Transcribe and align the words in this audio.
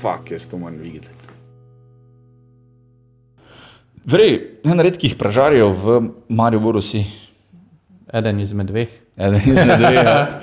fuck, 0.00 0.30
jaz 0.30 0.48
to 0.48 0.58
moram 0.58 0.78
videti. 0.80 1.08
Vrej, 4.04 4.60
en 4.64 4.80
redkih 4.80 5.14
pražarjev 5.20 5.70
v 5.76 6.00
Mariboru 6.28 6.80
si. 6.80 7.04
Eden 8.12 8.40
izmed 8.40 8.70
dveh. 8.72 8.90
Eden 9.16 9.44
izmed 9.44 9.78
dveh. 9.78 10.00
Ja. 10.00 10.40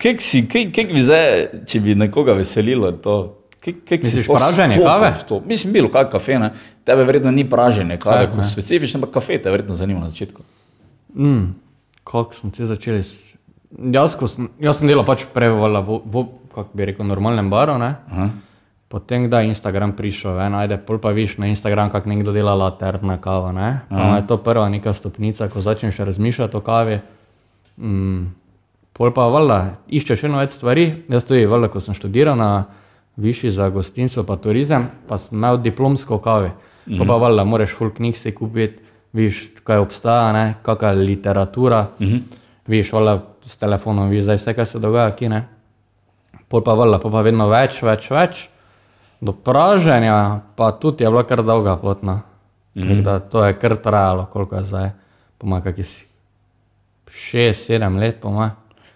Kaj 0.00 0.16
si, 0.24 0.46
kaj, 0.48 0.70
kaj 0.72 0.86
bi 0.88 1.02
zdaj, 1.04 1.30
če 1.68 1.80
bi 1.84 1.96
nekoga 1.98 2.32
veselilo 2.38 2.92
to? 3.04 3.16
Kaj, 3.60 3.74
kaj 3.84 3.98
si 4.00 4.06
Misliš 4.06 4.24
sploh 4.24 4.38
praženje 4.40 4.78
kave? 4.80 5.10
to? 5.28 5.40
Mislim, 5.44 5.74
bilo 5.74 5.90
kak 5.92 6.08
kafe, 6.14 6.38
ne? 6.40 6.54
Tebe 6.88 7.04
verjetno 7.04 7.32
ni 7.34 7.44
praženje 7.44 7.98
kave, 8.00 8.30
kot 8.32 8.46
specifično, 8.48 9.02
ampak 9.02 9.18
kafe 9.18 9.36
te 9.42 9.52
verjetno 9.52 9.76
zanima 9.76 10.00
na 10.00 10.08
začetku. 10.08 10.46
Mm, 11.14 11.50
kako 12.04 12.38
smo 12.38 12.52
se 12.56 12.70
začeli? 12.70 13.02
S... 13.04 13.34
Jaz, 13.92 14.14
ko 14.16 14.30
sem, 14.30 14.48
jaz 14.62 14.80
sem 14.80 14.88
delal 14.88 15.04
pač 15.04 15.26
prej 15.34 15.52
v, 15.52 15.68
v, 15.68 15.98
v 16.00 16.24
kako 16.54 16.70
bi 16.72 16.88
rekel, 16.88 17.04
normalnem 17.06 17.52
baru. 17.52 17.76
Ne? 17.82 17.92
Potem, 18.90 19.28
da 19.30 19.38
je 19.40 19.54
Instagram 19.54 19.92
prišel, 19.94 20.32
ven, 20.34 20.54
ajde, 20.58 20.74
pol 20.82 20.98
pa 20.98 21.12
viš 21.14 21.36
na 21.38 21.46
Instagram, 21.46 21.92
kako 21.94 22.10
nekdo 22.10 22.32
dela 22.34 22.56
laterna 22.58 23.20
kava. 23.22 23.52
Ne? 23.54 23.68
Pa 23.86 23.94
ima 23.94 24.16
je 24.18 24.26
to 24.26 24.36
prva 24.42 24.66
neka 24.68 24.90
stopnica, 24.94 25.46
ko 25.48 25.62
začneš 25.62 25.96
razmišljati 25.96 26.56
o 26.56 26.60
kavi. 26.60 26.98
Mm, 27.78 28.34
pol 28.92 29.14
pa 29.14 29.28
valjda, 29.30 29.60
iščeš 29.86 30.24
še 30.24 30.26
eno 30.26 30.42
več 30.42 30.58
stvari. 30.58 30.88
Jaz 31.06 31.28
tudi, 31.28 31.46
valjda, 31.46 31.70
ko 31.70 31.84
sem 31.86 31.94
študiral 31.94 32.34
na 32.34 32.50
višji 33.14 33.54
za 33.54 33.70
gostinstvo 33.70 34.26
pa 34.26 34.40
turizem, 34.42 34.90
pa 35.06 35.22
sem 35.22 35.38
imel 35.38 35.62
diplomsko 35.62 36.18
kavi. 36.18 36.50
Mm. 36.90 36.98
Pa 36.98 37.06
pa 37.14 37.22
valjda, 37.28 37.46
moraš 37.46 37.78
full 37.78 37.94
knjig 37.94 38.18
si 38.18 38.34
kupiti, 38.34 38.82
viš, 39.14 39.52
kaj 39.62 39.86
obstaja, 39.86 40.32
ne? 40.34 40.46
kakšna 40.66 40.96
je 40.98 41.06
literatura. 41.06 41.86
Mm 42.00 42.06
-hmm. 42.06 42.22
Viš, 42.66 42.92
valjda, 42.92 43.20
s 43.46 43.56
telefonom 43.56 44.10
viš 44.10 44.26
zdaj 44.26 44.36
vse, 44.36 44.54
kaj 44.54 44.66
se 44.66 44.78
dogaja, 44.78 45.14
ki 45.14 45.28
ne. 45.28 45.44
Pol 46.48 46.64
pa 46.64 46.74
valjda, 46.74 46.98
pol 46.98 47.12
pa 47.12 47.20
vedno 47.20 47.48
več, 47.48 47.82
več, 47.82 48.10
več. 48.10 48.48
Do 49.20 49.32
praženja 49.32 50.40
pa 50.56 50.72
tudi 50.72 51.04
je 51.04 51.10
bila 51.10 51.22
kar 51.22 51.42
dolga 51.42 51.76
pot. 51.76 52.02
No. 52.02 52.20
Mm 52.74 52.82
-hmm. 52.82 53.20
To 53.30 53.44
je 53.44 53.52
kar 53.52 53.76
trajalo, 53.76 54.26
koliko 54.32 54.56
je 54.56 54.64
zdaj, 54.64 54.90
pomaga, 55.38 55.72
ki 55.72 55.82
si 55.84 56.06
šest, 57.10 57.66
sedem 57.66 57.96
let, 57.96 58.20
pomaga. 58.20 58.54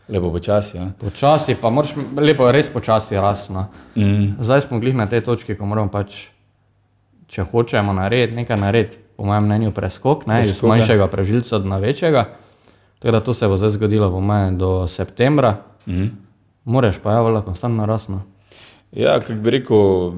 Lepo 0.09 0.31
počasi. 0.31 0.77
Ja. 0.77 0.93
Počasi, 1.01 1.57
pa 1.57 1.71
moraš 1.71 1.95
lepo, 2.17 2.51
res 2.53 2.69
počasi 2.69 3.17
rasno. 3.17 3.67
Mm. 3.97 4.37
Zdaj 4.41 4.61
smo 4.61 4.79
glih 4.79 4.95
na 4.95 5.07
tej 5.09 5.25
točki, 5.25 5.57
ko 5.57 5.65
moramo 5.67 5.89
pač, 5.89 6.29
če 7.27 7.47
hočemo 7.49 7.93
narediti 7.93 8.37
nekaj 8.37 8.61
narediti, 8.61 8.99
po 9.17 9.25
mojem 9.25 9.45
mnenju, 9.45 9.73
preskok, 9.73 10.27
ne, 10.27 10.41
iz 10.41 10.53
Preskok, 10.53 10.69
ja. 10.69 10.69
manjšega 10.69 11.07
prežilca 11.07 11.59
na 11.59 11.79
večjega. 11.79 12.25
Tako 12.99 13.13
da 13.13 13.21
to 13.21 13.35
se 13.35 13.49
bo 13.49 13.57
zdaj 13.57 13.71
zgodilo, 13.71 14.11
po 14.11 14.21
mojem, 14.21 14.59
do 14.59 14.89
septembra. 14.89 15.57
Mm. 15.87 16.13
Moraš 16.65 16.99
pa 17.03 17.13
javljati 17.13 17.45
konstantno 17.47 17.87
rasno. 17.87 18.23
Ja, 18.95 19.21
kako 19.21 19.33
bi 19.43 19.51
rekel, 19.51 20.13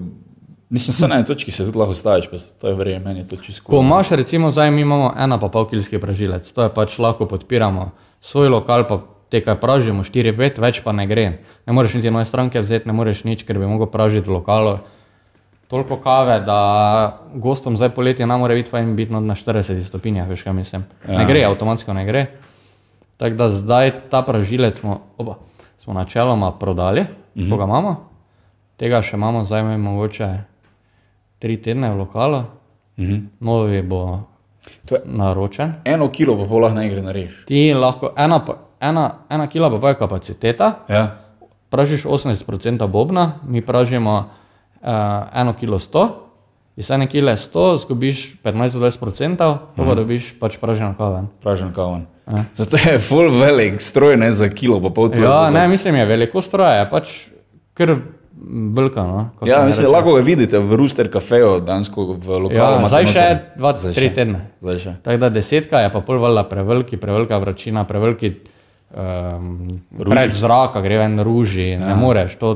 mislim, 0.71 0.95
se 0.95 1.09
na 1.09 1.15
eni 1.15 1.25
točki 1.25 1.51
se 1.51 1.65
tudi 1.65 1.79
lahko 1.79 1.95
staviš, 1.95 2.27
pa 2.31 2.37
to 2.61 2.69
je 2.69 2.75
verjetno 2.75 3.09
meni 3.09 3.21
je 3.21 3.29
to 3.29 3.37
čisto. 3.37 3.65
Ko 3.65 3.81
imaš, 3.81 4.11
recimo, 4.11 4.51
zdaj 4.53 4.71
mi 4.71 4.81
imamo 4.81 5.15
ena 5.19 5.39
pa 5.41 5.49
pol 5.49 5.69
kilski 5.69 5.99
pražilec, 5.99 6.53
to 6.53 6.63
je 6.63 6.75
pač 6.75 6.99
lahko 6.99 7.27
podpiramo 7.27 7.91
svoj 8.21 8.49
lokal, 8.49 8.85
pa 8.89 9.01
te 9.31 9.41
kaj 9.45 9.57
pražimo, 9.61 10.05
4-5, 10.05 10.61
več 10.63 10.83
pa 10.85 10.93
ne 10.93 11.07
gre. 11.07 11.27
Ne 11.67 11.73
moreš 11.73 11.97
niti 11.99 12.11
nove 12.11 12.25
stranke 12.25 12.61
vzeti, 12.61 12.89
ne 12.89 12.95
moreš 12.95 13.25
nič, 13.25 13.47
ker 13.47 13.59
bi 13.59 13.67
mogel 13.67 13.89
pražiti 13.91 14.31
v 14.31 14.39
lokalu. 14.39 14.79
Toliko 15.67 15.97
kave, 15.99 16.39
da 16.47 16.59
gostom 17.35 17.75
zdaj 17.75 17.91
poletje 17.97 18.27
ne 18.27 18.37
more 18.39 18.55
biti 18.55 18.71
fajn 18.71 18.93
biti 18.97 19.13
na 19.13 19.35
40 19.35 19.83
stopinjah, 19.89 20.29
veš 20.31 20.45
kaj 20.47 20.55
mislim. 20.55 20.85
Ja. 21.09 21.19
Ne 21.19 21.25
gre, 21.27 21.43
avtomatsko 21.49 21.95
ne 21.97 22.05
gre. 22.07 22.27
Tako 23.17 23.41
da 23.41 23.49
zdaj 23.51 23.93
ta 24.13 24.23
pražilec 24.23 24.79
smo, 24.79 25.01
oba, 25.19 25.41
smo 25.79 25.95
načeloma 25.95 26.53
prodali, 26.53 27.01
uh 27.01 27.43
-huh. 27.43 27.51
ko 27.51 27.57
ga 27.57 27.65
imamo. 27.65 28.16
Tega 28.77 29.03
še 29.03 29.17
imamo 29.17 29.45
zdaj 29.45 29.79
mogoče 29.79 30.29
tri 31.39 31.57
tedne 31.57 31.91
v 31.91 31.97
lokalu, 31.97 32.43
-huh. 32.99 33.27
novi 33.41 33.83
bo 33.83 34.21
To 34.89 34.95
je 34.95 35.01
naročen. 35.05 35.75
eno 35.85 36.09
kilo, 36.09 36.37
pa 36.37 36.45
lahko 36.45 36.69
na. 36.71 37.45
Ti 37.47 37.75
lahko, 37.75 38.13
ena, 38.17 38.45
pa- 38.45 38.59
ena, 38.81 39.15
ena 39.29 39.47
kila 39.47 39.71
pa 39.71 39.79
pa 39.79 39.89
je 39.89 39.95
kapaciteta, 39.95 40.73
Ja. 40.89 41.17
pražiš 41.71 42.05
80% 42.05 42.87
bobna, 42.87 43.33
mi 43.49 43.61
pražimo 43.61 44.25
uh, 44.83 44.89
eno 45.35 45.53
kilo 45.53 45.79
100, 45.79 46.09
iz 46.77 46.91
ene 46.91 47.07
kile 47.07 47.33
100 47.33 47.79
zgubiš 47.79 48.37
15-20%, 48.45 49.37
pa 49.77 49.85
pa 49.85 49.95
dobiš 49.95 50.39
pač 50.41 50.59
praženo 50.59 50.95
kavo. 50.99 51.25
Pražen 51.43 51.73
kavan. 51.73 52.07
Zato 52.55 52.77
je 52.77 52.99
full 52.99 53.31
velik 53.31 53.81
stroj, 53.81 54.17
ne 54.17 54.33
za 54.33 54.49
kilo, 54.49 54.81
pa 54.83 54.91
pol 54.91 55.11
to. 55.11 55.23
Ja, 55.23 55.51
ne, 55.51 55.69
mislim, 55.69 55.95
je 55.95 56.07
veliko 56.07 56.43
stroja, 56.43 56.73
je 56.73 56.91
pač 56.91 57.29
kar 57.75 57.97
velika. 58.73 59.03
No, 59.03 59.31
kako 59.35 59.49
Ja, 59.49 59.65
mislim, 59.65 59.91
lahko 59.91 60.15
ga 60.15 60.21
vidite 60.21 60.59
v 60.59 60.77
Rooster 60.77 61.11
kafeju, 61.11 61.61
dansko 61.61 62.15
v 62.15 62.39
lokalu. 62.41 62.81
Ja, 62.81 62.89
zdaj 62.89 63.07
še 63.07 63.25
dva, 63.57 63.75
Zdaj 63.75 63.95
tri 63.95 64.09
še. 64.09 64.15
tedne. 64.15 64.41
Zdaj 64.61 64.79
še. 64.79 64.93
Tako 65.03 65.17
da 65.19 65.29
desetka 65.31 65.81
je 65.81 65.93
pa 65.93 66.01
pol 66.01 66.19
valjda 66.19 66.45
preveliki, 66.45 66.97
prevelika 66.97 67.39
vročina, 67.39 67.85
preveliki 67.85 68.35
um, 68.93 69.69
preč 69.99 70.35
zraka, 70.35 70.81
gre 70.81 70.99
ven 70.99 71.21
ruži, 71.21 71.71
ja. 71.71 71.81
ne 71.81 71.95
moreš. 71.95 72.37
To, 72.39 72.55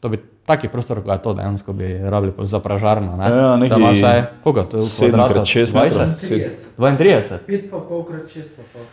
to 0.00 0.08
bi 0.08 0.18
taki 0.46 0.68
prostor, 0.68 1.00
kot 1.02 1.12
je 1.12 1.22
to 1.22 1.34
dejansko, 1.34 1.72
bi 1.72 1.88
rabili 2.00 2.32
pol 2.32 2.44
za 2.44 2.60
pražarno. 2.60 3.16
Ne? 3.16 3.30
Ja, 3.30 3.56
neki 3.56 3.70
Da 3.70 3.76
ima 3.76 3.92
vsaj, 3.92 4.22
koga 4.44 4.62
to 4.62 4.76
je? 4.76 4.82
v 4.82 4.88
sedem 4.88 5.14
kvadratu? 5.14 5.34
krat 5.34 5.46
šest 5.48 5.74
metrov. 5.74 6.12
20? 6.12 6.20
Sedem. 6.20 6.52
32. 6.76 7.38
5 7.48 7.70
pa 7.70 7.78
polkrat 7.88 8.28
6 8.28 8.52
pa 8.56 8.62
pol. 8.72 8.84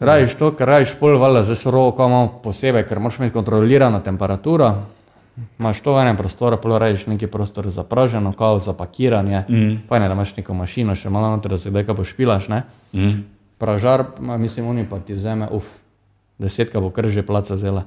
Rajiš 0.00 0.34
to, 0.34 0.48
ker 0.56 0.68
rajiš 0.68 0.94
pol 0.96 1.18
valjda 1.20 1.42
za 1.42 1.54
surovo, 1.54 1.90
ko 1.92 2.06
imamo 2.08 2.38
posebej, 2.40 2.86
ker 2.88 2.98
moraš 2.98 3.18
imeti 3.18 3.34
kontrolirano 3.34 4.00
temperaturo. 4.00 4.70
Imaš 5.58 5.80
to 5.80 5.94
v 5.94 6.02
enem 6.04 6.16
prostoru, 6.16 6.58
pol 6.60 6.76
rajiš 6.78 7.06
neki 7.06 7.26
prostor 7.26 7.68
za 7.70 7.84
praženo 7.84 8.32
kavo, 8.32 8.58
za 8.58 8.72
pakiranje. 8.76 9.44
Mm. 9.48 9.76
Fajn 9.88 10.02
je, 10.02 10.08
da 10.08 10.14
imaš 10.14 10.36
neko 10.36 10.54
mašino, 10.54 10.94
še 10.94 11.10
malo 11.10 11.30
noter, 11.30 11.54
da 11.54 11.58
se 11.58 11.70
kdaj 11.70 11.86
kaj 11.88 11.96
pošpilaš. 11.96 12.48
Ne? 12.48 12.62
Mm. 12.92 13.22
Pražar, 13.58 14.04
mislim, 14.20 14.68
oni 14.68 14.84
pa 14.88 14.98
ti 14.98 15.14
vzame, 15.14 15.48
uf, 15.52 15.68
desetka 16.38 16.80
bo 16.80 16.90
kar 16.90 17.08
že 17.08 17.22
placa 17.22 17.56
zela. 17.56 17.84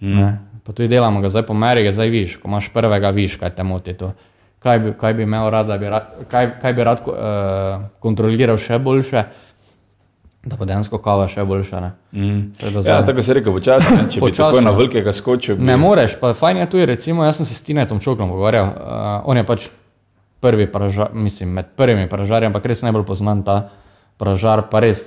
Mm. 0.00 0.38
Pa 0.64 0.72
tudi 0.72 0.88
delamo 0.88 1.20
ga 1.20 1.30
zdaj 1.32 1.46
po 1.46 1.54
meri, 1.54 1.84
ga 1.86 1.92
zdaj 1.92 2.10
viš, 2.10 2.36
ko 2.38 2.48
imaš 2.48 2.72
prvega, 2.72 3.10
viš, 3.10 3.38
kaj 3.40 3.54
te 3.56 3.64
moti 3.64 3.94
to. 3.98 4.12
Kaj 4.58 4.78
bi, 4.82 4.92
kaj 4.98 5.14
bi 5.14 5.22
imel 5.22 5.50
rad, 5.54 5.68
da 5.70 5.78
bi 5.78 5.86
rad, 5.88 6.10
kaj, 6.30 6.50
kaj 6.62 6.72
bi 6.74 6.84
rad 6.84 7.02
uh, 7.06 7.84
kontroliral 8.02 8.58
še 8.58 8.78
boljše, 8.82 9.22
da 10.48 10.56
bo 10.56 10.64
dejansko 10.68 10.98
kava 11.02 11.26
še 11.28 11.44
boljša. 11.44 11.80
Ne, 11.80 11.90
mm. 12.12 12.38
Ja, 12.86 13.02
tako 13.04 13.22
se 13.24 13.34
reče, 13.36 13.52
počasi, 13.52 13.92
če 14.10 14.20
bi 14.20 14.24
Počasi. 14.26 14.38
tako 14.40 14.62
na 14.64 14.72
velikega 14.76 15.12
skočil. 15.12 15.58
Bi... 15.58 15.66
ne 15.68 15.76
moreš, 15.80 16.16
pa 16.20 16.32
fajn 16.34 16.62
je 16.62 16.70
tudi, 16.72 16.86
recimo, 16.88 17.24
jaz 17.26 17.40
sem 17.40 17.48
se 17.48 17.54
s 17.54 17.66
Tinetom 17.66 18.00
Čokom 18.00 18.32
pogovarjal, 18.32 18.72
uh, 18.72 19.28
on 19.28 19.40
je 19.40 19.44
pač 19.46 19.68
prvi 20.40 20.68
pražar, 20.72 21.12
mislim, 21.12 21.52
med 21.58 21.74
prvimi 21.76 22.08
pražarji, 22.08 22.48
ampak 22.48 22.66
res 22.70 22.82
najbolj 22.86 23.06
poznan 23.08 23.44
ta 23.46 23.58
pražar, 24.18 24.64
pa 24.70 24.82
res, 24.84 25.04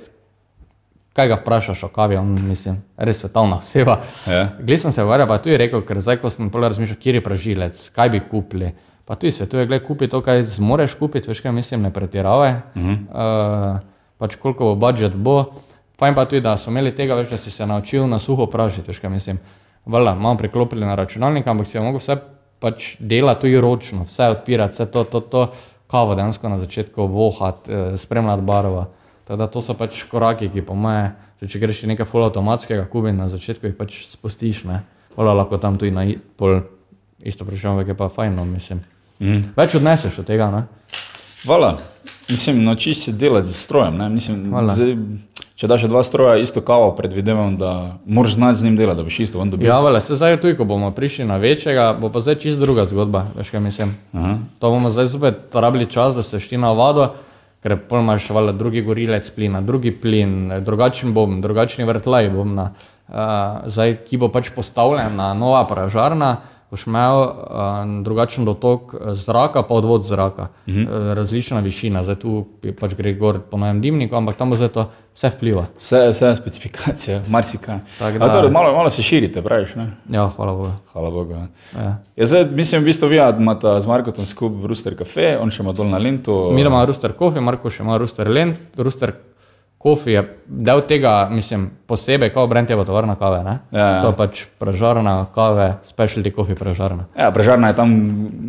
kaj 1.16 1.32
ga 1.32 1.40
vprašaš 1.40 1.84
o 1.88 1.92
kavi, 1.92 2.20
on, 2.20 2.32
mislim, 2.46 2.78
res 2.96 3.24
svetovna 3.24 3.58
oseba. 3.60 4.00
Ja. 4.30 4.46
Glej 4.60 4.84
sem 4.84 4.94
se 4.94 5.02
pogovarjal, 5.02 5.28
pa 5.28 5.42
tudi 5.42 5.60
rekel, 5.60 5.84
ker 5.88 6.00
zdaj, 6.00 6.22
ko 6.22 6.32
sem 6.32 6.50
pol 6.52 6.68
razmišljal, 6.68 7.00
kje 7.02 7.18
je 7.18 7.24
pražilec, 7.24 7.86
kaj 7.96 8.14
bi 8.14 8.24
kupili. 8.30 8.72
Pa 9.08 9.16
tudi 9.18 9.32
svetuje, 9.34 9.66
gledaj, 9.66 9.86
kupi 9.86 10.06
to, 10.08 10.20
kaj 10.22 10.44
zmoreš 10.54 10.94
kupiti, 11.00 11.28
veš 11.32 11.42
kaj 11.42 11.52
mislim, 11.52 11.82
ne 11.82 11.90
pretiravaj. 11.90 12.52
Uh 12.74 12.82
-huh. 12.82 13.00
uh, 13.10 13.91
pač 14.22 14.38
koliko 14.38 14.70
bo 14.70 14.78
budžet 14.86 15.18
bo. 15.18 15.50
Fajn 15.98 16.14
pa 16.14 16.24
tudi, 16.30 16.42
da 16.44 16.54
smo 16.56 16.70
imeli 16.70 16.94
tega, 16.94 17.16
veš, 17.18 17.34
da 17.34 17.38
si 17.38 17.50
se 17.50 17.66
naučil 17.66 18.06
na 18.10 18.18
suho 18.22 18.46
pražiti, 18.46 18.90
veš 18.90 19.02
kaj 19.02 19.10
mislim. 19.10 19.42
Vala, 19.86 20.14
malo 20.14 20.38
priklopili 20.38 20.86
na 20.86 20.94
računalnik, 20.94 21.46
ampak 21.46 21.66
si 21.66 21.76
je 21.76 21.82
mogel 21.82 21.98
vse 21.98 22.16
pač 22.62 22.94
delati 23.02 23.48
tudi 23.48 23.60
ročno, 23.60 24.06
vse 24.06 24.30
odpirati, 24.36 24.78
vse 24.78 24.86
to, 24.94 25.04
to, 25.04 25.20
to 25.20 25.46
kavo 25.90 26.14
dejansko 26.14 26.48
na 26.48 26.58
začetku 26.62 27.06
vohati, 27.10 27.72
eh, 27.72 27.96
spremljati 27.98 28.46
barva. 28.46 28.86
Tako 29.24 29.38
da 29.38 29.46
to 29.46 29.62
so 29.62 29.74
pač 29.78 30.04
koraki, 30.10 30.48
ki 30.50 30.62
po 30.66 30.74
moje, 30.78 31.10
zdaj, 31.38 31.50
če 31.50 31.62
greš 31.62 31.82
nekaj 31.90 32.06
full 32.06 32.26
avtomatskega 32.26 32.86
kubi, 32.90 33.12
na 33.14 33.28
začetku 33.30 33.66
jih 33.66 33.78
pač 33.78 34.04
spustiš, 34.06 34.64
ne. 34.70 34.82
Vala, 35.16 35.34
lahko 35.42 35.58
tam 35.58 35.78
tudi 35.78 35.90
na 35.94 36.06
pol 36.38 36.62
isto 37.22 37.44
vprašanje, 37.44 37.86
je 37.90 37.98
pa 37.98 38.08
fajn, 38.08 38.34
no, 38.38 38.46
mislim. 38.48 38.82
Mm. 39.20 39.52
Več 39.56 39.74
odneseš 39.78 40.22
od 40.22 40.30
tega, 40.30 40.50
ne. 40.50 40.64
Vala, 41.46 41.76
mislim, 42.32 42.64
naučiš 42.64 43.04
se 43.04 43.12
delati 43.12 43.48
z 43.48 43.62
strojem. 43.64 43.96
Ne? 43.96 44.08
Mislim, 44.08 44.54
zdaj, 44.68 44.96
če 45.54 45.68
daš 45.70 45.84
dva 45.86 46.02
stroja, 46.02 46.36
isto 46.42 46.60
kavo, 46.64 46.90
predvidevam, 46.98 47.56
da 47.56 47.96
moraš 48.06 48.34
znati 48.34 48.58
z 48.58 48.64
njim 48.66 48.76
delati, 48.76 48.98
da 48.98 49.04
boš 49.06 49.18
isto 49.20 49.38
ven 49.38 49.50
dobil. 49.50 49.68
Ja, 49.68 49.80
vele, 49.80 50.00
se 50.00 50.16
zdaj 50.18 50.40
tudi, 50.42 50.56
ko 50.58 50.66
bomo 50.66 50.90
prišli 50.90 51.24
na 51.28 51.36
večjega, 51.38 51.92
bo 52.00 52.10
pa 52.10 52.20
zdaj 52.20 52.40
čist 52.42 52.60
druga 52.60 52.84
zgodba, 52.90 53.26
veš 53.36 53.52
kaj 53.54 53.62
mislim. 53.62 53.92
Aha. 54.12 54.38
To 54.58 54.72
bomo 54.74 54.90
zdaj 54.90 55.06
zopet 55.12 55.54
rabili 55.54 55.86
čas, 55.86 56.16
da 56.18 56.24
se 56.26 56.40
šti 56.40 56.58
na 56.58 56.72
vodo, 56.74 57.12
ker 57.62 57.76
imaš 57.90 58.30
vele 58.30 58.52
drugi 58.58 58.82
gorilec 58.82 59.30
plina, 59.30 59.60
drugi 59.60 59.92
plin, 59.94 60.50
drugačen 60.66 61.14
bom, 61.14 61.40
drugačni 61.42 61.86
vrtlaj 61.86 62.30
bom 62.34 62.56
na. 62.58 62.72
Uh, 63.12 63.68
zdaj, 63.68 63.98
ki 64.08 64.16
bo 64.16 64.30
pač 64.32 64.50
postavljena 64.54 65.34
nova 65.36 65.66
pražarna, 65.68 66.36
boš 66.72 66.86
imel 66.88 67.18
uh, 67.20 67.30
drugačen 68.04 68.44
dotok 68.48 68.94
eh, 68.94 69.14
zraka, 69.14 69.60
pa 69.62 69.74
odvod 69.74 70.04
zraka, 70.08 70.48
uh 70.66 70.74
-huh. 70.74 70.88
uh, 70.88 71.12
različna 71.12 71.60
višina. 71.60 72.04
Zdaj 72.04 72.14
tu 72.14 72.46
je 72.62 72.72
pač 72.76 72.94
gre 72.94 73.12
gor 73.12 73.40
po 73.50 73.56
novem 73.56 73.80
dimniku, 73.80 74.16
ampak 74.16 74.36
tam 74.36 74.50
bo 74.50 74.56
zdaj 74.56 74.68
to 74.68 74.88
vse 75.14 75.30
vpliva. 75.36 75.66
Vse, 75.76 76.08
vse 76.08 76.36
specifikacije, 76.36 77.22
marsikaj. 77.34 77.78
Da- 77.98 78.32
torej, 78.32 78.50
Malo, 78.50 78.72
malo 78.72 78.90
se 78.90 79.02
širite, 79.02 79.42
praviš, 79.42 79.74
ne? 79.74 79.90
Ja, 80.10 80.28
hvala 80.36 80.52
Bogu. 80.52 80.72
Hvala 80.92 81.10
Bogu. 81.10 81.32
Ja. 81.32 81.46
Ja. 81.76 81.96
Ja, 82.16 82.26
zdaj, 82.26 82.44
mislim, 82.44 82.82
v 82.82 82.84
bistvu 82.84 83.08
vi 83.08 83.20
imate 83.38 83.80
z 83.80 83.86
Markotom 83.86 84.26
skupaj 84.26 84.66
Rooster 84.66 84.96
Cafe, 84.96 85.38
on 85.40 85.50
še 85.50 85.62
ima 85.62 85.72
dol 85.72 85.86
na 85.86 85.98
Lentu. 85.98 86.50
Mi 86.52 86.60
imamo 86.60 86.86
Rooster 86.86 87.12
Coffee, 87.18 87.40
Marko 87.40 87.70
še 87.70 87.82
ima 87.82 87.96
Rooster 87.98 88.28
Lent, 88.28 88.56
Rooster 88.76 89.12
Coffee 89.82 90.12
je 90.12 90.22
del 90.46 90.80
tega, 90.82 91.28
mislim, 91.28 91.70
posebej, 91.86 92.30
kot 92.30 92.48
brend 92.48 92.70
je 92.70 92.76
pa 92.76 92.84
tovarna 92.84 93.16
kave. 93.16 93.40
Ja, 93.42 93.58
ja. 93.72 94.00
To 94.00 94.08
je 94.08 94.14
pač 94.14 94.44
prežarna 94.56 95.26
kave, 95.26 95.74
specialty 95.84 96.30
coffee 96.30 96.54
prežarna. 96.54 97.04
Ja, 97.16 97.30
prežarna 97.30 97.68
je 97.68 97.74
tam 97.74 97.90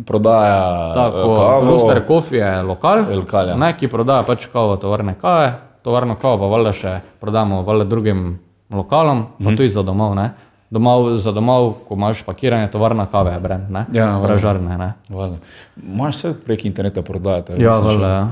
prodaja 0.04 0.60
eh, 0.86 0.94
Tako, 0.94 1.34
kavo. 1.34 1.66
Rooster 1.66 2.02
Coffee 2.06 2.38
je 2.38 2.62
lokal, 2.62 3.02
lokal, 3.10 3.48
ja. 3.48 3.56
ne, 3.56 3.72
ki 3.72 3.88
prodaja 3.88 4.22
pač 4.22 4.46
kavo 4.46 4.76
tovarne 4.76 5.14
kave, 5.16 5.52
tovarno 5.82 6.14
kavo 6.14 6.38
pa 6.38 6.46
valjda 6.48 6.72
še 6.72 6.92
prodamo 7.18 7.62
valjda 7.62 7.84
drugim 7.86 8.38
lokalom, 8.70 9.26
pa 9.34 9.44
Mhm. 9.44 9.56
tudi 9.56 9.68
za 9.70 9.82
domov. 9.82 10.14
Ne? 10.14 10.30
Domov, 10.70 11.16
za 11.16 11.30
domov, 11.30 11.74
ko 11.84 11.94
imaš 11.94 12.22
pakiranje, 12.22 12.66
tovarna 12.68 13.06
kave 13.06 13.32
je 13.32 13.40
brend, 13.40 13.70
ne? 13.70 13.86
Ja, 13.92 14.06
valjda. 14.12 14.22
prežarne. 14.24 14.78
Ne? 14.78 14.92
Valjda. 15.08 15.36
Imaš 15.84 16.14
vse 16.14 16.34
prek 16.36 16.64
interneta 16.64 17.02
prodajati. 17.02 17.52
Ja, 17.54 17.70
valjda. 17.72 17.90
že- 17.90 18.00
Ja. 18.00 18.28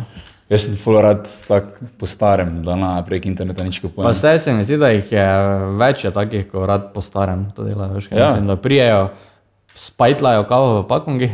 Jaz 0.53 0.67
sem 0.67 0.75
full 0.77 1.01
rad 1.01 1.25
tak 1.49 1.65
po 1.97 2.07
starem, 2.07 2.59
da 2.63 2.77
na 2.77 2.91
prek 3.07 3.25
interneta 3.27 3.65
nič 3.65 3.81
Pa 3.81 3.89
kupujem. 3.89 4.13
vse 4.13 4.39
se 4.39 4.53
mi 4.53 4.65
zdi, 4.65 4.77
da 4.77 4.91
jih 4.93 5.13
je 5.13 5.29
več 5.81 6.05
je 6.05 6.11
takih, 6.13 6.45
ko 6.51 6.67
rad 6.69 6.91
po 6.93 7.01
starem 7.01 7.49
to 7.57 7.65
delajo. 7.65 7.97
Veš, 7.97 8.11
Ja. 8.13 8.27
Mislim, 8.27 8.47
da 8.47 8.57
prijejo, 8.57 9.09
spajtlajo 9.75 10.45
kavo 10.45 10.83
v 10.83 10.89
pakungi, 10.89 11.31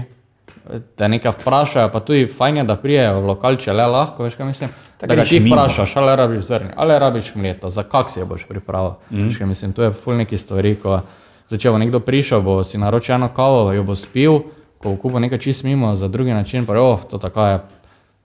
te 0.97 1.09
nekaj 1.09 1.33
vprašajo, 1.41 1.89
pa 1.91 2.01
tudi 2.01 2.27
fajn 2.27 2.57
je, 2.57 2.65
da 2.65 2.77
prijejo 2.77 3.21
v 3.21 3.27
lokal, 3.27 3.57
če 3.57 3.73
le 3.73 3.87
lahko, 3.87 4.23
veš 4.23 4.37
kaj 4.37 4.47
mislim. 4.47 4.71
Tako 5.01 5.17
da 5.17 5.25
ti 5.25 5.41
vprašaš, 5.41 5.97
ali 5.97 6.17
rabiš 6.17 6.45
zrnje, 6.45 6.73
ali 6.77 6.99
rabiš 6.99 7.33
mleto, 7.35 7.71
za 7.71 7.83
kak 7.83 8.11
si 8.11 8.21
jo 8.21 8.27
boš 8.27 8.45
pripravil. 8.49 9.01
Mm. 9.11 9.29
Veš 9.29 9.39
kaj 9.39 9.47
mislim, 9.47 9.73
to 9.73 9.83
je 9.83 9.91
ful 9.91 10.15
neki 10.17 10.39
stvari, 10.39 10.77
ko 10.77 11.01
začel 11.49 11.73
bo 11.73 11.79
nekdo 11.79 12.01
prišel, 12.01 12.43
bo 12.45 12.61
si 12.65 12.79
naročil 12.79 13.17
eno 13.17 13.33
kavo, 13.35 13.73
jo 13.73 13.83
bo 13.83 13.97
spil, 13.97 14.39
ko 14.79 14.93
bo 14.93 14.97
kupil 14.97 15.25
nekaj 15.25 15.39
čist 15.39 15.65
mimo, 15.65 15.97
za 15.97 16.09
drugi 16.09 16.31
način 16.31 16.67
pa 16.67 16.77
oh, 16.81 17.01
to 17.11 17.19
tako 17.19 17.47
je, 17.47 17.59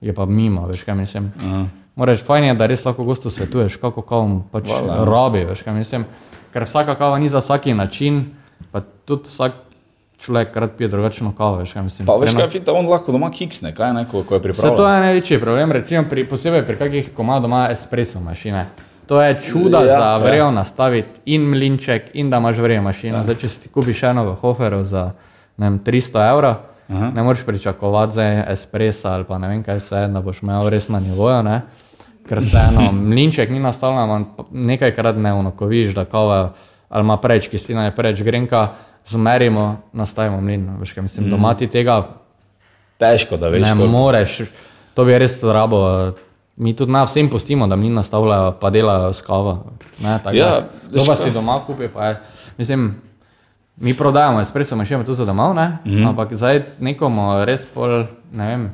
je 0.03 0.13
pa 0.13 0.25
mimo, 0.27 0.67
veš 0.67 0.83
kaj 0.83 0.95
mislim. 0.95 1.31
Aha. 1.41 1.63
Moraš 1.95 2.21
fajn 2.21 2.43
je, 2.45 2.53
da 2.55 2.65
res 2.65 2.83
lahko 2.83 3.03
gostu 3.03 3.29
svetuješ, 3.29 3.77
kako 3.77 4.01
kavo 4.03 4.27
mu 4.27 4.43
pač 4.45 4.67
Hvala. 4.67 5.05
rabi, 5.05 5.45
veš 5.45 5.61
kaj 5.61 5.73
mislim. 5.73 6.05
Ker 6.51 6.63
vsaka 6.63 6.95
kava 6.95 7.17
ni 7.17 7.29
za 7.29 7.39
vsaki 7.39 7.73
način, 7.73 8.25
pa 8.71 8.81
tudi 8.81 9.23
vsak 9.25 9.51
človek 10.17 10.55
rad 10.55 10.71
pije 10.71 10.87
drugačno 10.87 11.33
kavo, 11.33 11.57
veš 11.57 11.73
kaj 11.73 11.83
mislim. 11.83 12.05
Pa 12.05 12.15
veš 12.15 12.31
kaj, 12.31 12.41
nas- 12.41 12.51
fita, 12.51 12.73
on 12.73 12.87
lahko 12.87 13.11
doma 13.11 13.29
kiksne, 13.29 13.71
kaj 13.71 13.93
ne, 13.93 14.05
ko, 14.05 14.23
ko 14.23 14.35
je 14.35 14.39
Vse 14.41 14.61
to 14.61 14.63
pripravljen. 14.65 14.95
je 14.95 15.01
največji 15.01 15.39
problem, 15.39 15.71
recimo 15.71 16.03
pri, 16.05 16.25
posebej 16.25 16.63
pri 16.63 16.77
kakih, 16.77 17.09
ko 17.11 17.21
ima 17.21 17.39
doma 17.39 17.67
espresso 17.69 18.19
mašine. 18.19 18.65
To 19.05 19.21
je 19.21 19.39
čuda 19.41 19.77
Ja, 19.79 19.83
ja, 19.83 19.95
za 19.95 20.07
ja. 20.07 20.17
vrejo 20.17 20.51
nastaviti 20.51 21.09
in 21.27 21.41
mlinček, 21.43 22.03
in 22.13 22.29
da 22.29 22.37
imaš 22.37 22.57
vrejo 22.57 22.81
mašino. 22.81 23.17
Ja. 23.17 23.23
Zdaj, 23.23 23.35
če 23.35 23.47
si 23.49 23.69
kupiš 23.69 24.03
eno 24.03 24.23
v 24.23 24.35
Hoferu 24.35 24.83
za 24.83 25.11
vem, 25.57 25.79
300 25.79 26.29
evrov, 26.29 26.55
Aha. 26.89 27.11
ne 27.11 27.23
moreš 27.23 27.45
pričakovati 27.45 28.13
za 28.13 28.23
espresso 28.47 29.07
ali 29.07 29.23
pa 29.23 29.37
ne 29.37 29.47
vem 29.47 29.63
kaj 29.63 29.77
vse, 29.77 30.07
da 30.07 30.21
boš 30.21 30.41
imel 30.41 30.69
res 30.69 30.89
na 30.89 30.99
nivoju. 30.99 31.43
Ne? 31.43 31.61
Ker 32.29 32.39
vseeno 32.39 32.91
mlinček 33.09 33.49
ni 33.49 33.59
nastavljen, 33.59 33.99
ampak 34.11 34.45
nekajkrat 34.51 35.15
dnevno, 35.15 35.51
ko 35.51 35.65
vidiš, 35.65 35.95
da 35.95 36.05
kava 36.05 36.53
ali 36.89 37.01
ima 37.01 37.17
preveč 37.17 37.47
kislina, 37.47 37.81
ali 37.81 37.91
preveč 37.91 38.21
grenka, 38.21 38.67
zmerimo, 39.05 39.63
nastavimo 39.93 40.41
mlin. 40.41 40.69
Veš, 40.79 40.93
kaj 40.93 41.01
mislim, 41.03 41.29
doma 41.29 41.53
ti 41.53 41.67
tega 41.67 42.03
Težko, 42.97 43.37
da 43.37 43.47
veš. 43.47 43.61
ne 43.61 43.69
toliko. 43.69 43.87
moreš, 43.89 44.41
to 44.93 45.05
bi 45.05 45.17
res 45.17 45.43
rabo. 45.43 46.11
Mi 46.55 46.75
tudi 46.75 46.91
na 46.91 47.03
vsem 47.03 47.29
pustimo, 47.29 47.67
da 47.67 47.75
mi 47.75 47.89
nastavljajo, 47.89 48.51
pa 48.53 48.69
delajo 48.69 49.09
s 49.09 49.21
kavo. 49.21 49.63
Ne, 49.99 50.19
Ja, 50.31 50.61
da. 50.61 50.67
to 50.93 51.05
pa 51.07 51.15
si 51.15 51.31
doma 51.31 51.59
kupi. 51.59 51.87
Pa 51.87 52.05
je, 52.05 52.17
mislim, 52.57 52.93
mi 53.77 53.93
prodajamo 53.93 54.39
espresso 54.39 54.75
mašine 54.75 55.05
tu 55.05 55.13
za 55.13 55.25
domov, 55.25 55.55
ne? 55.55 55.77
Mm. 55.85 56.07
ampak 56.07 56.33
zdaj 56.33 56.63
nekomu 56.79 57.45
res 57.45 57.65
pol, 57.65 58.05
ne 58.31 58.47
vem, 58.47 58.67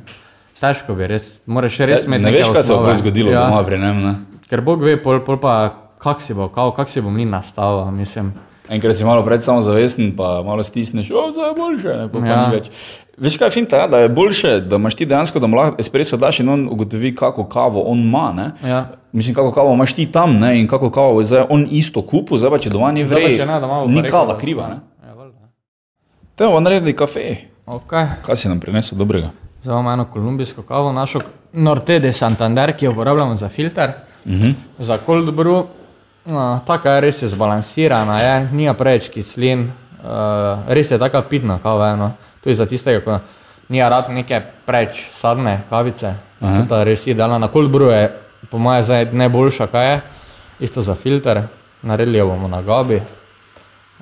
težko 0.60 0.94
bi 0.94 1.06
res, 1.08 1.40
moraš 1.46 1.78
res 1.78 2.04
imeti 2.04 2.24
Ne 2.24 2.30
neke 2.30 2.42
veš, 2.42 2.52
kaj 2.52 2.62
se 2.62 2.72
bo 2.72 2.78
osnove. 2.78 2.94
zgodilo 3.00 3.30
ja, 3.32 3.46
doma 3.48 3.64
pri 3.64 3.78
njem. 3.78 4.02
Ne? 4.02 4.14
Ker 4.50 4.60
Bog 4.60 4.82
ve, 4.84 4.96
pol, 5.02 5.22
pol 5.24 5.40
pa 5.40 5.72
kak 5.98 6.20
si 6.20 6.34
bo, 6.34 6.48
kak 6.48 6.88
si 6.88 7.00
bo 7.00 7.10
mlin 7.10 7.30
nastavil, 7.30 7.90
mislim. 7.92 8.32
Enkrat 8.70 8.96
si 8.96 9.04
malo 9.04 9.24
pred 9.26 9.42
samozavesten, 9.42 10.12
pa 10.16 10.42
malo 10.46 10.62
stisneš, 10.62 11.10
o, 11.10 11.24
zdaj 11.34 11.48
je 11.50 11.54
boljše, 11.58 11.88
ne, 11.88 12.08
pa, 12.08 12.20
pa 12.20 12.26
Ja. 12.26 12.36
ni 12.46 12.56
več. 12.56 12.68
Veš 13.18 13.36
kaj, 13.36 13.50
finta, 13.50 13.76
ja, 13.82 13.86
da 13.90 13.98
je 13.98 14.08
boljše, 14.08 14.60
da 14.60 14.78
imaš 14.78 14.94
ti 14.94 15.06
dejansko, 15.06 15.42
da 15.42 15.46
mu 15.50 15.56
lahko 15.58 15.76
espresso 15.82 16.16
daš 16.16 16.40
in 16.40 16.48
on 16.48 16.68
ugotovi, 16.70 17.10
kako 17.14 17.44
kavo 17.50 17.82
on 17.82 17.98
ima. 17.98 18.32
Ne? 18.32 18.50
Ja. 18.68 18.84
Mislim, 19.12 19.34
kako 19.34 19.50
kavo 19.52 19.74
imaš 19.74 19.92
ti 19.92 20.06
tam 20.06 20.38
ne? 20.38 20.60
in 20.60 20.68
kako 20.68 20.90
kavo 20.90 21.20
je 21.20 21.24
zdaj 21.24 21.44
on 21.50 21.66
isto 21.70 22.02
kupil, 22.02 22.38
zdaj 22.38 22.50
pa 22.50 22.58
če 22.58 22.70
doma 22.70 22.92
ni 22.92 23.04
pa 23.04 23.14
vrej, 23.14 23.38
ne, 23.46 23.58
ni 23.86 24.02
kava 24.08 24.38
kriva. 24.38 24.68
Ne? 24.68 24.78
Ja, 25.08 25.14
valjda. 25.14 25.50
Te 26.36 26.46
bomo 26.46 26.60
naredili 26.60 26.94
kafe. 26.96 27.36
okay. 27.66 28.06
Kaj 28.22 28.36
si 28.36 28.48
nam 28.48 28.60
prinesel 28.60 28.98
dobrega? 28.98 29.30
Zdaj 29.62 29.74
imamo 29.74 29.92
eno 29.92 30.04
kolumbijsko 30.04 30.62
kavo, 30.62 30.92
našo 30.92 31.20
Norte 31.52 31.98
de 31.98 32.12
Santander, 32.12 32.72
ki 32.76 32.84
jo 32.84 32.92
uporabljamo 32.92 33.34
za 33.34 33.48
filter, 33.48 33.92
uh 34.24 34.32
-huh. 34.32 34.54
za 34.78 34.98
cold 35.06 35.34
brew. 35.34 35.64
No, 36.30 36.60
taka 36.66 36.94
je 36.94 37.00
res 37.00 37.22
je 37.22 37.28
zbalansirana, 37.28 38.20
je, 38.22 38.34
nima 38.52 38.74
preveč 38.78 39.08
kislin, 39.10 39.66
uh, 39.66 40.62
res 40.70 40.90
je 40.90 40.98
taka 40.98 41.22
pitna 41.26 41.58
kava. 41.62 41.96
No. 41.98 42.12
Tudi 42.40 42.54
za 42.54 42.66
tistega, 42.70 43.02
ki 43.02 43.18
nija 43.74 43.88
rad 43.90 44.12
neke 44.14 44.38
preveč 44.66 45.08
sadne 45.10 45.60
kavice. 45.70 46.14
To 46.40 46.78
je 46.78 46.84
res 46.86 47.06
idealna. 47.10 47.38
Na 47.38 47.50
cold 47.52 47.72
brew 47.72 47.90
je 47.90 48.04
po 48.50 48.58
mojem 48.58 48.86
zdaj 48.86 49.08
najboljša, 49.12 49.66
kaj 49.66 49.90
je, 49.90 49.96
isto 50.70 50.82
za 50.82 50.94
filter, 50.94 51.42
naredili 51.82 52.18
jo 52.18 52.30
bomo 52.30 52.48
na 52.48 52.62
gabi. 52.62 53.02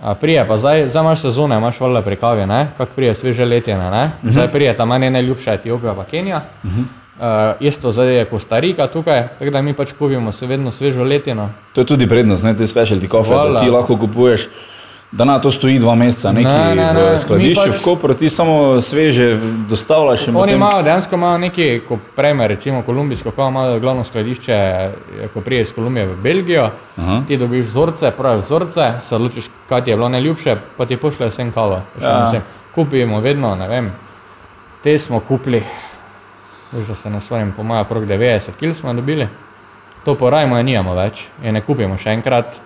A 0.02 0.14
prije 0.14 0.44
pa 0.46 0.58
zdaj, 0.58 0.88
zdaj 0.88 1.02
imaš 1.02 1.20
sezone, 1.20 1.56
imaš 1.56 1.80
valjda 1.80 2.02
pri 2.02 2.16
kavi, 2.16 2.46
ne? 2.46 2.68
kak 2.78 2.88
prije 2.94 3.14
sveže 3.14 3.44
letine, 3.44 3.90
ne? 3.90 4.10
Zdaj 4.22 4.48
prije 4.48 4.76
tam 4.76 4.88
meni 4.88 5.10
najljubša 5.10 5.52
Etiopija 5.52 5.94
pa 5.94 6.04
Kenija. 6.04 6.40
Uh 6.64 6.70
-huh. 6.70 6.84
Uh, 7.18 7.24
isto 7.60 7.92
zdaj 7.92 8.16
je 8.16 8.24
Kostarika 8.24 8.86
tukaj, 8.86 9.28
tako 9.38 9.50
da 9.50 9.62
mi 9.62 9.72
pač 9.72 9.92
kupimo 9.92 10.32
se 10.32 10.46
vedno 10.46 10.70
svežo 10.70 11.02
letino. 11.04 11.50
To 11.72 11.80
je 11.80 11.86
tudi 11.86 12.08
prednost, 12.08 12.44
ne 12.44 12.56
te 12.56 12.64
specialty 12.64 13.08
kafe, 13.08 13.28
da 13.28 13.34
Hvala. 13.36 13.60
ti 13.60 13.70
lahko 13.70 13.96
kupuješ. 13.96 14.48
Da 15.10 15.24
na 15.24 15.38
to 15.38 15.50
stoji 15.50 15.78
dva 15.78 15.94
meseca, 15.94 16.32
neki 16.32 16.44
Ne, 16.46 16.74
ne, 16.74 16.84
ne, 16.84 17.02
v 17.06 17.18
skladišču, 17.18 17.60
mi 17.60 17.66
pač- 17.66 17.80
v 17.80 17.84
Kopru, 17.84 18.14
ti 18.14 18.28
samo 18.28 18.76
sveže 18.78 19.38
dostavljaš. 19.64 20.28
Oni 20.28 20.34
potem- 20.34 20.54
imajo 20.54 20.82
dejansko 20.82 21.14
imajo 21.14 21.38
neki, 21.38 21.80
ko 21.88 21.96
prejme 22.16 22.48
recimo 22.48 22.82
kolumbijsko 22.82 23.30
kavo, 23.30 23.48
imajo 23.48 23.80
glavno 23.80 24.04
skladišče, 24.04 24.52
eh, 24.52 24.92
ko 25.34 25.40
prije 25.40 25.60
iz 25.60 25.72
Kolumbije 25.72 26.06
v 26.06 26.16
Belgijo, 26.16 26.70
Aha. 26.96 27.22
ti 27.26 27.36
dobiš 27.36 27.66
vzorce, 27.66 28.10
pravi 28.10 28.38
vzorce, 28.40 28.92
se 29.00 29.14
odločiš, 29.14 29.44
kaj 29.68 29.84
ti 29.84 29.90
je 29.90 29.96
bilo 29.96 30.08
najljubše, 30.08 30.56
pa 30.76 30.86
ti 30.86 30.96
pošljejo 30.96 31.30
vsem 31.30 31.52
kavo. 31.52 31.80
Ja. 32.02 32.32
Kupimo 32.74 33.20
vedno, 33.20 33.54
ne 33.56 33.68
vem, 33.68 33.92
te 34.82 34.98
smo 34.98 35.20
kupili, 35.20 35.62
da 36.72 36.94
se 36.94 37.10
ne 37.10 37.20
spomnim, 37.20 37.52
po 37.56 37.62
mojem, 37.62 37.80
okrog 37.80 38.06
90 38.06 38.50
kg 38.60 38.76
smo 38.76 38.92
dobili, 38.92 39.28
to 40.04 40.14
porajmo 40.14 40.58
in 40.58 40.66
nijamo 40.66 40.94
več, 40.94 41.26
in 41.42 41.54
ne 41.54 41.60
kupimo 41.60 41.96
še 41.96 42.12
enkrat. 42.16 42.60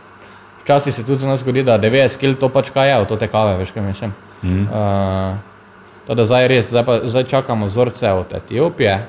Včasih 0.63 0.95
se 0.95 1.05
tudi 1.07 1.23
zelo 1.25 1.37
zgodi, 1.37 1.63
da 1.63 1.79
90 1.79 2.19
kg 2.19 2.39
to 2.39 2.49
pač 2.49 2.71
kaj 2.71 2.91
je, 2.91 2.99
od 2.99 3.19
te 3.19 3.29
kave, 3.29 3.57
veš, 3.59 3.73
kaj 3.75 3.83
mislim. 3.83 4.13
Mm. 4.43 4.67
Uh, 4.67 6.07
to, 6.07 6.15
da 6.15 6.27
zdaj 6.27 6.49
res, 6.51 6.69
zdaj, 6.71 6.85
pa, 6.87 7.01
zdaj 7.07 7.25
čakamo 7.31 7.67
vzorce 7.67 8.13
od 8.13 8.35
Etiopije. 8.35 9.01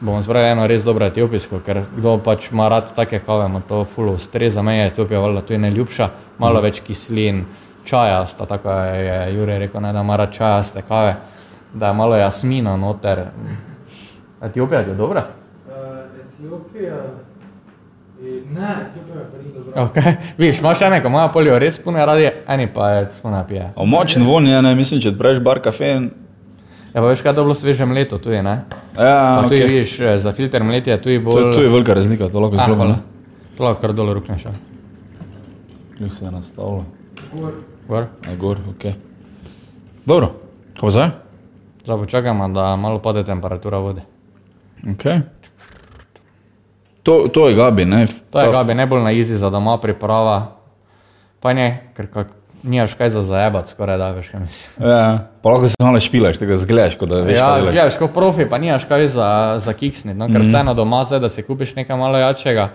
Bomo 0.00 0.22
zbrali 0.22 0.48
eno 0.48 0.64
res 0.66 0.84
dobro 0.84 1.04
etiopijsko, 1.04 1.58
ker 1.60 1.82
kdo 1.92 2.14
pač 2.24 2.46
ima 2.52 2.70
rad 2.72 2.94
take 2.96 3.18
kave, 3.20 3.50
ima 3.50 3.60
to 3.68 3.82
full 3.84 4.14
ustreza, 4.14 4.62
meni 4.64 4.78
je 4.78 4.86
Etiopija 4.86 5.20
valjda 5.20 5.42
tu 5.44 5.52
je 5.52 5.58
najljubša, 5.60 6.08
malo 6.38 6.60
mm. 6.60 6.64
več 6.64 6.80
kislin, 6.86 7.42
čajasta, 7.84 8.46
tako 8.48 8.72
je 8.72 9.18
Jure 9.36 9.58
rekel, 9.58 9.82
ne, 9.84 9.92
da 9.92 10.00
ima 10.00 10.16
rad 10.16 10.32
čajaste 10.32 10.82
kave, 10.88 11.16
da 11.74 11.92
je 11.92 12.00
malo 12.00 12.16
jasmina 12.16 12.76
noter. 12.80 13.26
Etiopija 14.44 14.80
je 14.80 14.94
dobra? 14.94 15.26
Uh, 15.66 15.72
Etiopija. 16.20 16.96
Ne, 18.50 18.76
Etiopija 18.90 19.24
ni 19.44 19.52
dobra. 19.54 19.82
Okay. 19.84 20.14
Viš, 20.38 20.58
imaš 20.58 20.80
ene, 20.82 21.02
ko 21.02 21.08
imajo 21.08 21.32
polijo 21.32 21.58
res 21.58 21.78
pune 21.78 22.06
radi, 22.06 22.30
eni 22.48 22.66
pa 22.74 22.90
je 22.90 23.08
spune 23.12 23.44
pije. 23.48 23.72
A 23.76 23.84
Močen 23.84 24.22
von 24.22 24.46
je, 24.46 24.62
ne 24.62 24.74
mislim, 24.74 25.00
če 25.00 25.08
odpreš 25.08 25.40
bar 25.40 25.60
kafe. 25.62 25.88
Ja, 26.94 27.02
pa 27.02 27.08
veš, 27.08 27.22
kaj 27.22 27.32
je 27.32 27.36
to 27.36 27.42
bilo 27.42 27.54
sveže 27.54 27.86
mleto, 27.86 28.18
tu 28.18 28.30
je, 28.30 28.42
ne? 28.42 28.60
Ja, 28.98 29.40
Pa 29.42 29.48
tu 29.48 29.54
je, 29.54 29.60
okay. 29.60 29.68
vidiš, 29.68 30.00
eh, 30.00 30.18
za 30.18 30.32
filter 30.32 30.62
mletja, 30.64 31.00
tu 31.02 31.10
je 31.10 31.18
to, 31.18 31.24
bolj... 31.30 31.50
to 31.52 31.62
je 31.62 31.68
velika 31.68 31.94
razlika, 31.94 32.28
to 32.28 32.40
lahko 32.40 32.56
Ah, 32.56 32.64
zelo 32.66 32.76
malo. 32.76 32.96
To 33.56 33.64
lahko 33.64 33.80
kar 33.80 33.92
dol 33.92 34.12
rukneš. 34.14 34.44
ja. 34.44 34.52
Tu 35.98 36.08
se 36.08 36.24
je 36.24 36.30
nastavilo. 36.30 36.84
Gor. 37.32 37.52
Gor. 37.88 38.06
Na 38.26 38.36
gor, 38.36 38.58
ok. 38.70 38.94
Dobro, 40.06 40.32
ko 40.80 40.90
zdaj? 40.90 41.10
Zdaj 41.84 41.98
počakajmo, 41.98 42.48
da 42.48 42.76
malo 42.76 42.98
pade 42.98 43.24
temperatura 43.24 43.78
vode. 43.78 44.00
Okay. 44.84 45.20
To, 47.02 47.28
to 47.28 47.48
je 47.48 47.56
Gabi, 47.56 47.84
ne? 47.84 48.06
To 48.32 48.40
je 48.40 48.52
gabi 48.52 48.74
najbolj 48.74 49.02
na 49.02 49.12
izi 49.12 49.36
za 49.36 49.50
doma 49.50 49.76
priprava. 49.78 50.56
Pa 51.40 51.52
ne, 51.52 51.92
ker 51.96 52.08
kak, 52.08 52.30
nimaš 52.64 52.94
kaj 52.96 53.10
za 53.10 53.22
zajebat, 53.28 53.68
skoraj 53.68 53.98
da 54.00 54.10
veš, 54.16 54.30
kaj 54.32 54.40
mislim. 54.40 54.88
Ja, 54.88 55.28
pa 55.42 55.50
lahko 55.52 55.68
se 55.68 55.76
malo 55.80 56.00
špilaš, 56.00 56.38
tega 56.40 56.56
zgledaš, 56.56 56.96
kot 56.96 57.12
da 57.12 57.20
veš, 57.20 57.36
ja, 57.38 57.50
zgledaš 57.64 57.98
kot 58.00 58.14
profi, 58.14 58.46
pa 58.48 58.58
nimaš 58.58 58.86
kaj 58.88 59.08
za, 59.12 59.28
za 59.60 59.72
kiksniti, 59.76 60.16
no, 60.18 60.30
ker 60.32 60.40
mm. 60.40 60.48
vseeno 60.48 60.74
doma 60.74 61.02
zdaj, 61.04 61.20
da 61.20 61.28
si 61.28 61.44
kupiš 61.44 61.74
nekaj 61.76 62.00
malo 62.00 62.18
jačega, 62.18 62.70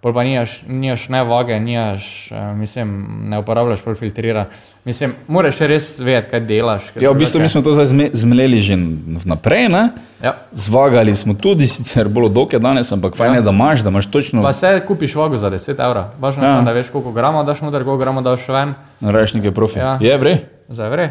pol 0.00 0.12
pa 0.12 0.22
nimaš, 0.22 0.62
nimaš 0.64 1.08
ne 1.08 1.24
vage, 1.24 1.56
nimaš, 1.56 2.04
eh, 2.30 2.54
mislim, 2.54 2.88
ne 3.26 3.38
uporabljaš 3.38 3.80
pol 3.80 3.94
filtrira. 3.94 4.46
Mislim, 4.80 5.12
moraš 5.28 5.58
res 5.60 5.98
vedeti, 5.98 6.30
kaj 6.30 6.40
delaš. 6.40 6.86
ker 6.90 7.02
Ja, 7.02 7.10
v 7.10 7.18
bistvu 7.18 7.36
mi 7.36 7.48
smo 7.48 7.60
to 7.60 7.74
zdaj 7.74 7.86
zme- 7.86 8.10
zmleli 8.14 8.60
že 8.60 8.76
vnaprej, 9.18 9.68
ne? 9.68 9.82
Ja. 10.18 10.32
Zvagali 10.52 11.12
smo 11.12 11.34
tudi, 11.34 11.66
sicer 11.76 12.08
bolj 12.08 12.30
dolge 12.30 12.58
danes, 12.58 12.88
ampak 12.88 13.12
fajn 13.12 13.34
je, 13.34 13.42
da 13.42 13.50
imaš, 13.50 13.80
da 13.80 13.88
imaš 13.88 14.06
točno 14.06 14.40
Pa 14.40 14.52
se 14.52 14.80
kupiš 14.80 15.14
vago 15.14 15.36
za 15.36 15.50
10 15.50 15.76
evrov. 15.78 16.04
Važno 16.18 16.42
je, 16.42 16.48
Ja. 16.48 16.54
samo, 16.54 16.64
da 16.64 16.72
veš, 16.72 16.88
koliko 16.88 17.12
gramov 17.12 17.44
daš 17.44 17.60
noter, 17.60 17.84
koliko 17.84 17.98
gramov 17.98 18.22
daš 18.22 18.48
ven. 18.48 18.74
Rajš 19.02 19.34
nekaj 19.34 19.52
profi. 19.52 19.78
Ja. 19.78 19.98
Je 20.00 20.16
vre? 20.16 20.38
Zdaj 20.68 20.90
vre. 20.90 21.10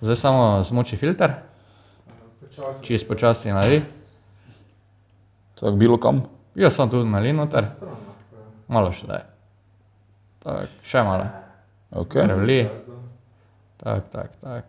Zdaj 0.00 0.16
samo 0.16 0.42
zmoči 0.62 0.96
filter, 0.96 1.30
Počasi. 2.40 2.82
čist 2.82 3.06
počasi 3.06 3.48
nali. 3.48 3.82
Tako 5.54 5.72
bilo 5.72 5.96
kam. 5.96 6.22
Jaz 6.54 6.74
sem 6.74 6.88
tudi 6.88 7.06
nali 7.06 7.32
noter. 7.32 7.64
Malo 8.68 8.92
še 8.92 9.06
daj. 9.06 9.22
Tak, 10.42 10.70
še 10.82 11.02
malo. 11.06 11.26
Okay. 11.90 12.26
Prevli. 12.26 12.66
Tak, 13.76 14.10
tak, 14.10 14.30
tak. 14.42 14.64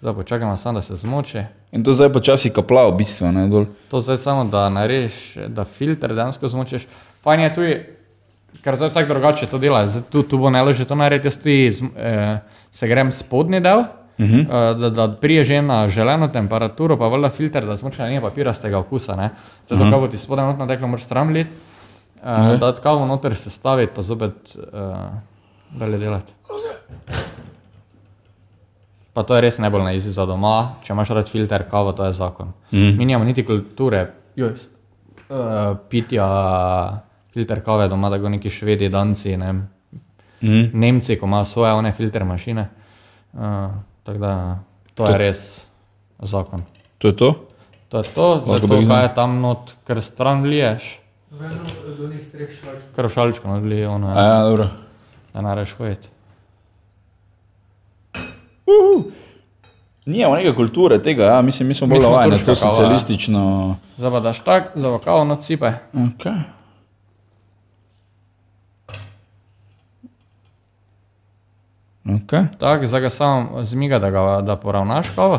Zdaj 0.00 0.14
počakajmo 0.14 0.56
samo, 0.56 0.78
da 0.78 0.82
se 0.82 0.96
zmoči. 0.96 1.44
In 1.72 1.84
to 1.84 1.92
zdaj 1.92 2.10
počasi 2.12 2.50
kapla 2.50 2.88
v 2.90 2.96
bistvu, 2.98 3.30
ne 3.32 3.46
dol. 3.46 3.68
To 3.90 4.00
zdaj 4.02 4.18
samo, 4.18 4.44
da 4.50 4.66
narediš, 4.72 5.38
da 5.54 5.64
filter 5.64 6.14
dejansko 6.16 6.48
zmočiš. 6.48 6.86
Fajn 7.22 7.40
je 7.40 7.50
tudi, 7.54 7.74
ker 8.64 8.78
zdaj 8.80 8.90
vsak 8.90 9.08
drugače 9.08 9.46
to 9.46 9.60
dela. 9.62 9.84
Zdaj, 9.86 10.08
tu, 10.10 10.24
tu 10.26 10.40
bo 10.40 10.50
ne 10.50 10.62
leže 10.66 10.88
to 10.88 10.98
narediti, 10.98 11.30
jaz 11.30 11.38
tudi 11.38 11.70
eh, 11.70 12.40
se 12.72 12.88
grem 12.90 13.12
spodnji 13.12 13.60
del, 13.60 13.84
uh 13.84 14.26
-huh. 14.26 14.40
eh, 14.40 14.74
da, 14.80 14.90
da 14.90 15.08
prije 15.20 15.44
že 15.44 15.62
na 15.62 15.88
želeno 15.88 16.28
temperaturo, 16.28 16.96
pa 16.96 17.08
valjda 17.08 17.30
filter, 17.30 17.66
da 17.66 17.76
zmoči, 17.76 17.98
da 17.98 18.08
ni 18.08 18.20
papirastega 18.20 18.78
okusa. 18.78 19.16
Ne? 19.16 19.30
Zato, 19.68 19.84
uh 19.84 19.90
-huh. 19.90 19.94
ko 19.94 20.00
bo 20.00 20.08
ti 20.08 20.18
spodaj 20.18 20.46
not 20.46 20.58
nateklo, 20.58 20.88
moraš 20.88 21.04
eh, 21.04 21.46
uh 22.22 22.58
da 22.60 22.72
kavo 22.72 23.06
noter 23.06 23.36
se 23.36 23.50
staviti, 23.50 23.92
pa 23.94 24.02
zopet 24.02 24.56
eh, 24.56 25.10
dalje 25.70 25.98
delati. 25.98 26.32
Pa 29.12 29.22
to 29.22 29.34
je 29.34 29.40
res 29.40 29.58
najbolj 29.58 29.82
na 29.82 29.92
izi 29.92 30.12
za 30.12 30.26
doma, 30.26 30.76
če 30.82 30.92
imaš 30.92 31.08
rad 31.08 31.28
filter, 31.28 31.64
kavo, 31.70 31.92
to 31.92 32.04
je 32.04 32.12
zakon. 32.12 32.52
Mm. 32.70 32.96
Mi 32.98 33.04
nimamo 33.04 33.24
niti 33.24 33.44
kulture 33.46 34.06
uh, 34.36 35.76
pitja 35.88 36.26
filter 37.34 37.64
kave 37.64 37.88
doma, 37.88 38.10
da 38.10 38.18
go 38.18 38.28
neki 38.28 38.50
švedi, 38.50 38.88
danci, 38.88 39.36
ne, 39.36 39.54
Mm. 40.42 40.70
Nemci, 40.72 41.18
ko 41.20 41.26
imajo 41.26 41.44
svoje 41.44 41.72
one 41.72 41.92
filter 41.92 42.24
mašine. 42.24 42.68
Uh, 43.32 43.40
tako 44.02 44.18
da 44.18 44.58
to 44.94 45.06
je 45.06 45.18
res 45.18 45.66
zakon. 46.18 46.62
To 46.98 47.08
je 47.08 47.16
to? 47.16 47.34
To 47.88 47.98
je 47.98 48.04
to, 48.14 48.42
zato 48.46 48.68
kaj 48.68 49.02
je 49.02 49.14
tam 49.14 49.40
not, 49.40 49.74
ker 49.86 50.02
stran 50.02 50.44
liješ, 51.30 51.52
Veno 51.52 51.96
do 51.98 52.08
njih 52.08 52.30
treh 52.32 52.50
šlačk. 52.60 52.84
kar 52.96 53.06
v 53.06 53.08
šaličko 53.08 53.48
not 53.48 53.64
lije, 53.64 53.88
ono, 53.88 54.08
A, 54.16 54.22
ja, 54.22 54.42
dobro. 54.42 54.68
da 55.34 55.40
ne 55.40 55.54
reš 55.54 55.72
hoditi. 55.72 56.08
Nijemo 60.06 60.34
neke 60.34 60.54
kulture 60.56 61.02
tega, 61.02 61.24
ja. 61.24 61.42
mislim, 61.42 61.68
mi 61.68 61.74
smo 61.74 61.86
bolj 61.86 61.98
navajeni 61.98 62.36
na 62.36 62.44
to 62.44 62.54
kava, 62.54 62.66
ja. 62.66 62.72
socialistično. 62.72 63.76
Zdaj 63.98 64.10
pa 64.10 64.20
daš 64.20 64.40
tak, 64.44 64.70
za 64.74 64.98
kavo 65.04 65.24
not 65.24 65.40
cipe. 65.40 65.72
Okay. 65.94 66.40
Okay. 72.04 72.46
Tako, 72.58 72.86
zdaj 72.86 73.00
ga 73.00 73.10
samo 73.10 73.64
zmiga, 73.64 73.98
da 73.98 74.10
ga 74.10 74.40
da 74.40 74.56
poravnaš 74.56 75.06
kavo. 75.14 75.38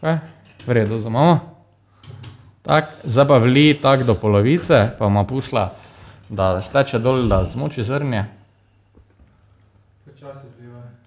Okay. 0.00 0.18
V 0.66 0.72
redu, 0.72 0.98
za 0.98 1.08
Tak, 2.62 2.84
zdaj 3.04 3.26
pa 3.26 3.38
vli 3.38 3.74
tako 3.74 4.04
do 4.04 4.14
polovice, 4.14 4.94
pa 4.98 5.06
ima 5.06 5.24
pusla, 5.24 5.72
da 6.28 6.60
steče 6.60 6.98
dol, 6.98 7.26
da 7.28 7.44
zmoči 7.44 7.84
zrnje. 7.84 8.24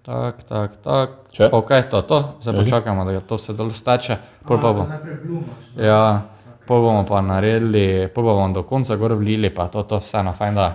Tak, 0.06 0.44
tak, 0.44 0.72
tak. 0.84 1.10
Ok, 1.52 1.70
to, 1.90 2.02
to. 2.02 2.38
Zdaj 2.42 2.56
počakajmo, 2.56 3.06
da 3.06 3.20
to 3.20 3.40
vse 3.40 3.56
dol 3.58 3.72
steče. 3.74 4.18
Pol 4.46 4.62
pa 4.62 4.70
A, 4.70 4.74
bo. 4.74 4.84
zdaj 4.86 4.98
Najprej 4.98 5.18
blumaš. 5.24 5.66
ne? 5.76 5.86
Ja, 5.86 6.22
pol 6.68 6.82
bomo 6.86 7.02
pa 7.10 7.22
naredili, 7.26 8.06
pol 8.14 8.24
bomo 8.24 8.54
do 8.54 8.62
konca 8.64 8.96
gor 8.96 9.16
vlili, 9.18 9.50
pa 9.50 9.66
to, 9.68 9.82
to 9.82 9.98
vse 9.98 10.22
na 10.24 10.36
fajn 10.36 10.56
da. 10.56 10.68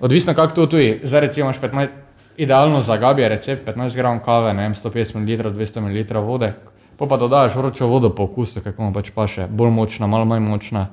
Odvisno 0.00 0.34
kako 0.34 0.54
to 0.54 0.66
tudi, 0.66 1.00
zdaj 1.04 1.20
recimo 1.20 1.50
imaš 1.50 1.60
15, 1.60 1.88
idealno 2.36 2.80
za 2.80 2.96
Gabi 2.96 3.22
je 3.22 3.28
recept 3.28 3.68
15 3.68 3.96
gramov 3.96 4.24
kave, 4.24 4.54
ne 4.54 4.62
vem, 4.62 4.74
150 4.74 5.20
ml, 5.20 5.52
200 5.52 5.80
ml 5.80 6.20
vode, 6.20 6.52
pa 6.98 7.06
pa 7.06 7.16
dodaš 7.16 7.54
vročo 7.54 7.86
vodo 7.86 8.10
po 8.14 8.24
okusu, 8.24 8.60
kako 8.64 8.82
mu 8.82 8.92
pač 8.92 9.10
paše, 9.14 9.46
bolj 9.50 9.70
močna, 9.70 10.06
malo 10.06 10.24
manj 10.24 10.42
močna. 10.44 10.86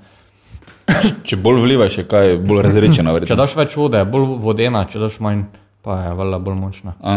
Če 1.27 1.39
bolj 1.39 1.61
vlivaš, 1.63 1.97
je 1.97 2.07
kaj 2.07 2.37
bolj 2.43 2.61
razrečena. 2.65 3.11
Če 3.11 3.19
verjetno. 3.19 3.39
daš 3.39 3.55
več 3.55 3.75
vode, 3.79 4.01
je 4.01 4.05
bolj 4.05 4.25
vodena, 4.43 4.83
če 4.89 4.99
daš 4.99 5.19
manj, 5.23 5.45
pa 5.81 5.99
je 6.01 6.15
valjda 6.19 6.39
bolj 6.43 6.57
močna. 6.59 6.95
A, 6.99 7.15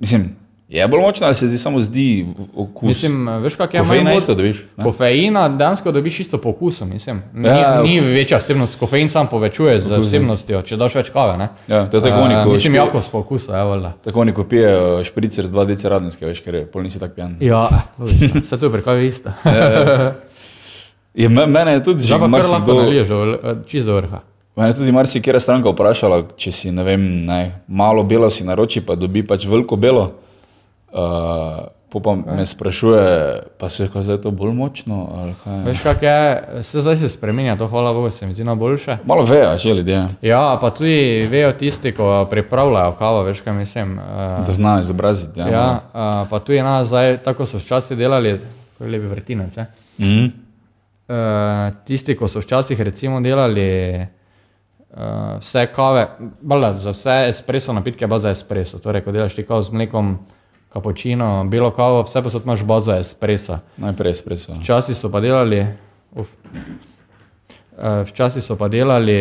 mislim, 0.00 0.32
je 0.72 0.88
bolj 0.88 1.00
močna 1.00 1.26
ali 1.26 1.34
se 1.34 1.48
ti 1.48 1.58
samo 1.58 1.80
zdi 1.80 2.26
okus? 2.54 2.82
Mislim, 2.84 3.28
veš 3.28 3.54
kak 3.54 3.74
je 3.74 3.80
Kofeina 3.80 4.04
manj 4.04 4.16
isto 4.16 4.34
dobiš. 4.34 4.64
ne? 4.76 4.84
Kofeina 4.84 5.48
dejansko 5.50 5.92
dobiš 5.92 6.20
isto 6.20 6.38
po 6.38 6.48
okusu, 6.48 6.84
mislim. 6.86 7.22
Ni, 7.34 7.48
Ja, 7.48 7.56
ja, 7.56 7.82
ni 7.82 8.00
večja 8.02 8.38
vsebnost, 8.38 8.78
kofein 8.78 9.08
sam 9.08 9.26
povečuje 9.26 9.80
z 9.80 9.98
vsebnostjo, 9.98 10.62
če 10.62 10.76
daš 10.76 10.94
več 10.94 11.10
kave. 11.10 11.36
Ne? 11.36 11.48
Ja, 11.68 11.86
to 11.86 11.96
je 11.96 12.02
tako 12.02 12.16
Eh, 12.16 12.22
oni, 12.22 12.34
ko 12.36 12.50
Mislim, 12.50 12.72
špi- 12.72 12.76
jakost 12.78 13.10
po 13.10 13.18
okusu, 13.18 13.52
je 13.52 13.64
valjda. 13.64 13.92
Tako 14.02 14.20
oni, 14.20 14.32
ko 14.32 14.44
pijejo 14.44 15.04
špricer 15.04 15.46
z 15.46 15.50
2 15.50 15.66
deci 15.66 15.88
radenske, 15.88 16.26
veš, 16.26 16.40
ker 16.40 16.54
je 16.54 16.66
pol 16.66 16.82
nisi 16.82 16.98
tak 16.98 17.14
pijan. 17.14 17.36
Ja, 17.40 17.68
vse 17.98 18.56
to 18.56 18.66
je 18.66 18.72
pri 18.72 18.82
kavi 18.82 19.06
isto. 19.06 19.30
Je, 21.14 21.28
me- 21.28 21.46
mene 21.46 21.72
je 21.72 21.82
tudi 21.82 22.02
že 22.02 22.18
marsikdo, 22.18 22.74
naliješ, 22.74 23.08
do- 23.08 23.38
čist 23.66 23.86
do 23.86 23.94
vrha. 23.94 24.20
mene 24.56 24.68
je 24.70 24.74
tudi 24.74 24.92
marsikera 24.92 25.40
stranka 25.40 25.68
vprašala, 25.68 26.22
če 26.36 26.50
si, 26.50 26.70
ne 26.70 26.82
vem, 26.82 27.24
ne, 27.24 27.38
malo 27.68 28.02
belo 28.02 28.30
si 28.30 28.44
naroči, 28.44 28.80
pa 28.80 28.94
dobi 28.94 29.22
pač 29.22 29.44
veliko 29.44 29.76
belo. 29.76 30.12
Uh, 30.92 31.66
po 31.92 32.00
pa 32.00 32.16
me 32.16 32.46
sprašuje, 32.46 33.42
pa 33.58 33.68
se 33.68 33.82
je 33.82 33.88
kaj 33.88 34.02
zdaj 34.02 34.18
to 34.24 34.30
bolj 34.30 34.52
močno? 34.56 35.08
kaj? 35.44 35.58
Veš 35.64 35.80
kak 35.82 36.02
je, 36.02 36.44
se 36.62 36.80
zdaj 36.80 36.96
se 36.96 37.08
spremenja, 37.08 37.56
to 37.56 37.68
hvala 37.68 37.92
Bogu, 37.92 38.10
se 38.10 38.26
mi 38.26 38.32
zdi 38.32 38.44
na 38.44 38.54
boljše. 38.54 38.98
Malo 39.04 39.24
vejo, 39.24 39.58
že 39.58 39.74
ljudje, 39.74 40.08
Ja, 40.22 40.58
pa 40.60 40.70
tudi 40.70 41.26
vejo 41.30 41.52
tisti, 41.52 41.92
ko 41.92 42.26
pripravljajo 42.30 42.92
kavo, 42.92 43.22
veš 43.22 43.40
kaj 43.40 43.52
mislim. 43.52 43.98
Uh, 43.98 44.46
da 44.46 44.52
znajo 44.52 44.80
izobraziti. 44.80 45.40
Ja, 45.40 45.48
ja, 45.48 45.80
uh, 45.94 46.28
pa 46.30 46.38
tudi 46.38 46.62
nazaj, 46.62 47.18
tako 47.24 47.46
so 47.46 47.58
včasih 47.58 47.98
delali, 47.98 48.38
ko 48.78 48.84
je 48.84 48.90
lepi 48.90 49.06
vrtinec. 49.06 49.56
Eh? 49.56 49.66
Mm. 49.98 50.24
Uh, 50.24 51.74
tisti, 51.84 52.16
ko 52.16 52.28
so 52.28 52.40
včasih 52.40 52.80
recimo 52.80 53.20
delali 53.20 54.00
uh, 54.00 55.40
vse 55.40 55.66
kave, 55.74 56.06
bala, 56.40 56.78
za 56.78 56.90
vse 56.90 57.24
espresso 57.28 57.72
napitke, 57.72 58.06
baza 58.06 58.30
espresso. 58.30 58.78
Torej, 58.78 59.04
ko 59.04 59.12
delaš 59.12 59.34
ti 59.36 59.44
kavo 59.44 59.62
z 59.62 59.76
mlekom, 59.76 60.16
kapučino, 60.72 61.44
belo 61.44 61.70
kavo, 61.70 62.02
vse 62.02 62.22
pa 62.22 62.30
so 62.30 62.40
imaš 62.44 62.64
baza 62.64 62.98
espresso. 62.98 63.58
Najprej 63.76 64.10
espresso. 64.10 64.52
Včasih 64.60 64.96
so 64.96 65.10
pa 65.12 65.20
delali, 65.20 65.66
uf, 66.12 66.28
uh, 67.76 68.02
včasih 68.08 68.44
so 68.44 68.56
pa 68.56 68.68
delali, 68.68 69.18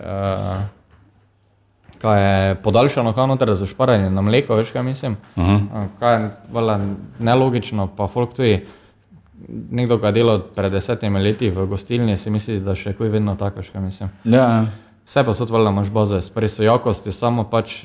uh, 0.00 0.60
kaj 2.00 2.20
je 2.24 2.54
podaljšano 2.54 3.12
kavo 3.12 3.26
noter 3.26 3.54
za 3.54 3.66
šparanje 3.66 4.10
na 4.10 4.22
mleko, 4.22 4.56
veš 4.56 4.70
kaj 4.70 4.82
mislim. 4.82 5.16
Uh 5.36 5.44
-huh. 5.44 5.56
Uh, 5.56 5.88
kaj 5.98 6.22
je 6.22 6.30
vala, 6.52 6.80
nelogično, 7.18 7.86
pa 7.96 8.08
folk 8.08 8.34
tudi. 8.34 8.66
Nekdo, 9.70 9.98
ki 9.98 10.06
je 10.06 10.12
delal 10.12 10.40
pred 10.54 10.72
desetimi 10.72 11.18
leti 11.18 11.50
v 11.50 11.66
gostilni, 11.66 12.16
si 12.16 12.30
misli, 12.30 12.60
da 12.60 12.74
še 12.74 12.92
kuj 12.92 13.08
vedno 13.08 13.36
tako, 13.36 13.62
še 13.62 13.80
mislim. 13.80 14.08
Ja, 14.24 14.66
Vse 15.10 15.24
pa 15.24 15.34
so 15.34 15.42
odvrla, 15.42 15.70
imaš 15.70 15.90
bazo 15.90 16.16
espresso, 16.16 16.62
jakost 16.62 17.06
je 17.06 17.12
samo 17.12 17.44
pač 17.44 17.82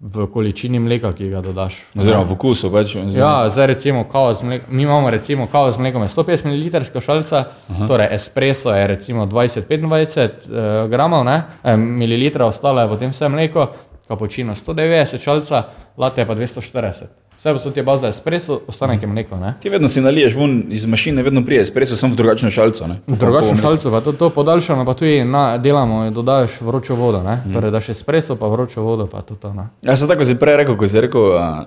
v 0.00 0.26
količini 0.26 0.78
mleka, 0.78 1.12
ki 1.12 1.28
ga 1.28 1.40
dodaš. 1.40 1.82
oziroma 1.96 2.22
v 2.22 2.32
okusu 2.32 2.70
pač. 2.70 2.96
oziroma- 2.96 3.42
Ja, 3.42 3.48
zdaj 3.48 3.66
recimo 3.66 4.04
kavo 4.04 4.34
z 4.34 4.42
mlekom, 4.42 4.76
mi 4.76 4.82
imamo 4.82 5.10
recimo 5.10 5.46
kavo 5.46 5.72
z 5.72 5.78
mlekom, 5.78 6.02
je 6.02 6.08
150 6.08 6.44
ml 6.44 7.00
šalica, 7.00 7.44
Aha. 7.70 7.86
torej 7.86 8.08
espresso 8.10 8.70
je 8.70 8.86
recimo 8.86 9.26
20-25 9.26 10.30
uh, 10.44 10.90
gramov, 10.90 11.24
ne, 11.24 11.42
eh, 11.64 11.76
mililitrov, 11.76 12.48
ostalo 12.48 12.80
je 12.80 12.88
potem 12.88 13.10
vse 13.10 13.28
mleko, 13.28 13.66
kapučino 14.08 14.54
190 14.54 15.18
šalica, 15.18 15.62
latte 15.96 16.26
pa 16.26 16.34
240. 16.34 17.04
Vse 17.36 17.58
so 17.58 17.70
ti 17.70 17.82
baza 17.82 18.08
espresso, 18.08 18.60
ostane 18.66 18.98
je 19.00 19.06
mleko, 19.06 19.36
ne. 19.36 19.54
Ti 19.60 19.68
vedno 19.68 19.88
si 19.88 20.00
naliješ 20.00 20.36
ven 20.36 20.64
iz 20.70 20.86
mašine, 20.86 21.22
vedno 21.22 21.44
prije 21.44 21.62
espresso, 21.62 21.96
samo 21.96 22.12
v 22.12 22.16
drugačno 22.16 22.50
šalico. 22.50 22.86
ne. 22.86 22.96
Drugačno 23.06 23.56
šalico, 23.56 23.90
pa 23.90 24.00
to, 24.00 24.12
to 24.12 24.30
podaljšano, 24.30 24.84
pa 24.84 24.94
tudi 24.94 25.24
na, 25.24 25.58
delamo, 25.58 26.10
dodaš 26.10 26.60
vročo 26.60 26.94
vodo, 26.94 27.22
ne, 27.22 27.42
torej 27.52 27.70
daš 27.70 27.88
espresso, 27.88 28.36
pa 28.36 28.46
vročo 28.46 28.82
vodo, 28.82 29.06
pa 29.06 29.20
to 29.20 29.34
to, 29.34 29.52
ne. 29.52 29.68
Ja, 29.82 29.96
sem 29.96 30.08
tako 30.08 30.24
si 30.24 30.38
prej 30.38 30.56
rekel, 30.56 30.76
ko 30.76 30.86
si 30.86 31.00
rekel, 31.00 31.32
a, 31.38 31.64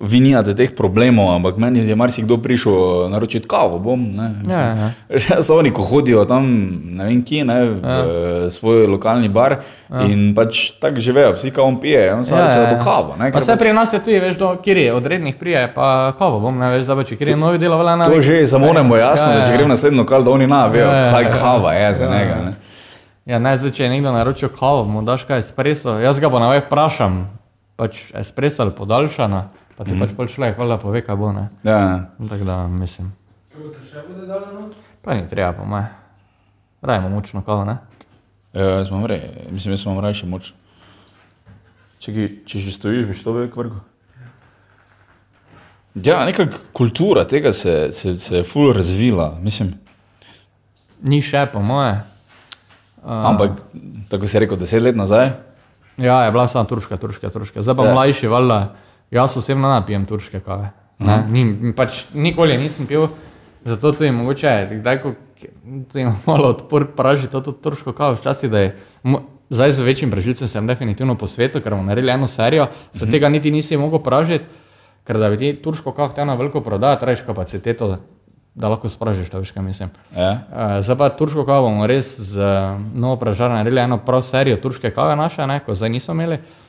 vi 0.00 0.20
nimate 0.20 0.54
teh 0.56 0.70
problemov, 0.76 1.28
ampak 1.34 1.56
meni 1.60 1.84
je 1.84 1.96
marsikdo 1.96 2.36
prišel 2.40 3.08
naročiti 3.12 3.48
kavo, 3.48 3.78
bom. 3.78 4.00
Ne, 4.00 4.28
mislim. 4.28 4.60
Ja, 4.60 4.90
ja. 5.36 5.42
So 5.42 5.58
oni, 5.58 5.70
ko 5.70 5.82
hodijo 5.82 6.24
tam, 6.24 6.46
ne 6.96 7.04
vem 7.04 7.20
kje, 7.24 7.44
ne, 7.44 7.58
v 7.68 7.80
ja. 7.84 8.50
svoj 8.50 8.86
lokalni 8.86 9.28
bar 9.28 9.60
ja. 9.60 10.06
in 10.08 10.32
pač 10.34 10.70
tako 10.80 11.00
živejo, 11.00 11.34
vsi 11.36 11.50
kavom 11.50 11.80
pijejo, 11.80 12.16
on 12.16 12.24
samo 12.24 12.40
Ja, 12.40 12.46
reče, 12.48 12.58
ja, 12.58 12.64
da 12.64 12.70
ja. 12.70 12.78
bo 12.78 12.84
kavo. 12.84 13.16
Ne, 13.20 13.32
Pa 13.32 13.44
vse 13.44 13.52
pač 13.52 13.60
pri 13.60 13.72
nas 13.76 13.92
je 13.92 14.00
tudi, 14.00 14.20
veš, 14.20 14.38
do, 14.40 14.56
je 14.64 14.92
od 14.94 15.06
rednih 15.06 15.36
prije, 15.36 15.68
pa 15.74 16.12
kavo 16.18 16.40
bom, 16.40 16.58
ne 16.58 16.72
veš, 16.78 16.86
da 16.86 16.96
kjer 17.04 17.28
je 17.28 17.36
novi 17.36 17.58
delo, 17.58 17.76
vela 17.76 17.96
na 17.96 18.08
To 18.08 18.20
že 18.20 18.46
samo 18.46 18.72
ne 18.72 18.84
bo 18.84 18.96
jasno, 18.96 19.32
Ja, 19.32 19.38
da 19.38 19.44
če 19.44 19.52
ja. 19.52 19.56
grem 19.56 19.68
na 19.68 19.76
naslednjo 19.76 20.04
kal, 20.04 20.24
da 20.24 20.30
oni 20.30 20.46
na 20.46 20.66
vejo, 20.66 20.86
Ja, 20.86 20.96
ja, 20.96 21.12
kaj 21.12 21.24
ja. 21.24 21.32
kava 21.32 21.72
je 21.72 21.94
za 21.94 22.04
Ja, 22.04 22.10
njega. 22.10 22.34
ja. 22.36 22.42
Ne. 22.44 22.52
Ja, 23.28 23.38
ne, 23.38 23.52
zdaj, 23.56 23.70
če 23.76 23.84
je 23.84 23.90
nekdo 23.92 24.12
naročil 24.12 24.48
kavo, 24.48 24.84
mu 24.88 25.02
daš 25.06 25.22
kaj 25.28 25.38
espresso, 25.44 25.98
jaz 26.00 26.18
ga 26.18 26.30
pa 26.32 26.40
navaj 26.40 26.64
vprašam, 26.66 27.28
pač 27.76 28.08
espresso 28.16 28.64
ali 28.64 28.72
podaljšana, 28.74 29.44
pa 29.80 29.86
ti 29.88 29.94
mm. 29.96 30.02
pač 30.04 30.10
pol 30.12 30.28
človek 30.28 30.58
hvala 30.60 30.76
pove, 30.76 31.00
kaj 31.00 31.16
bo, 31.16 31.30
ne. 31.32 31.46
Ja. 31.64 32.12
Tako 32.20 32.44
da 32.44 32.66
mislim, 32.68 33.14
Kaj 33.48 33.62
bo 33.64 33.70
te 33.72 33.80
še 33.88 34.04
bude 34.04 34.28
dalo 34.28 34.52
not? 34.52 34.76
pa 35.00 35.16
ni 35.16 35.24
treba 35.24 35.54
po 35.56 35.64
moje. 35.64 35.88
Rajmo 36.84 37.08
močno 37.08 37.40
kavo, 37.40 37.64
ne. 37.64 37.78
Ja, 38.52 38.76
jaz 38.82 38.92
imam 38.92 39.08
rej, 39.08 39.24
mislim, 39.48 39.72
jaz 39.72 39.86
imam 39.88 40.02
rajši 40.04 40.28
moč. 40.28 40.52
Če, 41.96 42.12
ki, 42.12 42.28
če 42.44 42.60
že 42.60 42.76
stojiš, 42.76 43.08
bi 43.08 43.16
to 43.16 43.32
velik 43.32 43.56
vrgo. 43.56 43.80
Ja, 45.96 46.20
neka 46.28 46.44
kultura 46.76 47.24
tega 47.24 47.54
se, 47.56 47.88
se, 47.96 48.12
se 48.20 48.36
je 48.36 48.44
ful 48.44 48.74
razvila, 48.76 49.32
mislim. 49.40 49.72
Ni 51.08 51.24
še 51.24 51.48
po 51.48 51.64
moje. 51.64 51.96
Uh, 53.00 53.32
Ampak, 53.32 53.64
tako 54.12 54.28
si 54.28 54.44
rekel, 54.44 54.60
deset 54.60 54.84
let 54.84 55.00
nazaj, 55.00 55.32
Ja, 56.00 56.24
je 56.24 56.32
bila 56.32 56.48
sama 56.48 56.64
turška, 56.64 56.96
turška, 56.96 57.28
turška. 57.30 57.62
Zdaj 57.62 57.76
pa. 57.76 57.84
Ja. 57.84 57.92
mlajši, 57.92 58.26
valjda, 58.26 58.60
jaz 59.10 59.36
osebno 59.36 59.74
ne 59.74 59.80
pijem 59.86 60.06
turške 60.06 60.40
kave. 60.40 60.70
Ne, 61.00 61.24
ni, 61.32 61.72
pač 61.76 62.04
nikoli 62.14 62.52
je 62.52 62.58
nisem 62.60 62.86
pil, 62.86 63.08
zato 63.64 63.92
tudi 63.96 64.10
mogoče, 64.12 64.52
kdaj, 64.70 65.00
ko 65.02 65.14
tudi 65.88 66.02
imam 66.04 66.18
malo 66.26 66.52
odpor 66.52 66.86
pražiti 66.96 67.32
to 67.32 67.52
turško 67.52 67.92
kavo, 67.92 68.18
včasih 68.20 68.50
da 68.50 68.58
je. 68.58 68.76
Zdaj 69.50 69.72
z 69.72 69.82
večjim 69.82 70.10
pražilcem 70.10 70.48
sem 70.48 70.66
definitivno 70.66 71.16
po 71.18 71.26
svetu, 71.26 71.58
ker 71.60 71.74
bomo 71.74 71.88
naredili 71.88 72.12
eno 72.12 72.28
serijo, 72.28 72.68
za 72.94 73.06
tega 73.06 73.28
niti 73.28 73.50
nisi 73.50 73.76
mogel 73.76 73.98
pražiti, 73.98 74.44
ker 75.04 75.18
da 75.18 75.30
bi 75.30 75.36
ti 75.36 75.56
turško 75.62 75.92
kavo 75.92 76.12
te 76.14 76.24
na 76.24 76.36
veliko 76.38 76.60
prodajati, 76.60 77.00
trajiš 77.00 77.24
kapaciteto, 77.26 77.96
da 78.54 78.68
lahko 78.68 78.88
spražiš, 78.88 79.30
to 79.30 79.38
veš, 79.38 79.50
kaj 79.50 79.62
mislim. 79.62 79.90
ja. 80.16 80.30
Uh, 80.30 80.78
zdaj 80.84 80.96
pa 80.96 81.08
turško 81.08 81.44
kavo 81.46 81.66
bomo 81.66 81.86
res 81.86 82.14
z 82.20 82.38
uh, 82.38 82.78
novo 82.94 83.16
pražarno 83.16 83.56
naredili 83.56 83.80
eno 83.80 83.98
prav 83.98 84.22
serijo 84.22 84.56
turške 84.56 84.90
kave 84.90 85.16
naše, 85.16 85.46
ne, 85.46 85.60
ko 85.66 85.74
zdaj 85.74 85.90
nismo 85.90 86.14
imeli. 86.14 86.34
Uh, 86.34 86.59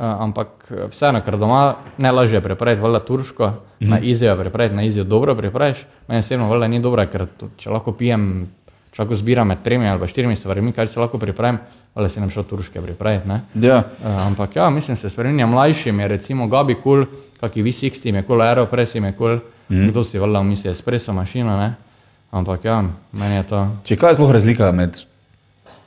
ampak 0.00 0.48
eh, 0.70 0.86
vseeno, 0.90 1.20
ker 1.24 1.38
doma 1.38 1.74
najlažje 1.98 2.36
je 2.36 2.40
pripraviti, 2.40 2.82
valjda 2.82 3.00
turško, 3.00 3.52
-hmm. 3.84 3.90
na 3.90 3.98
izijo 3.98 4.36
pripraviti, 4.36 4.74
na 4.74 4.82
izijo 4.82 5.04
dobro 5.04 5.34
pripraviš. 5.34 5.78
Meni 6.08 6.18
osebno 6.18 6.48
valjda 6.48 6.68
ni 6.68 6.80
dobro, 6.80 7.06
ker 7.06 7.26
to, 7.26 7.48
če 7.56 7.70
lahko 7.70 7.92
pijem, 7.92 8.48
če 8.92 9.02
lahko 9.02 9.16
zbiram 9.16 9.48
med 9.48 9.62
tremi 9.64 9.88
ali 9.88 10.08
štirimi 10.08 10.36
stvarmi, 10.36 10.72
kaj 10.72 10.88
se 10.88 11.00
lahko 11.00 11.18
pripravim, 11.18 11.58
valjda 11.94 12.08
si 12.08 12.20
nam 12.20 12.30
šel 12.30 12.44
turške 12.44 12.82
pripraviti. 12.82 13.28
Ne? 13.28 13.40
ja. 13.54 13.78
Uh, 13.78 14.26
ampak 14.26 14.56
ja, 14.56 14.70
mislim, 14.70 14.96
se 14.96 15.10
spremenja 15.10 15.46
mlajšim, 15.46 16.00
je 16.00 16.08
recimo 16.08 16.46
Gabi 16.46 16.74
kul, 16.74 17.04
cool, 17.04 17.20
kaki 17.40 17.62
V60 17.62 18.06
jim 18.06 18.16
je 18.16 18.22
kul, 18.22 18.36
cool, 18.36 18.42
Aeropress 18.42 18.94
je 18.94 19.00
kul, 19.00 19.12
cool, 19.18 19.38
mm. 19.68 19.88
kdo 19.88 20.04
si 20.04 20.18
valjda 20.18 20.42
misli 20.42 20.70
espresso 20.70 21.12
mašina, 21.12 21.56
ne? 21.60 21.74
Ampak 22.30 22.64
ja, 22.64 22.82
meni 23.12 23.34
je 23.34 23.42
to. 23.42 23.66
Če 23.84 23.96
kaj 23.96 24.10
je 24.10 24.14
sploh 24.14 24.32
razlika 24.32 24.72
med, 24.72 24.98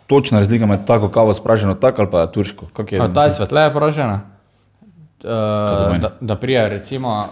točna 0.07 0.37
razlika 0.37 0.65
med 0.65 0.85
tako 0.85 1.09
kavo 1.09 1.33
spraženo 1.33 1.73
tako 1.73 2.01
ali 2.01 2.11
pa 2.11 2.27
turško? 2.27 2.65
Kak 2.73 2.91
je, 2.91 2.99
A 3.01 3.07
ta 3.13 3.23
je 3.23 3.29
svetleje 3.29 3.73
pražena. 3.73 4.21
Uh, 5.23 5.97
da, 5.97 6.11
da 6.21 6.35
prije, 6.35 6.69
recimo, 6.69 7.25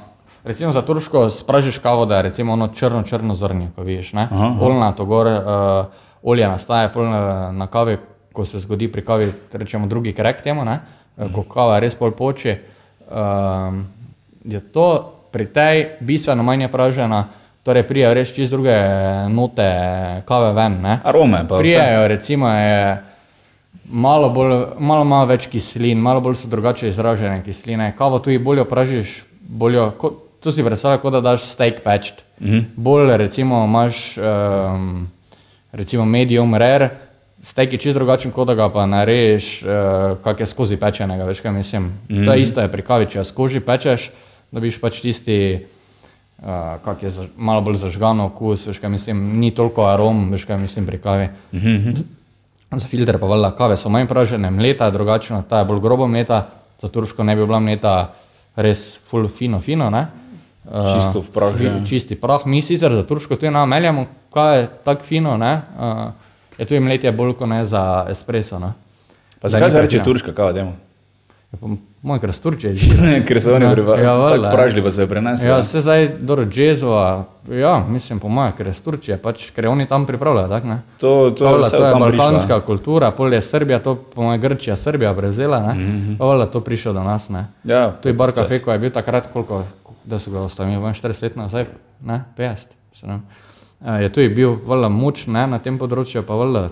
recimo 0.44 0.72
za 0.72 0.82
turško 0.82 1.30
spražiš 1.30 1.78
kavo, 1.78 2.06
da 2.06 2.18
je 2.18 2.22
recimo 2.22 2.54
ono 2.54 2.68
črno, 2.68 3.04
črno 3.04 3.36
zrnje, 3.36 3.70
ko 3.76 3.84
vidiš, 3.84 4.14
ne? 4.14 4.28
Aha, 4.32 4.46
aha. 4.46 4.66
Oljna 4.66 4.92
to 4.92 5.06
gor, 5.06 5.28
uh, 5.28 5.86
olje 6.24 6.48
nastaje 6.48 6.94
pol 6.94 7.10
na, 7.10 7.52
na 7.52 7.68
kavi, 7.68 7.98
ko 8.34 8.46
se 8.46 8.60
zgodi 8.60 8.92
pri 8.92 9.06
kavi, 9.06 9.32
rečemo 9.54 9.88
drugi 9.88 10.14
krek 10.14 10.42
temu, 10.42 10.66
ne? 10.66 10.80
Uh, 11.18 11.32
ko 11.34 11.44
kava 11.44 11.80
res 11.80 11.96
pol 11.96 12.12
poči. 12.12 12.58
Um, 13.06 13.86
je 14.44 14.60
to 14.60 15.14
pri 15.32 15.46
tej 15.46 15.86
bistveno 16.00 16.44
manj 16.44 16.68
pražena, 16.72 17.28
torej 17.66 17.84
prije 17.88 18.14
res 18.14 18.34
čist 18.34 18.54
druge 18.54 18.76
note 19.34 19.66
kave 20.28 20.54
ven, 20.54 20.78
ne? 20.86 21.00
Arome 21.04 21.42
pa 21.50 21.58
vse. 21.58 21.64
Prijejo, 21.64 22.08
recimo, 22.08 22.50
je 22.50 22.98
malo, 23.90 24.30
bolj, 24.30 24.54
malo, 24.80 25.04
malo 25.04 25.26
več 25.30 25.48
kislin, 25.50 25.98
malo 26.02 26.22
bolj 26.22 26.38
so 26.44 26.52
drugače 26.52 26.92
izražene 26.92 27.42
kisline. 27.46 27.90
Kavo 27.98 28.22
tudi 28.22 28.38
bolje 28.38 28.68
pražiš, 28.70 29.18
bolje, 29.42 29.88
tu 30.40 30.54
si 30.54 30.64
predstavljaj, 30.64 31.02
kot 31.02 31.18
da 31.18 31.24
daš 31.26 31.50
steak 31.50 31.82
patched. 31.84 32.22
Mm 32.40 32.48
-hmm. 32.48 32.64
Bolj 32.76 33.18
recimo 33.18 33.66
imaš 33.66 34.18
um, 34.18 35.08
recimo 35.72 36.06
medium 36.06 36.56
rare, 36.56 36.90
steak 37.44 37.74
je 37.74 37.80
čist 37.80 37.98
drugačen, 37.98 38.32
kot 38.32 38.48
da 38.48 38.56
ga 38.56 38.70
pa 38.70 38.86
narediš, 38.86 39.64
uh, 39.64 39.70
kak 40.24 40.40
je 40.40 40.46
skozi 40.46 40.78
pečenega, 40.78 41.26
veš 41.26 41.42
kaj 41.42 41.52
mislim. 41.52 41.84
Mm 41.84 41.94
-hmm. 42.10 42.26
To 42.26 42.34
je 42.34 42.42
isto 42.42 42.62
je 42.62 42.72
pri 42.72 42.82
kavi, 42.82 43.06
če 43.06 43.24
skozi 43.24 43.60
pečeš, 43.60 44.12
dobiš 44.52 44.82
pač 44.82 45.02
tisti. 45.02 45.66
Uh, 46.38 46.46
kak 46.82 47.04
je 47.04 47.10
zaž, 47.10 47.28
malo 47.38 47.62
bolj 47.62 47.76
zažgan 47.78 48.20
okus, 48.22 48.68
veš 48.68 48.78
kaj 48.78 48.90
mislim, 48.90 49.40
ni 49.40 49.52
toliko 49.52 49.86
arom, 49.86 50.32
veš 50.32 50.44
kaj 50.44 50.58
mislim 50.58 50.86
pri 50.86 50.98
kavi. 50.98 51.30
Mm 51.54 51.58
-hmm. 51.58 52.04
Za 52.72 52.88
filter 52.88 53.18
pa 53.18 53.26
valjda 53.26 53.52
kave 53.52 53.78
so 53.78 53.90
manj 53.90 54.08
pražene, 54.08 54.52
mleta 54.52 54.86
je 54.86 54.92
drugačna, 54.92 55.42
ta 55.42 55.60
je 55.60 55.66
bolj 55.66 55.80
grobo 55.80 56.08
mleta, 56.08 56.48
za 56.82 56.88
turško 56.88 57.24
ne 57.24 57.36
bi 57.36 57.46
bila 57.46 57.60
mleta 57.60 58.14
res 58.56 59.00
full 59.00 59.28
fino, 59.30 59.62
fino, 59.62 59.90
ne? 59.90 60.08
Uh, 60.66 60.94
Čisto 60.96 61.22
v 61.22 61.30
prah 61.30 61.54
že. 61.54 61.64
či- 61.80 61.88
Čisti 61.88 62.16
prah, 62.16 62.46
mi 62.46 62.62
sicer 62.62 62.92
za 62.92 63.04
turško 63.04 63.36
tudi 63.36 63.50
nameljamo, 63.50 64.06
kaj 64.34 64.60
je 64.60 64.70
tako 64.84 65.04
fino, 65.04 65.38
ne? 65.38 65.62
Uh, 65.80 66.12
je 66.58 66.66
tudi 66.66 66.80
mletje 66.80 67.12
bolj 67.12 67.34
kot 67.34 67.48
ne 67.48 67.66
za 67.66 68.06
espresso, 68.10 68.60
ne? 68.60 68.74
Pa 69.42 69.48
zakaj 69.48 69.70
se 69.70 69.82
reče 69.82 70.04
turška 70.04 70.34
kava, 70.34 70.52
demo? 70.52 70.74
Je 71.56 71.60
pa 71.62 71.68
Moj, 72.02 72.20
ker 72.20 72.34
sturče 72.34 72.70
je. 72.70 73.24
Ker 73.26 73.40
so 73.42 73.56
oni 73.56 73.66
Ja, 73.66 73.72
pripravili, 73.72 74.06
ja, 74.06 74.12
ja, 74.12 74.18
valjda, 74.18 74.44
tako 74.44 74.58
pražili 74.58 74.82
pa 74.84 74.92
se 74.92 75.02
je 75.02 75.08
prenesli. 75.08 75.48
Ja, 75.48 75.64
se 75.64 75.82
zdaj 75.82 76.08
dobro 76.20 76.46
džezova, 76.46 77.26
ja, 77.50 77.86
mislim 77.90 78.20
po 78.20 78.30
mojem, 78.30 78.52
ker 78.58 78.68
je 78.68 78.74
sturče, 78.74 79.18
pač, 79.18 79.48
ker 79.56 79.68
oni 79.68 79.88
tam 79.88 80.06
pripravljajo, 80.06 80.48
tako 80.48 80.68
ne? 80.68 80.78
To, 81.00 81.32
to, 81.32 81.46
Pavla, 81.46 81.70
to 81.70 81.86
je 81.86 81.92
balkanska 81.92 82.48
prišlo. 82.48 82.62
kultura, 82.62 83.12
pol 83.12 83.34
je 83.34 83.42
Srbija, 83.42 83.80
to 83.80 83.96
po 83.96 84.22
mojem 84.22 84.42
Grčija, 84.42 84.76
Srbija 84.76 85.14
prevzela, 85.14 85.60
ne? 85.60 85.74
Mm 85.74 85.80
-hmm. 85.80 86.18
Pavla, 86.18 86.46
to 86.46 86.62
prišlo 86.62 86.94
do 86.94 87.04
nas, 87.04 87.30
ne? 87.30 87.48
Ja, 87.64 87.92
To 87.92 88.10
je 88.10 88.14
bar 88.14 88.32
kafe, 88.32 88.60
ko 88.60 88.72
je 88.72 88.80
bil 88.80 88.92
takrat, 88.92 89.28
koliko, 89.34 89.64
da 90.04 90.20
so 90.20 90.32
ga 90.32 90.40
ostavili, 90.40 90.78
40 90.78 91.24
let 91.24 91.36
nazaj, 91.36 91.66
ne, 92.04 92.24
50. 92.38 92.56
se 93.00 93.08
ne. 93.08 93.20
Eh, 93.86 94.02
Je 94.02 94.10
tudi 94.10 94.30
bil 94.30 94.56
valjda 94.66 94.90
moč 94.90 95.28
ne, 95.28 95.48
na 95.48 95.60
tem 95.60 95.78
področju, 95.78 96.22
pa 96.22 96.34
valjda 96.34 96.70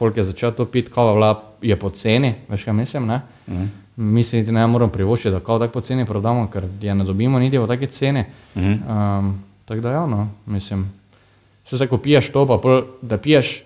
folk 0.00 0.16
je 0.16 0.24
začel 0.24 0.54
to 0.56 0.64
piti, 0.64 0.88
kava 0.92 1.12
vla 1.12 1.34
je 1.62 1.76
poceni, 1.76 2.32
veš 2.48 2.64
kaj 2.64 2.74
mislim, 2.74 3.06
ne? 3.06 3.20
Mm. 3.48 3.68
Mislim, 3.96 4.44
da 4.46 4.52
ne 4.52 4.66
moramo 4.66 4.92
privoščiti, 4.92 5.34
da 5.34 5.42
kavo 5.44 5.58
tako 5.60 5.76
poceni 5.76 6.06
prodamo, 6.08 6.46
ker 6.48 6.64
je 6.80 6.94
ne 6.94 7.04
dobimo 7.04 7.38
niti 7.38 7.60
v 7.60 7.66
take 7.68 7.86
cene. 7.92 8.24
Mm. 8.54 8.78
Um, 8.88 9.34
tako 9.68 9.80
da 9.84 9.92
ja, 9.92 10.06
no, 10.06 10.28
mislim. 10.46 10.86
Se 11.68 11.76
zdaj, 11.76 11.90
ko 11.92 11.98
piješ 12.00 12.30
to, 12.32 12.46
pa 12.48 12.56
pol, 12.62 12.80
da 13.02 13.18
piješ 13.20 13.58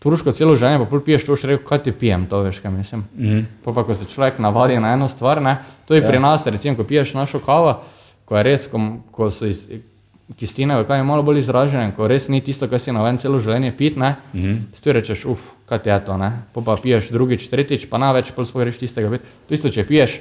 turško 0.00 0.32
celo 0.32 0.56
življenje, 0.56 0.80
pa 0.86 0.88
pol 0.88 1.04
piješ 1.04 1.28
to, 1.28 1.36
še 1.36 1.52
rekel, 1.52 1.66
kaj 1.68 1.82
ti 1.84 1.92
pijem, 1.92 2.24
to 2.30 2.40
veš, 2.46 2.62
kaj 2.64 2.72
mislim. 2.72 3.04
Mm. 3.18 3.44
Pa, 3.64 3.76
pa 3.76 3.84
ko 3.84 3.94
se 3.94 4.08
človek 4.08 4.40
navadi 4.40 4.80
na 4.80 4.94
eno 4.96 5.10
stvar, 5.12 5.42
ne, 5.44 5.58
to 5.84 5.98
je 5.98 6.00
ja. 6.00 6.08
pri 6.08 6.22
nas, 6.24 6.46
recimo, 6.48 6.78
ko 6.80 6.88
piješ 6.88 7.12
našo 7.18 7.42
kavo, 7.44 7.76
ko 8.24 8.40
je 8.40 8.46
res, 8.48 8.66
ko, 8.72 8.80
ko 9.12 9.28
so 9.34 9.44
iz, 9.44 9.66
kisline 10.36 10.76
v 10.76 10.84
kavi 10.84 11.04
malo 11.04 11.22
bolj 11.22 11.38
izražene, 11.38 11.92
ko 11.96 12.08
res 12.08 12.28
ni 12.28 12.40
tisto, 12.44 12.68
kar 12.68 12.80
si 12.80 12.92
navaden 12.92 13.18
celo 13.18 13.38
življenje 13.40 13.72
pit, 13.76 13.96
ne, 13.96 14.16
mm 14.32 14.40
-hmm. 14.40 14.80
ti 14.82 14.92
rečeš, 14.92 15.24
uf, 15.24 15.46
kaj 15.66 15.80
je 15.84 16.00
to, 16.04 16.16
ne, 16.16 16.32
pa, 16.52 16.60
pa 16.60 16.76
piješ 16.76 17.10
drugič, 17.10 17.48
tretjič, 17.48 17.86
pa 17.90 17.98
na 17.98 18.12
več, 18.12 18.30
pol 18.30 18.44
sploh 18.44 18.64
greš 18.64 18.78
tistega 18.78 19.10
pit. 19.10 19.20
To 19.48 19.54
isto, 19.54 19.68
če 19.68 19.84
piješ 19.84 20.20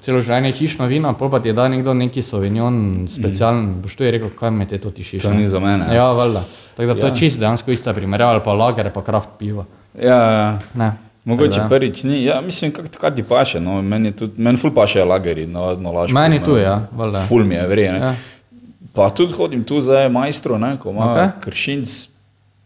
celo 0.00 0.20
življenje 0.20 0.52
hišno 0.52 0.86
vino, 0.86 1.12
pol 1.14 1.30
pa 1.30 1.40
ti 1.40 1.52
da 1.52 1.68
nekdo 1.68 1.94
neki 1.94 2.22
sovignon 2.22 3.08
specialen, 3.10 3.62
mm. 3.62 3.82
boš 3.82 3.96
to 3.96 4.04
je 4.04 4.10
rekel, 4.10 4.30
kaj 4.38 4.50
me 4.50 4.66
te 4.66 4.78
to 4.78 4.90
tišiš. 4.90 5.22
To 5.22 5.32
ni 5.34 5.46
za 5.46 5.60
mene. 5.60 5.94
Ja, 5.94 6.12
valjda. 6.12 6.42
Tako 6.76 6.86
da 6.86 7.00
to 7.00 7.06
Ja. 7.06 7.12
je 7.12 7.18
čisto 7.18 7.40
dejansko 7.40 7.70
ista 7.70 7.94
primerjava, 7.94 8.32
ali 8.32 8.44
pa 8.44 8.52
lager, 8.52 8.92
pa 8.92 9.02
kraft 9.02 9.28
pivo. 9.38 9.66
Ja, 10.02 10.22
ja. 10.32 10.58
Ne. 10.74 10.92
Mogoče 11.24 11.58
da, 11.58 11.62
ja. 11.62 11.68
prvič 11.68 12.02
ni, 12.02 12.24
ja, 12.24 12.40
mislim, 12.40 12.70
kako 12.72 12.88
kaj 13.00 13.14
ti 13.14 13.22
paše, 13.22 13.60
no, 13.60 13.82
meni, 13.82 14.08
je 14.08 14.16
tudi, 14.16 14.32
meni 14.42 14.58
ful 14.58 14.70
paše 14.74 15.04
lageri, 15.04 15.46
navadno 15.46 15.92
lažko. 15.92 16.14
Meni 16.14 16.38
no, 16.38 16.44
tu, 16.44 16.56
ja, 16.56 16.86
valjda. 16.92 17.24
Ful 17.28 17.44
mi 17.44 17.54
je 17.54 17.66
verjetno. 17.66 17.98
Ja. 17.98 18.14
Pa 18.96 19.10
tudi 19.10 19.32
hodim 19.32 19.64
tu 19.64 19.80
za 19.80 20.08
majstro, 20.08 20.58
ne, 20.58 20.76
ko 20.80 20.90
ima 20.90 21.04
Ok. 21.04 21.16
okay. 21.16 21.30
kršinc, 21.40 22.08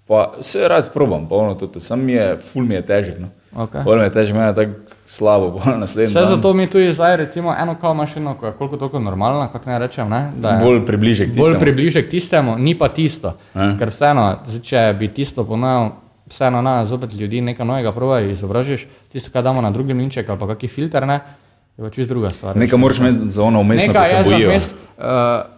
pa 0.07 0.33
se 0.41 0.69
rad 0.69 0.93
probam, 0.93 1.29
pa 1.29 1.35
ono 1.35 1.55
tudi, 1.55 1.81
sam 1.81 2.01
mi 2.01 2.13
je, 2.13 2.37
ful 2.37 2.63
mi 2.63 2.75
je 2.75 2.83
težek, 2.83 3.19
no. 3.19 3.29
Okay. 3.57 3.85
Bolj 3.85 3.99
mi 3.99 4.05
je 4.05 4.11
težek, 4.11 4.35
meni 4.35 4.47
je 4.47 4.55
tako 4.55 4.73
slabo, 5.07 5.51
bolj 5.51 5.75
naslednji 5.79 6.15
Vse 6.15 6.27
zato 6.27 6.53
mi 6.55 6.67
tudi 6.67 6.93
zdaj, 6.93 7.17
recimo, 7.17 7.55
eno 7.59 7.75
kao 7.75 7.95
mašino, 7.95 8.35
ko 8.35 8.47
je 8.47 8.53
koliko 8.53 8.77
toliko 8.77 8.99
normalna, 8.99 9.49
kako 9.53 9.71
naj 9.71 9.79
rečem, 9.79 10.09
ne? 10.09 10.31
da 10.37 10.51
je 10.51 10.65
Bolj 10.65 10.85
približek 10.87 11.29
bolj 11.29 11.37
tistemu. 11.37 11.61
približek 11.61 12.11
tistemu, 12.11 12.55
ni 12.59 12.79
pa 12.79 12.89
tisto. 12.89 13.35
Ja. 13.55 13.75
Ker 13.79 13.91
vseeno, 13.91 14.29
če 14.63 14.95
bi 14.99 15.09
tisto 15.09 15.45
ponovil, 15.45 15.91
vseeno 16.31 16.63
na 16.63 16.87
zopet 16.87 17.15
ljudi 17.15 17.41
nekaj 17.41 17.67
novega 17.67 17.93
provaj 17.93 18.31
izobražiš, 18.31 18.87
tisto, 19.13 19.31
kar 19.35 19.43
damo 19.43 19.61
na 19.61 19.71
drugi 19.71 19.93
linček 19.93 20.29
ali 20.31 20.39
pa 20.39 20.47
kakšen 20.47 20.69
filter, 20.69 21.07
ne, 21.07 21.21
je 21.81 21.85
pa 21.85 21.91
čisto 21.91 22.15
druga 22.15 22.31
stvar. 22.31 22.57
Nekaj 22.57 22.79
moraš 22.79 22.99
imeti 22.99 23.31
za 23.31 23.43
ono 23.43 23.61
umestno, 23.61 23.93
ko 23.93 23.99
Nekaj 23.99 24.25
se 24.25 24.31
bojijo. 24.31 24.49
vmes, 24.49 24.73
uh, 24.99 25.05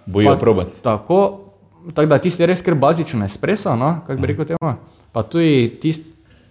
Bojijo 0.07 0.31
pa 0.31 0.39
probati. 0.39 0.83
Tako, 0.83 1.41
tako 1.95 2.07
da 2.07 2.19
tisti 2.19 2.47
res 2.47 2.63
kar 2.63 2.75
bazičen 2.75 3.23
espresso, 3.23 3.77
no, 3.77 4.01
kako 4.07 4.21
bi 4.21 4.27
rekel 4.27 4.45
temu. 4.47 4.75
Pa 5.13 5.23
tudi 5.23 5.79
tist, 5.81 6.03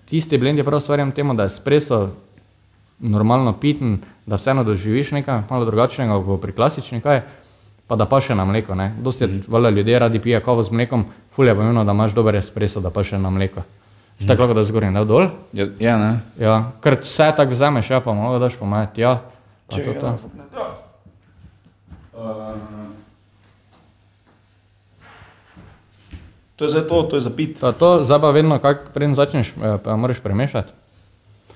tisti 0.06 0.38
blend 0.38 0.58
je 0.58 0.64
prav 0.64 0.80
stvarjam 0.80 1.12
temu, 1.12 1.34
da 1.34 1.44
je 1.44 1.48
espresso 1.48 2.10
normalno 3.00 3.54
piten, 3.54 3.98
da 4.26 4.36
vseeno 4.36 4.64
doživiš 4.64 5.12
nekaj 5.12 5.42
malo 5.50 5.66
drugačnega 5.66 6.24
kot 6.26 6.42
pri 6.42 6.52
klasični 6.52 7.02
kaj, 7.02 7.22
pa 7.88 7.96
da 7.96 8.06
pa 8.06 8.22
še 8.22 8.36
na 8.36 8.46
mleko. 8.46 8.76
Ne. 8.76 8.94
Dosti 9.00 9.26
Mhm. 9.26 9.36
je, 9.36 9.42
valjda 9.48 9.70
ljudje 9.70 10.00
radi 10.00 10.20
pije 10.20 10.40
kavo 10.40 10.64
z 10.64 10.72
mlekom, 10.72 11.06
ful 11.32 11.48
je 11.48 11.56
pomembno, 11.56 11.84
da 11.84 11.92
imaš 11.92 12.12
dober 12.12 12.36
espresso, 12.36 12.80
da 12.80 12.90
pa 12.90 13.04
še 13.04 13.18
na 13.18 13.30
mleko. 13.30 13.64
Mhm. 14.20 14.28
tako 14.28 14.42
lahko 14.42 14.54
da 14.54 14.64
zgornji, 14.64 14.94
da 14.94 15.04
dol. 15.04 15.28
Ja, 15.54 15.66
ja, 15.80 15.98
ne. 15.98 16.20
Ja, 16.40 16.72
ker 16.82 17.00
vse 17.02 17.34
tako 17.38 17.52
vzameš, 17.52 17.90
ja, 17.90 18.00
pa 18.00 18.14
malo 18.14 18.40
daš 18.40 18.54
pomajati, 18.56 19.02
ja. 19.02 19.22
Pa 19.72 19.78
to, 19.78 19.94
to. 19.94 20.12
To 26.56 26.64
je 26.64 26.70
za 26.70 26.82
to, 26.82 27.04
to 27.04 27.16
je 27.16 27.22
za 27.22 27.30
pit. 27.30 27.58
To, 27.58 27.72
to 27.72 28.06
zdaj 28.06 28.20
pa 28.20 28.30
vedno, 28.30 28.60
kako 28.60 28.92
preden 28.94 29.16
začneš, 29.16 29.50
eh, 29.56 29.78
pa 29.78 29.96
moraš 29.96 30.20
premešati. 30.20 30.70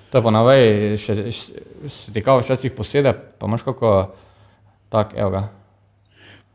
To 0.10 0.18
je 0.18 0.24
pa 0.24 0.32
navaj, 0.32 0.62
še, 0.98 1.14
še, 1.30 1.52
se 1.88 2.10
ti 2.10 2.22
kao 2.22 2.40
včasih 2.40 2.72
posede, 2.72 3.12
pa 3.14 3.46
imaš 3.46 3.62
kako, 3.62 4.16
tak, 4.90 5.14
evo 5.14 5.30
ga. 5.30 5.44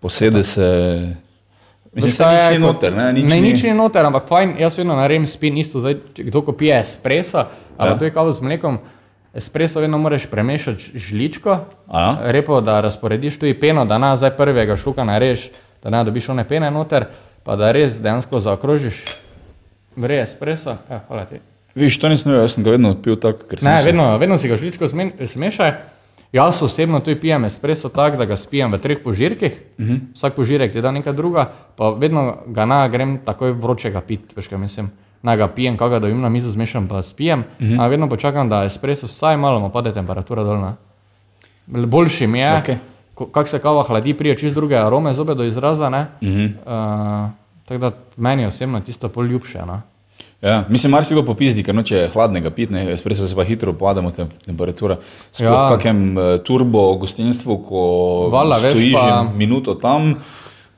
Posede 0.01 0.43
se. 0.43 0.67
Mislim, 1.93 2.11
da 2.19 2.33
nič 2.33 2.43
je, 2.45 2.51
ni 2.51 2.57
ko- 2.57 2.67
noter, 2.69 2.93
ne? 2.93 3.07
Nič 3.13 3.25
ne, 3.25 3.37
ni. 3.37 3.43
nič 3.45 3.63
ni 3.63 3.73
noter, 3.73 4.03
ampak 4.03 4.27
fajn, 4.27 4.55
jaz 4.59 4.79
vedno 4.79 4.95
naredim 4.95 5.27
spin 5.27 5.59
isto, 5.59 5.79
zdaj, 5.79 5.99
če 6.15 6.23
kdo 6.25 6.43
ko 6.43 6.53
pije 6.53 6.79
espresso, 6.81 7.45
ali 7.77 7.89
Ja. 7.89 7.93
ja. 7.93 7.99
to 7.99 8.05
je 8.05 8.13
kavo 8.13 8.31
z 8.31 8.41
mlekom, 8.41 8.79
espresso 9.35 9.81
vedno 9.81 9.99
moraš 9.99 10.27
premešati 10.27 10.99
žličko, 10.99 11.59
Aha. 11.87 12.19
repo, 12.23 12.61
da 12.61 12.81
razporediš 12.81 13.39
tudi 13.39 13.55
peno, 13.55 13.85
da 13.85 13.99
na 13.99 14.17
zdaj 14.17 14.31
prvega 14.31 14.77
šuka 14.77 15.05
nareš, 15.05 15.51
da 15.83 15.91
ne 15.91 16.05
dobiš 16.05 16.29
one 16.29 16.45
pene 16.49 16.71
noter, 16.71 17.05
pa 17.43 17.57
da 17.57 17.73
res 17.73 18.01
dejansko 18.01 18.41
zaokrožiš, 18.41 19.05
vre 19.97 20.21
espresso, 20.23 20.77
evo, 20.91 21.01
hvala 21.09 21.25
ti. 21.25 21.41
Viš, 21.75 22.01
to 22.01 22.09
nisem 22.09 22.33
vedel, 22.33 22.45
jaz 22.45 22.55
sem 22.55 22.65
ga 22.65 22.75
vedno 22.75 22.95
pil 23.03 23.17
tako, 23.17 23.47
ker 23.47 23.61
sem 23.61 23.71
Ne, 23.71 23.83
vedno, 23.85 24.19
vedno 24.19 24.39
si 24.39 24.49
ga 24.49 24.57
žličko 24.57 24.89
zmešaj. 25.27 25.73
Jaz 26.33 26.63
osebno 26.63 27.01
tudi 27.01 27.19
pijem 27.21 27.45
espresso 27.45 27.89
tako, 27.89 28.17
da 28.17 28.25
ga 28.25 28.37
spijem 28.37 28.73
v 28.73 28.79
treh 28.79 28.99
požirkih, 29.03 29.53
uh 29.79 29.87
-huh. 29.87 29.99
vsak 30.15 30.35
požirek 30.35 30.73
ti 30.73 30.81
da 30.81 30.91
nekaj 30.91 31.13
druga, 31.13 31.51
pa 31.77 31.91
vedno 31.91 32.37
ga 32.47 32.65
na 32.65 32.89
grem 32.89 33.19
takoj 33.25 33.53
vročega 33.53 34.01
pit, 34.01 34.21
veš 34.37 34.47
kaj 34.47 34.59
mislim. 34.59 34.91
Na 35.23 35.37
ga 35.37 35.49
pijem, 35.49 35.77
kaj 35.77 35.89
ga 35.89 35.99
dobim 35.99 36.21
na 36.21 36.29
mizo, 36.29 36.51
zmešam 36.51 36.89
pa 36.89 37.03
spijem, 37.03 37.41
uh 37.41 37.67
-huh. 37.67 37.83
a 37.83 37.87
vedno 37.87 38.09
počakam, 38.09 38.49
da 38.49 38.65
espresso 38.65 39.07
vsaj 39.07 39.37
malo 39.37 39.61
mu 39.61 39.71
pade 39.71 39.93
temperatura 39.93 40.45
dolna. 40.45 40.77
Boljši 41.67 42.27
mi 42.27 42.39
je, 42.39 42.51
okay. 42.51 42.77
kako 43.15 43.49
se 43.49 43.59
kava 43.59 43.83
hladi, 43.83 44.15
prije 44.15 44.39
čist 44.39 44.55
druge 44.55 44.77
arome 44.77 45.13
zobe 45.13 45.35
do 45.35 45.45
izraza, 45.45 45.89
ne. 45.89 46.07
Uh 46.21 46.29
-huh. 46.29 46.47
uh, 46.47 47.31
tako 47.65 47.79
da 47.79 47.93
meni 48.17 48.47
osebno 48.47 48.81
tisto 48.81 49.09
pol 49.09 49.27
ljubše, 49.27 49.67
no. 49.67 49.81
Ja, 50.43 50.65
mislim, 50.69 50.91
marsikdo 50.91 51.21
popizdi, 51.25 51.63
ker 51.63 51.75
noče 51.77 52.07
hladnega 52.15 52.51
pit, 52.51 52.71
ne, 52.73 52.87
espresso 52.95 53.27
se 53.29 53.37
pa 53.37 53.45
hitro 53.45 53.75
upademo 53.75 54.11
tem, 54.11 54.29
temperatura. 54.47 54.97
Sploh 55.33 55.53
Ja. 55.53 55.67
v 55.67 55.77
kakem 55.77 56.19
eh, 56.19 56.39
turbo 56.45 56.95
gostinstvu, 56.97 57.59
ko 57.69 57.83
Vala, 58.33 58.57
stojiš 58.57 58.95
pa... 58.97 59.27
minuto 59.37 59.75
tam, 59.75 60.15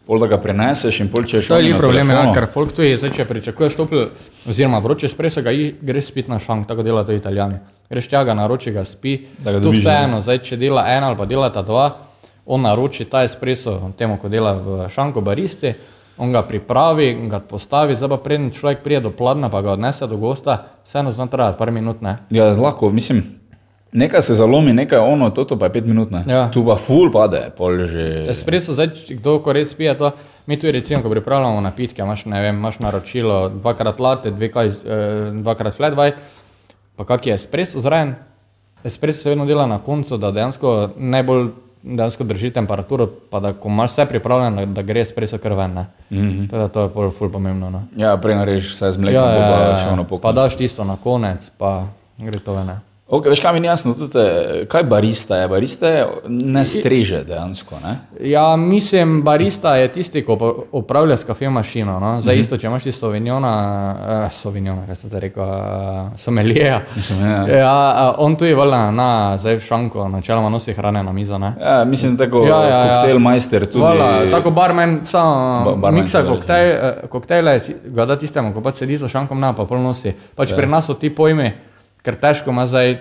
pol 0.06 0.18
da 0.18 0.26
ga 0.26 0.38
preneseš 0.38 1.00
in 1.00 1.08
pol 1.08 1.22
če 1.22 1.36
je 1.36 1.42
To 1.42 1.44
je 1.44 1.46
šel 1.48 1.56
li 1.58 1.72
na 1.72 1.78
problem, 1.78 2.10
ja, 2.10 2.32
ker 2.34 2.46
folk 2.46 2.72
tu 2.72 2.82
je, 2.82 2.96
zdaj, 2.96 3.10
če 3.12 3.24
pričakuješ 3.24 3.76
toplo, 3.76 4.08
oziroma 4.44 4.78
vroče 4.78 5.06
espresso, 5.06 5.42
ga 5.42 5.52
i- 5.52 5.74
greš 5.80 6.04
spiti 6.06 6.30
na 6.30 6.38
šank, 6.38 6.66
tako 6.66 6.82
delajo 6.82 7.04
to 7.04 7.12
italijani. 7.12 7.58
Greš 7.90 8.08
tja, 8.08 8.24
ga 8.24 8.34
naroči, 8.34 8.72
ga 8.72 8.84
spi. 8.84 9.18
Da 9.38 9.52
ga 9.52 9.60
Tu 9.60 9.70
vseeno, 9.72 10.20
zdaj, 10.20 10.38
če 10.40 10.56
dela 10.56 10.84
ena 10.88 11.06
ali 11.06 11.16
pa 11.16 11.24
delata 11.24 11.62
dva, 11.62 11.96
on 12.46 12.60
naroči 12.62 13.04
ta 13.04 13.22
espresso 13.22 13.92
temu, 13.96 14.16
ko 14.16 14.28
dela 14.28 14.52
v 14.54 14.88
šanku 14.88 15.20
baristi, 15.20 15.74
on 16.18 16.32
ga 16.32 16.42
pripravi, 16.42 17.28
ga 17.28 17.38
postavi, 17.40 17.94
zdaj 17.94 18.08
pa 18.08 18.16
preden 18.18 18.50
človek 18.50 18.78
prije 18.78 19.00
do 19.00 19.10
pladna, 19.10 19.48
pa 19.48 19.62
ga 19.62 19.72
odnese 19.72 20.06
do 20.06 20.16
gosta, 20.16 20.56
vseeno 20.84 21.12
zna 21.12 21.26
trajati 21.26 21.58
par 21.58 21.70
minut, 21.70 22.02
ne. 22.02 22.18
Ja, 22.30 22.50
lahko, 22.52 22.90
mislim, 22.90 23.22
nekaj 23.92 24.22
se 24.22 24.34
zalomi, 24.34 24.72
nekaj 24.72 24.98
ono, 24.98 25.30
toto 25.30 25.58
pa 25.58 25.66
je 25.66 25.72
pet 25.72 25.86
minut, 25.86 26.10
ne. 26.10 26.24
Ja. 26.26 26.50
Tu 26.50 26.64
pa 26.66 26.76
ful 26.76 27.10
pade, 27.12 27.50
pol 27.56 27.84
že. 27.84 28.26
Espresso, 28.32 28.72
zdaj, 28.72 28.92
če 28.96 29.18
kdo 29.20 29.38
ko 29.44 29.52
res 29.52 29.74
pije 29.74 29.94
to, 29.98 30.12
mi 30.46 30.56
tudi 30.56 30.72
recimo, 30.72 31.02
ko 31.02 31.10
pripravljamo 31.10 31.60
napitke, 31.60 32.02
imaš, 32.02 32.24
ne 32.24 32.42
vem, 32.42 32.56
imaš 32.56 32.80
naročilo 32.82 33.48
dvakrat 33.60 34.00
latte, 34.00 34.30
dve 34.30 34.50
kaj, 34.52 34.68
eh, 34.68 35.32
dvakrat 35.42 35.76
flat 35.76 35.96
white, 35.98 36.16
pa 36.96 37.04
kak 37.04 37.26
je 37.26 37.34
espresso 37.34 37.80
zraven. 37.80 38.14
Espresso 38.84 39.22
se 39.22 39.28
vedno 39.28 39.46
dela 39.46 39.66
na 39.66 39.78
koncu, 39.78 40.16
da 40.18 40.30
dejansko 40.30 40.90
najbolj 40.96 41.50
dejansko 41.82 42.24
drži 42.24 42.50
temperaturo, 42.50 43.06
pa 43.30 43.40
da 43.40 43.52
ko 43.52 43.68
imaš 43.68 43.90
vse 43.90 44.06
pripravljeno, 44.06 44.66
da, 44.66 44.82
gre 44.82 45.00
espresso 45.00 45.38
kar 45.38 45.52
ven. 45.52 45.70
Mm 45.70 45.86
-hmm. 46.10 46.50
Teda, 46.50 46.68
to 46.68 46.82
je 46.82 46.88
pol 46.88 47.10
ful 47.10 47.30
pomembno. 47.30 47.70
No. 47.70 47.82
Ja, 47.96 48.16
prej 48.16 48.34
narediš 48.34 48.72
vse 48.72 48.92
z 48.92 48.98
mlekom, 48.98 49.22
ja, 49.22 49.50
pa 49.50 49.78
še 49.82 49.88
ono 49.88 50.18
pa 50.18 50.32
daš 50.32 50.56
tisto 50.56 50.84
na 50.84 50.96
konec, 50.96 51.50
pa 51.58 51.86
gre 52.18 52.38
to 52.38 52.52
ven. 52.52 52.70
Okay, 53.12 53.28
veš, 53.28 53.40
kaj 53.40 53.52
mi 53.52 53.60
ni 53.60 53.66
jasno, 53.66 53.92
tudi, 53.92 54.18
kaj 54.68 54.82
barista 54.82 55.36
je? 55.36 55.48
Barista 55.48 55.88
je 55.88 56.06
ne 56.28 56.64
streže 56.64 57.24
dejansko, 57.24 57.76
ne? 57.84 57.96
Ja, 58.22 58.56
mislim, 58.56 59.22
barista 59.22 59.74
je 59.76 59.88
tisti, 59.92 60.22
ki 60.24 60.32
upravlja 60.72 61.16
s 61.16 61.24
kafe 61.24 61.50
mašino. 61.50 61.98
No? 62.00 62.20
Zdaj, 62.20 62.36
isto, 62.36 62.56
če 62.56 62.66
imaš 62.66 62.82
ti 62.82 62.92
sovinjona, 62.92 63.50
uh, 64.24 64.32
sovinjona, 64.32 64.86
kaj 64.86 64.96
se 64.96 65.10
te 65.10 65.20
reče, 65.20 65.40
uh, 65.40 65.48
somelija. 66.16 66.66
Ja. 66.66 66.80
Ja, 67.48 67.74
uh, 68.08 68.24
on 68.24 68.36
tu 68.36 68.44
je 68.44 68.54
valjda 68.54 68.90
na, 68.90 69.08
zdaj 69.38 69.56
v 69.56 69.60
šanku, 69.60 70.06
načeloma 70.08 70.48
nosi 70.48 70.72
hrane 70.72 71.02
na 71.02 71.12
mizo. 71.12 71.38
Ne? 71.38 71.52
Ja, 71.60 71.84
mislim, 71.84 72.16
tako 72.16 72.46
Ja, 72.46 72.62
ja, 72.62 72.78
ja. 72.78 72.94
koktejlmajster 72.94 73.66
tudi. 73.66 73.84
Voilà, 73.84 74.30
tako 74.30 74.50
barmen 74.50 75.00
samo 75.04 75.64
Ba- 75.64 75.76
barman 75.76 76.00
miksa 76.00 76.22
koktejl, 76.22 76.70
eh, 76.70 77.04
koktejle, 77.08 77.60
ga 77.84 78.06
da 78.06 78.16
tistemu, 78.16 78.54
ko 78.54 78.60
pač 78.60 78.76
sedi 78.76 78.96
za 78.96 79.08
šankom 79.08 79.40
na, 79.40 79.52
pa 79.52 79.64
pol 79.64 79.78
nosi. 79.78 80.14
Pač 80.34 80.50
Ja. 80.50 80.56
pri 80.56 80.66
nas 80.66 80.86
so 80.86 80.94
ti 80.94 81.10
pojmi, 81.10 81.52
ker 82.02 82.18
težko 82.20 82.50
ima 82.50 82.66
zdaj, 82.66 82.96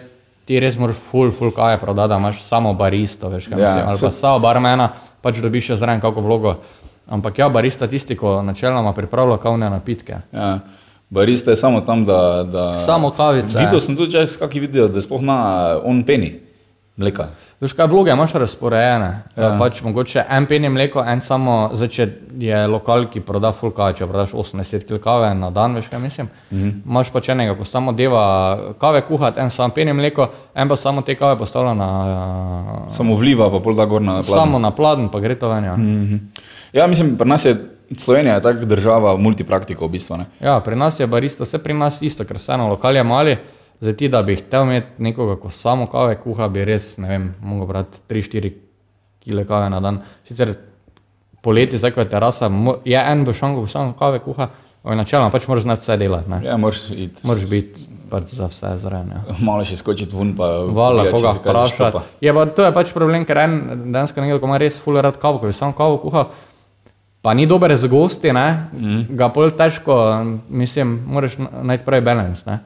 ti 0.46 0.60
res 0.60 0.78
moraš 0.78 1.00
full, 1.10 1.32
full 1.32 1.54
kave 1.56 1.80
prodati, 1.82 2.10
da 2.14 2.20
imaš 2.22 2.44
samo 2.44 2.74
baristo, 2.74 3.30
veš 3.30 3.48
kaj 3.48 3.60
Ja, 3.60 3.68
mislim, 3.68 3.90
ali 3.90 4.00
pa 4.02 4.12
samo 4.12 4.40
barmena, 4.40 4.90
pač 5.22 5.42
dobiš 5.44 5.72
še 5.72 5.80
zraven 5.82 6.02
kako 6.02 6.22
vlogo. 6.26 6.56
Ampak 7.12 7.40
ja, 7.40 7.50
barista 7.50 7.88
tisti, 7.92 8.16
ko 8.16 8.40
načeloma 8.46 8.94
pripravlja 8.96 9.38
kavne 9.42 9.70
napitke. 9.70 10.22
Ja. 10.32 10.60
Barista 11.12 11.52
je 11.52 11.60
samo 11.60 11.82
tam, 11.82 12.06
da. 12.06 12.44
da... 12.48 12.78
Samo 12.86 13.10
kavice. 13.12 13.58
Videl 13.58 13.82
sem 13.84 13.98
tudi 14.00 14.16
čas, 14.16 14.38
kaki 14.40 14.62
video, 14.64 14.88
da 14.88 15.02
sploh 15.04 15.26
na 15.26 15.42
on 15.84 16.06
peni 16.08 16.38
mleka. 17.02 17.26
Veš 17.62 17.74
kaj, 17.78 17.88
vloge 17.90 18.14
imaš 18.14 18.34
razporejene. 18.42 19.10
Ja. 19.38 19.50
Pač 19.60 19.82
mogoče 19.86 20.24
en 20.30 20.46
pen 20.50 20.64
je 20.64 20.70
mleko, 20.70 21.04
en 21.08 21.22
samo, 21.22 21.56
zdaj 21.74 21.90
če 21.94 22.08
je 22.42 22.62
lokal, 22.68 23.08
ki 23.12 23.22
proda 23.26 23.52
full 23.54 23.74
kave, 23.76 23.98
če 23.98 24.08
prodaš 24.10 24.32
80 24.38 24.86
kg 24.88 25.02
kave 25.04 25.34
na 25.38 25.50
dan, 25.54 25.76
veš 25.78 25.90
kaj 25.92 26.00
mislim. 26.00 26.30
Mhm. 26.52 26.70
Imaš 26.86 27.12
pač 27.14 27.30
enega, 27.34 27.58
ko 27.58 27.66
samo 27.66 27.92
deva 27.94 28.24
kave 28.82 29.02
kuhati, 29.08 29.42
en 29.42 29.50
sam 29.50 29.74
pen 29.76 29.92
je 29.92 29.94
mleko, 29.94 30.30
en 30.56 30.70
pa 30.70 30.76
samo 30.76 31.02
te 31.02 31.16
kave 31.16 31.38
postavlja 31.38 31.74
na, 31.74 31.92
Samo 32.90 33.16
vliva, 33.16 33.50
pa 33.52 33.60
pol 33.60 33.76
da 33.76 33.86
gor 33.86 34.02
na 34.02 34.22
pladen. 34.22 34.34
samo 34.34 34.60
na 34.60 34.72
pladen, 34.72 35.10
pa 35.10 35.20
gre 35.20 35.36
to 35.36 35.50
ven. 35.50 35.64
Ja. 35.64 35.76
Mhm. 35.76 36.18
Ja, 36.74 36.88
mislim, 36.88 37.18
pri 37.18 37.28
nas 37.28 37.46
je 37.46 37.58
Slovenija 37.98 38.36
je 38.36 38.42
taka 38.42 38.66
država 38.66 39.18
multipraktikov 39.18 39.88
v 39.88 39.92
bistvu. 39.92 40.18
Ne? 40.18 40.26
ja, 40.40 40.60
pri 40.60 40.76
nas 40.76 41.00
je 41.00 41.08
barista, 41.08 41.44
vse 41.44 41.58
pri 41.58 41.74
nas 41.74 42.02
isto, 42.02 42.24
ker 42.24 42.38
vseeno 42.38 42.70
lokal 42.70 42.96
je 42.96 43.04
mali. 43.04 43.38
Zdaj 43.82 43.96
ti, 43.98 44.10
da 44.14 44.22
bi 44.22 44.36
hotel 44.38 44.64
imeti 44.64 45.04
nekoga, 45.04 45.36
ko 45.42 45.50
samo 45.50 45.88
kave 45.90 46.20
kuha, 46.22 46.48
bi 46.54 46.66
res, 46.66 46.98
ne 47.02 47.08
vem, 47.10 47.30
mogel 47.42 47.66
brati 47.68 48.04
3-4 48.10 48.52
kg 49.24 49.46
kave 49.48 49.70
na 49.74 49.80
dan. 49.82 50.02
Sicer 50.28 50.54
poleti, 51.42 51.80
zdaj 51.82 51.96
ko 51.96 52.04
je 52.04 52.10
terasa, 52.10 52.52
je 52.86 53.00
en 53.02 53.24
v 53.26 53.34
šanku, 53.34 53.66
samo 53.68 53.96
kave 53.98 54.20
kuha, 54.22 54.52
načeloma 54.84 55.34
pač 55.34 55.48
moraš 55.50 55.66
znati 55.66 55.82
vse 55.82 55.98
delati. 55.98 56.30
Ne? 56.30 56.42
Ja, 56.46 56.58
moraš 56.58 56.92
iti. 56.92 57.26
Moraš 57.28 57.50
biti 57.50 57.88
pač 58.10 58.34
za 58.38 58.50
vse 58.52 58.76
zraven. 58.82 59.12
Ja. 59.16 59.36
Malo 59.40 59.66
še 59.66 59.78
skočiti 59.80 60.16
ven, 60.16 60.34
pa 60.38 60.50
Vala, 60.70 61.08
če 61.08 61.14
koga 61.16 61.34
vprašati. 61.38 62.02
Je 62.22 62.34
pa 62.36 62.46
to 62.46 62.66
je 62.68 62.74
pač 62.76 62.94
problem, 62.94 63.26
ker 63.26 63.40
en 63.46 63.58
dejansko 63.88 64.22
nekdo, 64.22 64.42
ko 64.44 64.50
ima 64.50 64.60
res 64.62 64.78
full 64.84 65.02
rad 65.02 65.18
kavo, 65.22 65.42
ko 65.42 65.50
bi 65.50 65.58
samo 65.58 65.74
kavo 65.78 65.98
kuhal, 66.04 66.30
pa 67.22 67.34
ni 67.38 67.48
dober 67.50 67.74
z 67.78 67.90
gosti, 67.90 68.34
ne, 68.34 68.48
mm. 68.74 69.02
ga 69.18 69.30
pol 69.34 69.54
težko, 69.58 69.98
mislim, 70.50 71.00
moraš 71.08 71.38
na- 71.42 71.66
najti 71.72 71.88
pravi 71.88 72.06
balans. 72.06 72.46
Ne. 72.50 72.60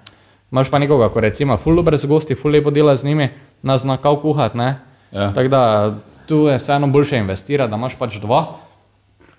Imaš 0.55 0.69
pa 0.71 0.79
nekoga, 0.79 1.09
ko 1.11 1.19
recimo 1.19 1.57
full 1.59 1.75
dober 1.75 1.97
z 1.99 2.07
gosti, 2.07 2.35
full 2.35 2.55
lepo 2.55 2.71
dela 2.71 2.95
z 2.95 3.03
njimi, 3.03 3.27
nas 3.59 3.81
zna 3.81 3.97
kav 3.99 4.15
kuhati, 4.23 4.57
ne. 4.57 4.75
Ja. 5.11 5.33
Tako 5.35 5.49
da 5.51 5.93
tu 6.27 6.37
je 6.47 6.55
vseeno 6.57 6.87
boljše 6.87 7.17
investirati, 7.17 7.71
da 7.71 7.75
imaš 7.75 7.97
pač 7.99 8.15
dva. 8.23 8.45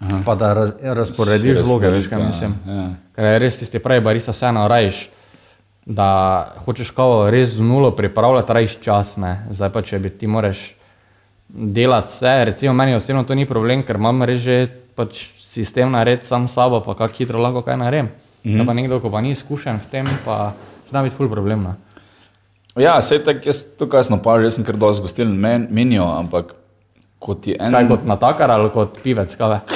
Aha. 0.01 0.21
Pa 0.27 0.35
da 0.35 0.53
raz, 0.55 0.75
razporediš 0.83 1.57
Res 1.57 1.69
vloge, 1.69 1.89
veš 1.91 2.11
kaj 2.13 2.21
ja, 2.21 2.27
mislim. 2.27 2.59
ja. 2.69 2.85
Ker 3.17 3.31
je 3.31 3.39
res 3.39 3.57
tisti 3.59 3.81
pravi 3.81 4.05
barista 4.05 4.37
vseeno 4.37 4.67
rajiš, 4.69 5.09
da 5.87 6.11
hočeš 6.67 6.93
kavo 6.93 7.31
res 7.33 7.57
z 7.57 7.65
nulo 7.65 7.95
pripravljati, 7.97 8.53
rajiš 8.53 8.77
čas. 8.85 9.17
Ne. 9.17 9.33
Zdaj 9.57 9.73
pa 9.73 9.83
če 9.89 9.99
bi 10.05 10.13
ti 10.13 10.29
moraš 10.29 10.69
delati 11.49 12.13
vse, 12.13 12.37
recimo 12.45 12.77
meni 12.77 12.95
osebno 12.95 13.25
to 13.25 13.35
ni 13.35 13.49
problem, 13.49 13.89
ker 13.89 13.97
imam 13.97 14.21
res 14.29 14.45
že 14.45 14.61
pač 14.93 15.31
sistem 15.41 15.97
nared 15.97 16.29
sam 16.29 16.45
s 16.45 16.61
sabo, 16.61 16.85
pa 16.85 16.93
kako 16.93 17.15
hitro 17.17 17.41
lahko 17.41 17.65
kaj 17.65 17.81
naredim. 17.81 18.13
Mm 18.45 18.53
-hmm. 18.53 18.67
Pa 18.67 18.73
nekdo, 18.73 19.01
ko 19.01 19.11
pa 19.11 19.21
ni 19.21 19.31
izkušen 19.31 19.81
v 19.81 19.91
tem, 19.91 20.07
pa 20.25 20.53
zna 20.91 21.03
biti 21.03 21.17
ful 21.17 21.31
problem. 21.31 21.63
No. 21.63 21.75
Ja, 22.77 23.01
sej 23.01 23.25
tako, 23.25 23.49
jaz 23.49 23.65
to 23.79 23.89
kasno 23.89 24.21
pa 24.23 24.37
že 24.41 24.51
sem 24.51 24.65
kar 24.65 24.77
dosti 24.77 25.03
gostil 25.03 25.33
men, 25.33 25.67
menijo, 25.71 26.05
ampak 26.05 26.53
kot 27.19 27.47
je 27.47 27.57
en. 27.59 27.73
Kaj 27.73 27.89
kot 27.89 28.05
natakar 28.05 28.53
ali 28.53 28.69
kot 28.71 29.01
pivec 29.03 29.37
kave? 29.37 29.61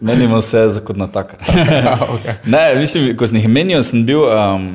Menimo 0.00 0.40
se 0.40 0.68
za 0.68 0.80
kot 0.80 0.96
na 0.96 1.06
tak. 1.06 1.36
okay. 2.14 2.34
Ne, 2.44 2.74
mislim, 2.78 3.16
ko 3.16 3.26
sem 3.26 3.36
jih 3.36 3.48
menil, 3.48 3.82
sem 3.84 4.06
bil. 4.08 4.24
Um, 4.24 4.68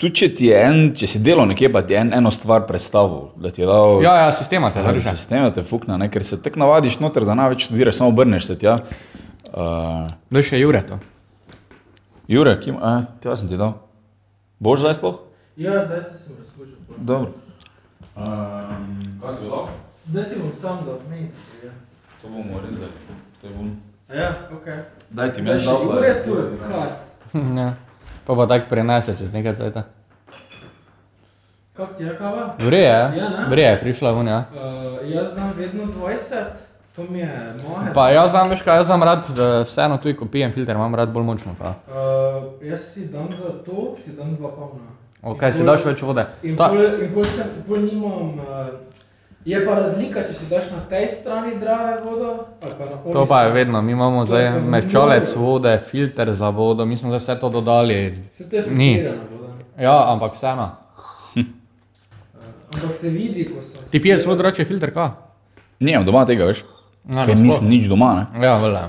tudi 0.00 0.22
če 0.22 0.28
ti 0.34 0.48
je 0.50 0.58
en, 0.58 0.80
če 0.96 1.08
si 1.08 1.20
delal 1.22 1.46
nekje, 1.48 1.70
pa 1.72 1.84
ti 1.86 1.94
je 1.94 2.00
en, 2.02 2.10
eno 2.18 2.32
stvar 2.34 2.64
predstavil, 2.68 3.30
da 3.40 3.52
ti 3.54 3.62
je 3.62 3.68
dal. 3.70 4.00
Ja, 4.04 4.16
ja, 4.24 4.32
sistema 4.34 4.72
te 4.74 4.82
drži. 4.82 5.06
Sistema 5.14 5.52
te 5.54 5.62
fukna, 5.66 6.00
ne, 6.00 6.10
ker 6.10 6.26
se 6.26 6.40
tek 6.42 6.58
navadiš 6.60 6.98
noter, 7.04 7.28
da 7.28 7.38
največ 7.38 7.68
študiraš, 7.68 8.00
samo 8.00 8.10
obrneš 8.10 8.50
se 8.50 8.58
tja. 8.58 8.80
Uh, 9.50 10.10
Veš, 10.34 10.52
je 10.56 10.64
Jure 10.64 10.82
to. 10.88 10.98
Jure, 12.30 12.54
kim, 12.60 12.76
a, 12.78 13.02
tja 13.18 13.34
sem 13.34 13.48
ti 13.48 13.56
dal. 13.56 13.72
Boš 14.58 14.80
zdaj 14.80 14.94
sploh? 14.94 15.16
Ja, 15.56 15.84
da 15.84 15.98
se 15.98 16.14
sem 16.16 16.36
razložil. 16.38 16.76
Dobro. 16.96 17.30
Um, 18.16 19.02
kaj 19.18 19.32
si 19.32 19.44
dal? 19.44 19.66
Da 20.06 20.22
si 20.22 20.38
bom 20.38 20.52
sam 20.52 20.84
da 20.86 20.92
odmeniti. 20.92 21.34
Ja. 21.64 21.70
To 22.22 22.28
bomo 22.28 22.60
rezali. 22.60 22.90
To 23.42 23.48
bom... 23.48 23.70
ja, 24.08 24.30
ok. 24.52 24.66
Daj 25.10 25.32
ti 25.32 25.42
meni 25.42 25.64
dal. 25.64 25.76
pa- 25.78 25.96
ure 25.96 26.22
tu, 26.24 26.36
kat. 26.70 26.92
ja. 27.58 27.74
Pa 28.26 28.34
pa 28.34 28.46
tako 28.46 28.66
prenese 28.70 29.16
čez 29.18 29.32
nekaj 29.32 29.54
cajta. 29.54 29.82
Kak 31.74 31.96
ti 31.96 32.04
je 32.04 32.16
kava? 32.18 32.54
Vrije, 32.58 32.88
Ja, 33.16 33.28
ne? 33.30 33.46
vrije 33.48 33.68
je 33.68 33.80
prišla 33.80 34.10
ven, 34.12 34.28
ja. 34.28 34.44
Uh, 34.50 34.58
jaz 35.10 35.34
dam 35.34 35.52
vedno 35.56 35.82
20, 35.84 36.34
to 37.06 37.12
mi 37.12 37.18
je 37.18 37.54
moje. 37.68 37.92
Pa 37.94 38.10
jaz 38.10 38.30
znam, 38.30 38.48
veš 38.48 38.62
kaj, 38.62 38.76
jaz 38.76 38.86
znam 38.86 39.02
rad, 39.02 39.18
eh, 39.30 39.64
vseeno 39.64 39.96
tudi 39.96 40.16
ko 40.16 40.24
pijem 40.26 40.52
filter, 40.52 40.76
imam 40.76 40.94
rad 40.94 41.08
bolj 41.12 41.24
močno. 41.24 41.54
Pa. 41.58 41.68
Uh, 41.88 42.68
jaz 42.68 42.80
si 42.94 43.08
dam 43.08 43.28
za 43.30 43.50
to, 43.64 43.94
si 44.04 44.16
dam 44.16 44.36
dva 44.36 44.48
polna. 44.48 44.90
Ok, 45.22 45.42
In 45.42 45.52
si 45.52 45.58
pol- 45.58 45.66
daš 45.66 45.84
več 45.84 46.02
vode. 46.02 46.26
In 46.42 46.56
Ta, 46.56 46.68
pol, 46.68 46.84
in 47.04 47.12
pol, 47.14 47.24
sem, 47.24 47.46
pol 47.68 47.76
nimam, 47.84 48.38
uh, 48.38 48.68
je 49.44 49.66
pa 49.66 49.74
razlika, 49.74 50.22
če 50.22 50.34
si 50.34 50.48
daš 50.50 50.70
na 50.72 50.80
tej 50.88 51.08
strani 51.08 51.54
drave 51.60 52.00
vodo, 52.04 52.46
ali 52.62 52.72
pa 52.78 52.84
na 52.84 52.96
oni 53.04 53.12
to 53.12 53.26
pa 53.26 53.42
je 53.42 53.52
vedno, 53.52 53.82
mi 53.82 53.92
imamo 53.92 54.24
zdaj 54.26 54.60
meščalec 54.60 55.36
vode, 55.36 55.78
filter 55.90 56.32
za 56.32 56.48
vodo, 56.48 56.86
mi 56.86 56.96
smo 56.96 57.08
zdaj 57.08 57.18
vse 57.20 57.40
to 57.40 57.48
dodali. 57.48 58.14
Se 58.30 58.50
to 58.50 58.56
je 58.56 58.62
filtrirana 58.62 59.24
voda. 59.32 59.52
Ja, 59.80 60.12
ampak 60.12 60.34
vseeno. 60.36 60.70
Uh, 61.36 61.44
ampak 62.74 62.94
se 62.94 63.08
vidi, 63.08 63.48
ko 63.54 63.62
sem... 63.62 63.80
Ti 63.90 64.00
piješ 64.02 64.22
zelo 64.22 64.34
drugače 64.36 64.64
filter, 64.64 64.92
kaj? 64.94 65.08
Nijem 65.80 66.04
doma 66.04 66.26
tega, 66.28 66.44
veš? 66.44 66.64
Ja, 67.08 67.24
Ker 67.24 67.34
nasploh. 67.34 67.44
nisem 67.44 67.68
nič 67.68 67.88
doma, 67.88 68.12
ne? 68.14 68.44
Ja, 68.44 68.58
vele. 68.60 68.80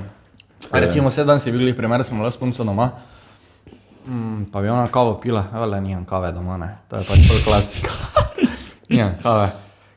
Recimo, 0.72 1.10
sedaj 1.10 1.40
si 1.40 1.52
bil 1.52 1.74
primer, 1.76 2.04
smo 2.04 2.24
le 2.24 2.32
s 2.32 2.38
punco 2.38 2.64
doma. 2.64 2.92
Mm, 4.08 4.52
pa 4.52 4.62
bi 4.62 4.70
ona 4.70 4.88
kavo 4.88 5.20
pila, 5.22 5.46
vele, 5.54 5.82
nimam 5.82 6.06
kave 6.06 6.32
doma, 6.32 6.58
ne. 6.58 6.70
To 6.90 6.98
je 6.98 7.06
pač 7.06 7.28
bolj 7.30 7.44
klasika. 7.46 7.90
nimam 8.90 9.16
kave. 9.24 9.50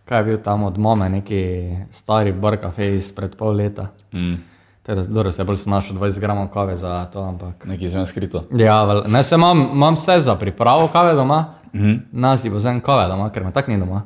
Kaj 0.04 0.18
je 0.20 0.24
bil 0.24 0.36
tam 0.44 0.64
od 0.64 0.78
mame, 0.78 1.08
neki 1.08 1.44
stari 1.92 2.32
bar 2.32 2.60
kafe 2.60 2.94
izpred 2.96 3.36
pol 3.36 3.56
leta. 3.56 3.88
Mm. 4.12 4.36
Teda, 4.84 5.06
dobro, 5.08 5.32
se 5.32 5.44
bolj 5.44 5.56
sem 5.56 5.72
našel 5.72 5.96
20 5.96 6.20
gramov 6.20 6.50
kave 6.52 6.76
za 6.76 7.04
to, 7.12 7.24
ampak. 7.24 7.64
Nekaj 7.64 7.86
izven 7.86 8.06
skrito. 8.06 8.44
Ja, 8.52 8.82
vel, 8.84 9.02
ne, 9.08 9.22
se 9.24 9.34
imam, 9.34 9.68
imam 9.72 9.96
vse 9.96 10.20
za 10.20 10.36
pripravo 10.36 10.88
kave 10.92 11.14
doma, 11.14 11.46
mm 11.72 11.80
-hmm. 11.80 12.00
nas 12.12 12.44
bo 12.44 12.56
vzem 12.56 12.80
kave 12.80 13.08
doma, 13.08 13.30
ker 13.30 13.44
me 13.44 13.52
tak 13.52 13.68
ni 13.68 13.78
doma. 13.78 14.02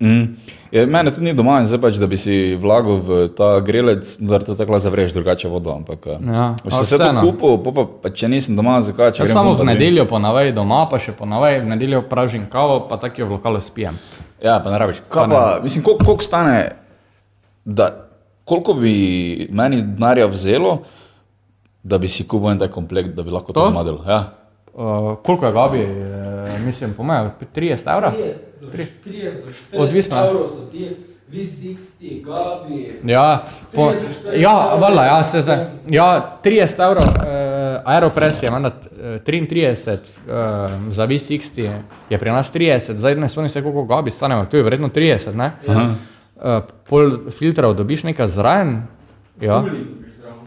Mm. 0.00 0.34
Je, 0.70 0.86
mene 0.86 1.10
tudi 1.10 1.24
ni 1.24 1.34
doma 1.34 1.60
in 1.62 1.66
zdaj 1.66 1.80
pač, 1.80 1.98
da 2.02 2.06
bi 2.06 2.16
si 2.18 2.54
vlagal 2.54 2.98
v 2.98 3.28
ta 3.30 3.60
grelec, 3.60 4.16
da 4.18 4.38
to 4.38 4.54
tako 4.54 4.78
zavreš 4.78 5.12
drugače 5.12 5.48
vodo. 5.48 5.70
Ampak, 5.70 6.06
eh, 6.06 6.18
Ja, 6.26 6.56
se 6.64 6.98
to 6.98 7.04
vseeno. 7.04 7.20
kupil, 7.20 7.58
pol 7.62 7.72
pa, 7.72 7.84
pa 8.02 8.10
če 8.10 8.28
nisem 8.28 8.56
doma, 8.56 8.80
zakaj 8.80 9.12
grem 9.14 9.28
samo 9.28 9.54
v 9.54 9.58
pa 9.58 9.64
nedeljo 9.64 10.04
ponavadi 10.04 10.52
doma, 10.52 10.88
pa 10.90 10.98
še 10.98 11.12
ponavadi 11.12 11.60
v 11.60 11.66
nedeljo 11.66 12.02
pražim 12.02 12.46
kavo, 12.50 12.88
pa 12.88 12.96
tako 12.96 13.20
jo 13.20 13.26
v 13.26 13.32
lokalu 13.32 13.60
spijem. 13.60 13.94
Ja, 14.42 14.58
pa 14.60 14.70
ne 14.70 14.78
rabiš. 14.78 15.00
Kaj 15.08 15.30
pa, 15.30 15.60
mislim, 15.62 15.84
kol, 15.84 15.96
koliko 15.96 16.22
stane, 16.22 16.74
da, 17.64 18.10
koliko 18.44 18.74
bi 18.74 18.94
meni 19.50 19.78
denarja 19.80 20.26
vzelo, 20.26 20.82
da 21.82 21.98
bi 21.98 22.08
si 22.08 22.26
kupil 22.26 22.50
en 22.50 22.58
tak 22.58 22.70
komplekt, 22.70 23.14
da 23.14 23.22
bi 23.22 23.30
lahko 23.30 23.52
to, 23.52 23.60
To? 23.60 23.66
to 23.66 23.72
model. 23.72 24.02
Ja. 24.04 24.34
Uh, 24.74 25.14
koliko 25.22 25.46
je 25.46 25.52
Gabi, 25.52 25.78
e, 25.78 25.86
mislim, 26.66 26.94
po 26.94 27.02
mojem, 27.02 27.30
30 27.54 27.96
evrov? 27.96 28.12
30 28.12 28.32
do 28.60 28.66
30 28.66 29.30
do 29.44 29.50
40 29.72 29.82
Odvisno, 29.82 30.16
ja. 30.16 30.26
evrov 30.26 30.46
so 30.46 30.68
ti 30.72 30.96
V60, 31.32 32.24
Gabi. 32.24 33.00
Ja, 33.04 33.44
po, 33.72 33.90
30 33.90 33.94
do 34.24 34.30
40 34.30 34.40
ja, 34.40 34.76
vala, 34.80 35.04
ja, 35.04 35.22
se 35.22 35.42
zdaj. 35.42 35.66
Ja, 35.88 36.38
30 36.44 36.84
evrov, 36.84 37.04
uh, 37.04 37.24
Aeropress 37.84 38.42
je 38.42 38.50
menda 38.50 38.70
eh, 38.70 39.20
33, 39.26 39.92
uh, 39.92 40.92
za 40.92 41.06
V60 41.06 41.70
je 42.10 42.18
pri 42.18 42.30
nas 42.30 42.52
30, 42.52 42.98
zdaj 42.98 43.16
ne 43.16 43.28
spomnim 43.28 43.48
se, 43.48 43.62
koliko 43.62 43.84
Gabi 43.84 44.10
stane, 44.10 44.34
ampak 44.34 44.50
to 44.50 44.56
je 44.56 44.62
verjetno 44.62 44.88
30, 44.88 45.34
ne? 45.34 45.52
Uh, 45.66 46.60
pol 46.88 47.10
filtrov 47.30 47.74
dobiš 47.74 48.02
nekaj 48.02 48.28
zraven, 48.28 48.82
ja, 49.40 49.64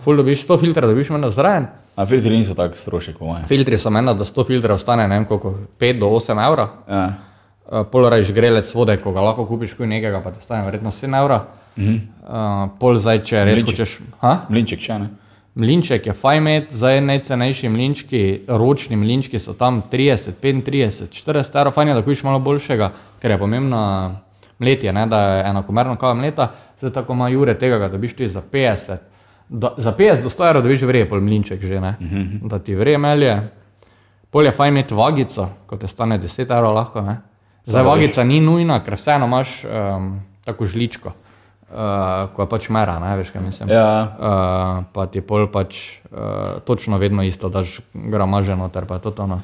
ful 0.04 0.18
dobiš 0.18 0.48
100 0.48 0.60
filtrov, 0.60 0.90
dobiš 0.90 1.10
menda 1.10 1.30
zraven. 1.32 1.68
A 1.98 2.06
filtri 2.06 2.38
niso 2.38 2.54
tako 2.54 2.78
strošek, 2.78 3.18
po 3.18 3.26
mojem. 3.26 3.46
Filtri 3.50 3.78
so 3.82 3.90
menda, 3.90 4.14
da 4.14 4.26
100 4.26 4.44
filtrov 4.46 4.78
stane, 4.78 5.08
ne 5.10 5.18
vem 5.18 5.26
koliko, 5.26 5.56
5 5.82 6.00
do 6.00 6.10
8 6.14 6.44
evrov. 6.46 6.68
Ja. 6.86 7.06
Uh, 7.66 7.82
Polorajš 7.92 8.30
grelec 8.38 8.70
vode, 8.74 9.00
ko 9.02 9.12
ga 9.16 9.24
lahko 9.26 9.48
kupiš 9.50 9.74
kuj 9.74 9.90
nekega, 9.90 10.22
pa 10.22 10.32
te 10.32 10.44
stane 10.46 10.66
verjetno 10.68 10.94
7 10.94 11.18
evrov. 11.22 11.48
Uh 11.78 11.84
-huh. 11.84 11.98
uh, 11.98 12.70
pol 12.80 12.98
zdaj, 12.98 13.24
če 13.24 13.44
res 13.46 13.56
Mlinček. 13.56 13.80
hočeš. 13.80 13.98
Ha? 14.22 14.46
Mlinček 14.50 14.80
še 14.80 15.00
ne. 15.00 15.10
Mlinček 15.56 16.06
je 16.06 16.14
fajn 16.14 16.38
imeti, 16.38 16.78
zdaj 16.78 17.02
najcenejši 17.02 17.70
mlinčki, 17.70 18.40
ročni 18.48 18.96
mlinčki 18.96 19.40
so 19.40 19.54
tam 19.54 19.82
30, 19.92 20.32
35, 20.42 21.10
40 21.10 21.60
evrov, 21.60 21.74
fajn 21.74 21.88
je, 21.88 21.94
da 21.94 22.02
kupiš 22.02 22.24
malo 22.24 22.40
boljšega, 22.40 22.92
ker 23.22 23.32
je 23.32 23.38
pomembno 23.38 24.16
mletje, 24.60 24.94
ne, 24.94 25.06
da 25.06 25.22
je 25.22 25.50
enakomerno 25.50 25.96
kava 25.96 26.14
mleta, 26.14 26.52
zdaj 26.80 26.94
tako 26.94 27.14
ima 27.14 27.30
Jure 27.30 27.54
tega, 27.54 27.78
ga 27.78 27.88
dobiš 27.90 28.14
ti 28.14 28.30
za 28.30 28.42
50. 28.52 28.98
Do, 29.50 29.72
za 29.78 29.94
50 29.96 30.24
do 30.24 30.30
100 30.30 30.48
evrov 30.48 30.64
dobiš 30.64 30.82
vreje, 30.84 31.08
pol 31.10 31.22
mlinček 31.24 31.62
že 31.64 31.80
ne, 31.80 31.96
uh 32.00 32.08
-huh. 32.08 32.50
da 32.50 32.60
ti 32.60 32.76
vreje 32.76 32.98
melje. 32.98 33.42
Pol 34.30 34.46
je 34.46 34.52
fajn 34.52 34.74
imeti 34.74 34.94
vagico, 34.94 35.50
ko 35.68 35.78
te 35.78 35.88
stane 35.88 36.20
10 36.20 36.58
evrov 36.58 36.74
lahko, 36.74 37.02
ne. 37.02 37.18
Zdaj 37.64 37.84
Samo 37.84 37.90
vagica 37.90 38.24
ni 38.24 38.40
nujna, 38.40 38.80
ker 38.84 38.96
vseeno 38.96 39.26
imaš 39.26 39.64
um, 39.64 40.20
tako 40.46 40.66
žličko, 40.66 41.10
uh, 41.10 41.76
ko 42.34 42.42
je 42.42 42.50
pač 42.50 42.70
mera, 42.70 43.00
ne 43.00 43.18
veš, 43.18 43.32
kaj 43.32 43.42
mislim. 43.42 43.70
Ja. 43.70 44.04
Uh, 44.04 44.84
pa 44.94 45.06
ti 45.06 45.22
pol 45.22 45.48
pač 45.52 46.00
uh, 46.12 46.62
točno 46.66 46.98
vedno 46.98 47.24
isto, 47.24 47.50
daš 47.50 47.80
gramaže 47.94 48.56
noter, 48.56 48.86
pa 48.86 48.94
je 48.96 49.02
to 49.02 49.12
tono. 49.12 49.42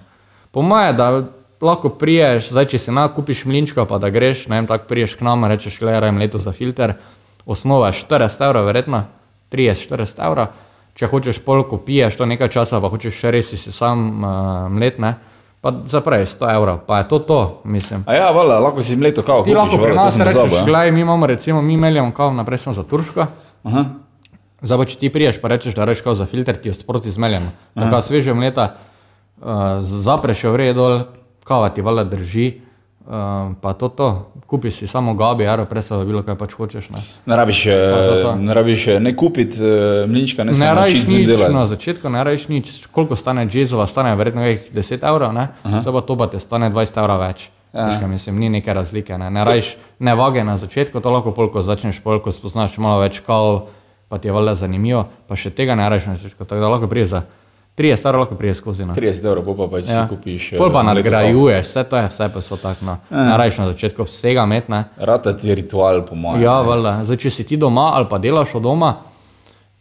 Po 0.52 0.62
moje, 0.62 0.94
da 0.94 1.24
lahko 1.62 1.89
priješ, 1.89 2.50
zdaj 2.50 2.66
če 2.66 2.80
si 2.80 2.92
na 2.92 3.08
kupiš 3.08 3.46
mlinčka, 3.46 3.86
pa 3.86 3.98
da 3.98 4.10
greš, 4.10 4.48
ne 4.48 4.56
vem, 4.56 4.68
tako 4.68 4.88
priješ 4.88 5.16
k 5.16 5.22
nam, 5.22 5.46
rečeš, 5.46 5.82
le 5.82 6.00
rajem 6.00 6.18
leto 6.18 6.39
za 6.39 6.52
filter, 6.52 6.94
osnova 7.46 7.88
je 7.88 7.94
40 8.04 8.46
evrov, 8.46 8.66
verjetno 8.66 9.04
30-40 9.54 10.24
evrov. 10.26 10.58
Če 10.94 11.10
hočeš 11.10 11.39
pol, 11.46 11.63
ko 11.70 11.80
piješ 11.82 12.20
to 12.20 12.26
nekaj 12.30 12.52
časa, 12.54 12.82
pa 12.82 12.89
hočeš 12.89 13.16
še 13.18 13.32
res 13.34 13.54
si 13.54 13.72
sam 13.74 14.04
uh, 14.22 14.34
mlet, 14.70 15.00
ne, 15.02 15.16
pa 15.63 15.72
zaprej 15.89 16.28
100 16.30 16.52
evrov, 16.54 16.84
pa 16.86 17.02
je 17.02 17.08
to 17.13 17.18
to, 17.24 17.39
mislim. 17.66 18.04
A 18.06 18.18
ja, 18.18 18.28
vala, 18.36 18.60
lahko 18.62 18.84
si 18.86 18.98
mleto 19.00 19.24
kavo 19.26 19.42
Ti 19.42 19.54
kupiš, 19.54 19.58
lahko 19.58 19.80
pri 19.80 19.94
vala, 19.94 19.98
to 19.98 20.06
nas 20.06 20.18
sem 20.18 20.26
rečeš, 20.28 20.60
ja. 20.60 20.66
gledaj, 20.68 20.92
mi 20.94 21.02
imamo 21.02 21.30
recimo, 21.30 21.62
mi 21.66 21.78
meljemo 21.82 22.13
kavo 22.13 22.36
naprej 22.38 22.66
sem 22.66 22.78
za 22.78 22.86
Turško, 22.86 23.26
Aha. 23.63 23.84
Zdaj 24.63 24.80
pa 24.80 24.86
če 24.88 24.96
ti 25.00 25.10
priješ, 25.12 25.42
pa 25.44 25.52
rečeš, 25.52 25.76
da 25.76 25.86
rečeš 25.88 26.04
kao 26.06 26.16
za 26.16 26.26
filter, 26.28 26.56
ti 26.56 26.70
jo 26.72 26.74
sproti 26.76 27.12
zmeljemo. 27.12 27.52
Tako 27.76 28.00
sveže 28.02 28.34
mleta, 28.34 28.70
uh, 29.39 29.84
zapreš 29.84 30.46
jo 30.46 30.54
vrej 30.56 30.72
dol, 30.78 31.02
kava 31.44 31.68
ti 31.76 31.84
valjda 31.84 32.06
drži, 32.13 32.46
uh, 33.08 33.54
pa 33.62 33.74
to 33.74 33.89
to. 33.89 34.30
Kupi 34.48 34.72
si 34.72 34.88
samo 34.88 35.13
gabi, 35.13 35.48
aeropresa, 35.48 36.04
bilo 36.06 36.22
kaj 36.24 36.36
pač 36.36 36.54
hočeš. 36.54 36.89
Ne, 36.89 37.02
Ne 37.26 37.36
rabiš, 37.36 37.63
to 37.63 37.72
eh, 37.72 38.22
to. 38.22 38.36
ne 38.36 38.54
rabiš 38.54 38.88
eh, 38.88 39.00
ne 39.00 39.16
kupiti 39.16 39.58
eh, 39.63 40.06
mlinčka, 40.08 40.44
ne 40.44 40.52
ne 40.52 40.74
njim 40.94 41.20
nič, 41.20 41.28
delati. 41.28 41.54
na 41.54 41.68
začetku 41.68 42.10
ne 42.10 42.24
rajiš 42.24 42.48
nič, 42.48 42.88
koliko 42.92 43.16
stane 43.16 43.48
jazzova, 43.52 43.88
stane 43.88 44.16
verjetno 44.16 44.42
nekaj 44.42 44.70
10 44.74 45.10
evrov, 45.10 45.34
ne, 45.34 45.48
zdaj 45.66 45.94
pa 45.94 46.02
to 46.02 46.18
pa 46.18 46.28
te 46.28 46.39
stane 46.39 46.70
20 46.72 47.00
evrov 47.00 47.20
več. 47.20 47.50
Veš, 47.74 47.98
kaj 48.00 48.08
mislim, 48.08 48.39
ni 48.39 48.50
neke 48.50 48.74
razlike. 48.74 49.18
Ne, 49.18 49.32
ne 49.34 49.46
rajiš 49.46 49.76
ne 50.00 50.13
vage 50.16 50.44
na 50.44 50.58
začetku, 50.58 51.00
to 51.02 51.10
lahko 51.10 51.32
polko 51.34 51.63
začneš, 51.66 52.04
polko 52.06 52.32
spoznaš 52.32 52.78
malo 52.78 53.02
več 53.02 53.18
kao, 53.26 53.68
pa 54.10 54.18
ti 54.22 54.30
je 54.30 54.36
valjda 54.36 54.56
zanimivo, 54.56 55.08
pa 55.28 55.36
še 55.36 55.50
tega 55.50 55.74
ne 55.76 55.89
rajiš 55.89 56.06
na 56.06 56.16
začetku, 56.16 56.46
tako 56.46 56.62
da 56.62 56.70
lahko 56.70 56.88
prije 56.88 57.06
za 57.06 57.24
30 57.74 58.06
evrov 58.06 58.20
lahko 58.20 58.36
prije 58.36 58.54
skozi. 58.54 58.86
No. 58.86 58.94
30 58.94 59.26
evrov, 59.26 59.46
pol 59.46 59.56
pa 59.56 59.68
pač 59.68 59.86
Ja. 59.86 59.94
si 59.96 60.10
kupiš. 60.10 60.54
eh, 60.54 60.58
Pol 60.58 60.70
pa 60.70 60.80
kavo. 60.80 60.94
nadgrajuješ, 60.94 61.66
vse 61.66 61.84
to 61.84 61.98
je, 61.98 62.08
vse 62.08 62.30
pa 62.30 62.42
so 62.42 62.58
tako. 62.58 62.86
No. 62.86 62.98
Ne 63.10 63.38
rajiš 63.38 63.58
na 63.58 63.66
začetku 63.68 64.04
vsega 64.04 64.46
metne. 64.46 64.84
Rata 64.98 65.34
ti 65.34 65.48
je 65.48 65.56
ritual, 65.56 66.02
po 66.02 66.16
mojem. 66.16 66.42
Ja, 66.42 66.60
valjda. 66.60 67.02
Zdaj, 67.04 67.18
če 67.18 67.30
si 67.32 67.44
ti 67.44 67.58
doma 67.58 67.92
ali 67.94 68.06
pa 68.08 68.18
delaš 68.18 68.54
od 68.54 68.62
doma, 68.62 68.94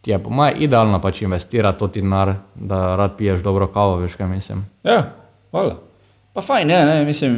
ti 0.00 0.11
je 0.11 0.18
po 0.18 0.31
mojem 0.31 0.57
idealno 0.59 1.00
pač 1.00 1.22
investirati 1.22 1.78
to 1.78 1.88
ti 1.88 2.00
denar, 2.00 2.33
da 2.55 2.96
rad 2.96 3.16
piješ 3.16 3.40
dobro 3.40 3.66
kavo, 3.66 3.96
veš 3.96 4.14
kaj 4.14 4.26
mislim. 4.28 4.64
Ja, 4.83 5.12
hvala. 5.50 5.76
Pa 6.33 6.40
fajn, 6.40 6.66
ne, 6.66 6.85
ne, 6.87 7.05
mislim, 7.05 7.33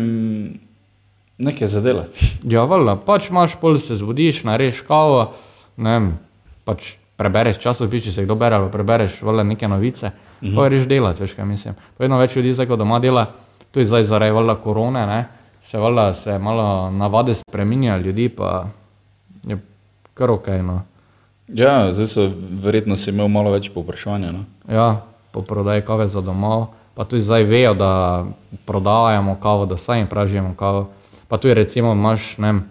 nekaj 1.39 1.67
zadelati. 1.69 2.31
Ja, 2.45 2.63
valjda, 2.63 2.95
pač 2.97 3.27
imaš, 3.29 3.57
pol 3.57 3.79
se 3.79 3.97
zbudiš, 3.97 4.45
nareš 4.45 4.81
kavo, 4.81 5.33
ne 5.77 5.91
vem, 5.91 6.07
pač 6.65 6.95
prebereš 7.17 7.59
časopis, 7.59 8.05
če 8.05 8.13
se 8.13 8.25
kdo 8.25 8.35
bere, 8.35 8.57
ali 8.57 8.71
prebereš 8.71 9.23
valjda 9.23 9.43
neke 9.43 9.69
novice, 9.69 10.11
-huh. 10.45 10.57
pa 10.57 10.69
greš 10.69 10.87
delati, 10.89 11.23
veš 11.23 11.35
kaj 11.35 11.45
mislim. 11.45 11.75
Vedno 11.99 12.19
več 12.19 12.37
ljudi 12.37 12.53
zdaj, 12.53 12.67
ko 12.67 12.77
doma 12.77 12.99
dela, 12.99 13.27
tudi 13.71 13.87
zdaj 13.87 14.05
zaradi 14.05 14.33
valjda 14.33 14.55
korone, 14.55 15.07
ne, 15.07 15.25
se 15.63 15.79
valjda 15.79 16.15
se 16.15 16.39
malo 16.39 16.91
navade 16.91 17.35
spreminja 17.35 17.97
ljudi, 17.97 18.29
pa 18.29 18.67
je 19.47 19.59
kar 20.15 20.31
ok. 20.31 20.49
No. 20.63 20.83
Ja, 21.49 21.93
zdaj 21.93 22.07
so 22.07 22.31
verjetno 22.63 22.97
si 22.97 23.11
imel 23.11 23.29
malo 23.29 23.51
več 23.51 23.71
povpraševanja. 23.75 24.33
No? 24.33 24.45
Ja, 24.69 25.05
po 25.33 25.43
prodaji 25.43 25.83
kave 25.83 26.09
za 26.09 26.21
domov, 26.21 26.67
pa 26.95 27.05
tudi 27.05 27.23
zdaj 27.23 27.45
vejo, 27.45 27.75
da 27.75 28.25
prodajamo 28.67 29.37
kavo, 29.43 29.67
da 29.67 29.77
sami 29.77 30.07
pražimo 30.07 30.55
kavo. 30.57 30.91
Pa 31.29 31.37
tudi 31.39 31.55
recimo 31.55 31.93
imaš, 31.93 32.37
ne 32.39 32.53
vem, 32.53 32.63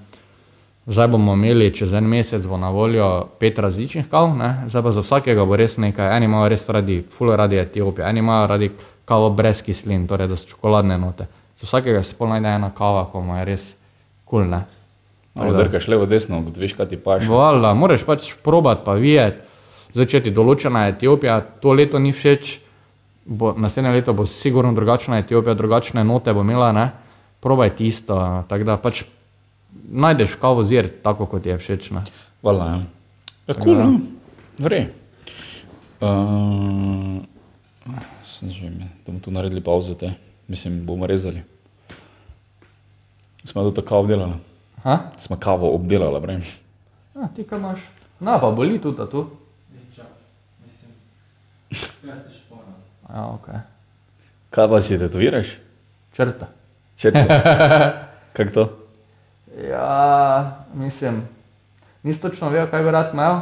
zdaj 0.86 1.08
bomo 1.08 1.34
imeli 1.34 1.70
čez 1.76 1.94
en 1.94 2.08
mesec 2.08 2.46
bo 2.46 2.58
na 2.58 2.70
voljo 2.70 3.28
pet 3.40 3.60
različnih 3.60 4.10
kav, 4.12 4.36
ne? 4.38 4.66
zdaj 4.68 4.84
pa 4.84 4.92
za 4.92 5.02
vsakega 5.02 5.46
bo 5.46 5.56
res 5.56 5.78
nekaj. 5.78 6.18
Eni 6.18 6.26
imajo 6.26 6.50
res 6.50 6.70
radi, 6.70 7.04
full 7.18 7.36
radi 7.36 7.58
Etiopijo, 7.58 8.08
eni 8.08 8.20
imajo 8.20 8.48
radi 8.48 8.72
kavo 9.06 9.30
brez 9.30 9.62
kislin, 9.62 10.08
torej 10.08 10.28
da 10.28 10.36
so 10.36 10.50
čokoladne 10.50 10.98
note. 10.98 11.28
Za 11.62 11.68
vsakega 11.68 12.04
se 12.04 12.16
pol 12.18 12.30
najde 12.34 12.56
ena 12.56 12.72
kava, 12.76 13.06
ko 13.12 13.22
mu 13.22 13.38
je 13.38 13.46
res 13.46 13.76
kul. 14.26 14.44
Cool, 14.44 14.64
Malo 15.34 15.54
drkaš 15.54 15.88
levo, 15.90 16.06
desno, 16.06 16.44
veš, 16.58 16.76
kaj 16.78 16.92
ti 16.92 16.98
paš. 17.02 17.26
Vala, 17.26 17.74
moraš 17.74 18.04
pač 18.06 18.28
probat, 18.46 18.84
pa 18.86 18.94
videti. 18.94 19.50
Začeti 19.94 20.34
določena 20.34 20.88
Etiopija, 20.90 21.40
to 21.62 21.74
leto 21.74 22.00
ni 22.02 22.10
všeč, 22.14 22.52
bo, 23.26 23.52
naslednje 23.58 23.92
leto 23.94 24.14
bo 24.18 24.26
sigurno 24.30 24.74
drugačna 24.74 25.20
Etiopija, 25.22 25.54
drugačne 25.58 26.04
note 26.06 26.34
bo 26.34 26.42
imela, 26.46 26.72
ne? 26.74 26.88
probaj 27.44 27.74
tisto. 27.78 28.18
Tako 28.50 28.66
da 28.66 28.78
pač 28.82 29.04
najdeš 29.92 30.36
kavo 30.42 30.64
zir, 30.64 30.90
tako 31.04 31.26
kot 31.26 31.46
je 31.46 31.58
všeč. 31.58 31.92
Ne? 31.92 32.04
Hvala. 32.42 32.66
Ja, 32.66 32.82
ja 33.48 33.56
kul, 33.58 33.78
no. 33.78 34.00
Vre. 34.58 34.88
Uh, 36.04 37.24
sem 38.26 38.50
že 38.52 38.68
imel, 38.68 38.92
da 39.06 39.12
bomo 39.12 39.20
tu 39.24 39.32
naredili 39.32 39.64
pauzo, 39.64 39.96
te. 39.96 40.14
mislim, 40.48 40.86
bomo 40.86 41.08
rezali. 41.08 41.44
Smo 43.44 43.64
to 43.64 43.82
tako 43.82 43.98
obdelali. 43.98 44.34
Ha? 44.84 45.00
Smo 45.20 45.36
kavo 45.40 45.76
obdelali, 45.76 46.20
brem. 46.20 46.44
A, 47.16 47.28
ti 47.36 47.44
kaj 47.44 47.60
imaš? 47.60 47.80
Na, 48.20 48.40
pa 48.40 48.52
boli 48.52 48.82
tudi 48.82 48.98
ta 48.98 49.10
tu. 49.10 49.30
Niča, 49.72 50.04
mislim. 50.66 50.92
Jaz 52.10 52.20
te 52.28 52.34
šporam. 52.34 52.76
Ja, 53.10 53.28
ok. 53.28 53.48
Kaj 54.50 54.70
pa 54.70 54.82
si 54.82 55.00
tetoviraš? 55.00 55.48
Črta. 56.16 56.48
Črto. 56.96 57.20
Kako 58.36 58.52
to? 58.54 58.83
Ja, 59.70 60.58
mislim, 60.74 61.22
nisi 62.04 62.22
točno 62.22 62.50
vedel, 62.50 62.68
kaj 62.68 62.84
bi 62.84 62.92
rad 62.92 63.14
imel. 63.14 63.40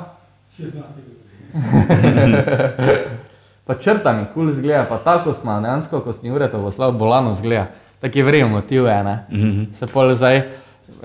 pa 3.65 3.75
črta 3.75 4.13
mi 4.13 4.25
kul 4.33 4.45
cool 4.45 4.51
zgleda, 4.55 4.85
pa 4.89 4.97
tako 4.97 5.33
smo 5.33 5.61
dejansko, 5.61 5.99
ko 5.99 6.13
si 6.13 6.31
ure 6.31 6.51
to 6.51 6.61
poslal, 6.61 6.91
bolano 6.91 7.33
zgleda. 7.33 7.67
Tako 7.99 8.17
je 8.17 8.23
vrem 8.23 8.49
motiv, 8.49 8.83
ne. 8.83 9.25
Mm 9.29 9.35
-hmm. 9.35 9.73
Se 9.73 9.87
pol 9.87 10.13
zdaj 10.13 10.41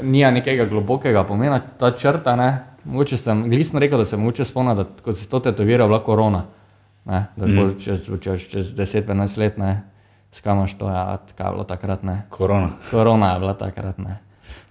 nija 0.02 0.30
nekega 0.30 0.64
globokega 0.64 1.24
pomena 1.24 1.60
ta 1.78 1.90
črta, 1.90 2.36
ne. 2.36 2.64
Mogoče 2.84 3.16
sem, 3.16 3.50
glisno 3.50 3.80
rekel, 3.80 3.98
da 3.98 4.04
sem 4.04 4.20
mogoče 4.20 4.44
spomnil, 4.44 4.74
da 4.74 4.84
ko 5.04 5.12
si 5.12 5.28
to 5.28 5.40
tetoviral, 5.40 5.88
bila 5.88 6.04
korona. 6.04 6.42
Ne, 7.04 7.26
da 7.36 7.46
mm. 7.46 7.78
čez, 7.84 8.10
čez, 8.20 8.40
čez 8.50 8.74
10-15 8.74 9.38
let, 9.38 9.58
ne, 9.58 9.82
skamaš 10.32 10.74
to, 10.78 10.88
ja, 10.90 11.18
kaj 11.38 11.46
je 11.46 11.52
bilo 11.52 11.64
takrat, 11.64 12.02
ne. 12.02 12.22
Korona. 12.30 12.70
Korona 12.90 13.32
je 13.32 13.38
bila 13.40 13.54
takrat, 13.54 13.98
ne. 13.98 14.18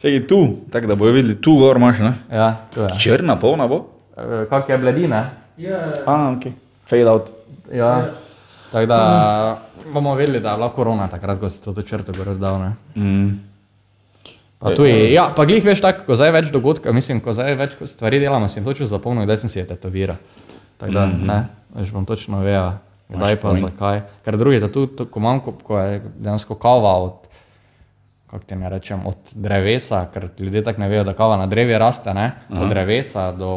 Čekaj, 0.01 0.27
tu, 0.27 0.55
tako 0.71 0.87
da 0.87 0.95
bojo 0.95 1.13
videli, 1.13 1.41
tu 1.41 1.57
gor 1.57 1.77
imaš, 1.77 1.99
ne? 1.99 2.13
Ja, 2.31 2.55
to 2.73 2.83
je. 2.83 2.89
Črna, 2.99 3.35
polna 3.39 3.67
bo? 3.67 3.85
E, 4.17 4.45
Kak 4.49 4.69
je 4.69 4.77
bledina? 4.77 5.29
Ja, 5.57 5.79
A, 6.05 6.35
ok. 6.37 6.51
Fade 6.89 7.09
out. 7.09 7.31
Ja. 7.73 8.07
Tako 8.71 8.85
da 8.85 9.57
bomo 9.93 10.15
vedeli, 10.15 10.39
da 10.39 10.49
je 10.49 10.55
bila 10.55 10.69
korona 10.69 11.07
takrat, 11.07 11.39
ko 11.39 11.49
si 11.49 11.61
to 11.63 11.81
črto 11.81 12.13
gor 12.17 12.35
dal, 12.35 12.59
ne. 12.59 12.71
Mm. 12.95 13.29
Pa 14.59 14.75
tu 14.75 14.85
je, 14.85 15.13
ja, 15.13 15.29
pa 15.35 15.45
glih 15.45 15.65
veš 15.65 15.81
tako, 15.83 16.05
ko 16.07 16.15
zdaj 16.17 16.31
več 16.31 16.47
dogodka, 16.51 16.91
mislim, 16.95 17.19
ko 17.21 17.33
zdaj 17.35 17.55
več 17.59 17.75
stvari 17.91 18.19
delamo, 18.19 18.47
sem 18.49 18.65
točno 18.65 18.87
zapomnil, 18.89 19.27
kdaj 19.27 19.43
sem 19.43 19.51
si 19.51 19.59
je 19.59 19.67
tetoviral. 19.67 20.17
Tako 20.77 20.91
da, 20.91 21.05
mm 21.05 21.11
-hmm. 21.11 21.27
ne, 21.27 21.47
veš, 21.75 21.91
bom 21.91 22.05
točno 22.05 22.39
vedel, 22.39 22.71
kdaj 23.09 23.35
pa 23.35 23.49
point. 23.49 23.65
zakaj. 23.65 24.01
Ker 24.25 24.37
drugi, 24.37 24.59
da 24.59 24.67
tu, 24.67 24.87
tu, 24.87 25.05
ko 25.05 25.19
imam, 25.19 25.39
ko, 25.39 25.51
ko 25.63 25.79
je 25.79 26.01
dejansko 26.17 26.55
kava 26.55 26.93
od, 26.97 27.24
kako 28.35 28.45
ti 28.45 28.55
ne 28.55 28.69
rečem, 28.69 29.05
od 29.05 29.15
drevesa, 29.33 30.05
ker 30.07 30.27
ljudje 30.37 30.63
tako 30.63 30.81
ne 30.81 30.89
vejo, 30.89 31.03
da 31.03 31.13
kava 31.13 31.37
na 31.37 31.45
drevi 31.47 31.77
raste, 31.77 32.13
ne, 32.13 32.31
od 32.51 32.67
drevesa 32.67 33.31
do 33.31 33.51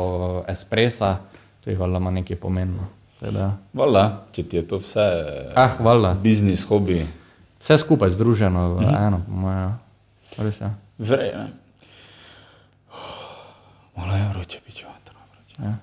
espresa, 0.46 1.16
to 1.60 1.70
je 1.70 1.76
valjda 1.76 1.98
ima 1.98 2.10
nekaj 2.12 2.36
pomembno. 2.38 2.86
Tako 3.18 3.32
da, 3.32 3.48
Vala, 3.74 4.04
če 4.30 4.42
ti 4.44 4.56
je 4.56 4.62
to 4.64 4.76
vse 4.76 5.06
Ah, 5.56 5.74
valjda. 5.80 6.14
biznis, 6.16 6.62
hobi, 6.64 7.02
Vse 7.58 7.78
skupaj 7.78 8.10
združeno 8.10 8.74
v 8.74 8.86
eno, 8.86 9.18
po 9.26 9.34
mojem. 9.34 9.72
Res 10.38 10.60
je. 10.60 10.70
vre, 10.98 11.32
ne? 11.34 11.48
Malo 13.96 14.14
je 14.14 14.28
vroče, 14.28 14.60
piče, 14.60 14.86
vatrno 14.86 15.20
vroče. 15.28 15.56
Ja. 15.60 15.74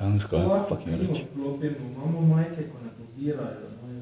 Dansko 0.00 0.36
je 0.36 0.64
fucking 0.68 0.96
vroče. 0.96 1.22
Imamo 1.34 2.20
majke, 2.22 2.62
ko 2.62 2.78
ne 2.80 2.90
pobirajo, 2.90 3.68
no. 3.76 4.00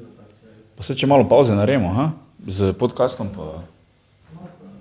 Pa 0.75 0.83
se 0.83 0.95
če 0.95 1.07
malo 1.07 1.27
pauze 1.27 1.55
naredimo, 1.55 1.89
ha? 1.89 2.09
Z 2.47 2.73
podcastom 2.73 3.27
pa 3.29 3.59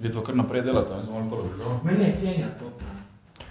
vidva 0.04 0.22
kar 0.22 0.36
naprej 0.36 0.62
delata, 0.62 0.96
jaz 1.00 1.08
malo 1.08 1.24
to 1.30 1.36
že. 1.56 1.72
Meni 1.84 2.04
je 2.04 2.12
Kenija 2.20 2.48
to. 2.58 2.68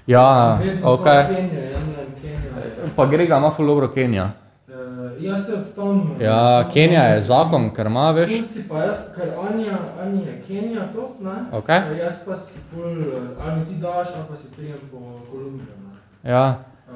Ja, 0.08 0.60
ok. 0.84 1.00
okay. 1.00 1.28
Kenijo, 1.28 1.62
jemljem 1.62 2.10
Kenijo. 2.22 2.90
Pa 2.96 3.06
Grega 3.06 3.38
ima 3.38 3.52
ful 3.52 3.68
dobro 3.68 3.88
Kenija. 3.88 4.30
Uh, 4.68 4.76
jaz 5.24 5.46
se 5.46 5.56
v 5.56 5.76
tom... 5.76 6.16
Ja, 6.20 6.70
Kenija 6.74 7.04
je 7.04 7.22
zakon, 7.22 7.70
ker 7.76 7.86
ima, 7.86 8.12
veš. 8.12 8.32
Kursi 8.40 8.68
pa 8.70 8.84
jaz, 8.84 9.02
ker 9.16 9.32
Anja, 9.40 9.78
Anja 10.02 10.22
je 10.22 10.42
Kenija 10.48 10.88
to, 10.94 11.10
ne? 11.20 11.36
Ok. 11.52 11.70
Eh, 11.70 11.98
Jaz 12.00 12.20
pa 12.26 12.36
si 12.36 12.60
pol, 12.74 12.92
eh, 13.02 13.42
ali 13.42 13.66
ti 13.66 13.76
daš, 13.76 14.08
ali 14.16 14.26
pa 14.30 14.36
si 14.36 14.48
prijem 14.56 14.78
po 14.92 15.00
Kolumbijo, 15.32 15.74
ne? 15.84 16.32
Ja. 16.32 16.46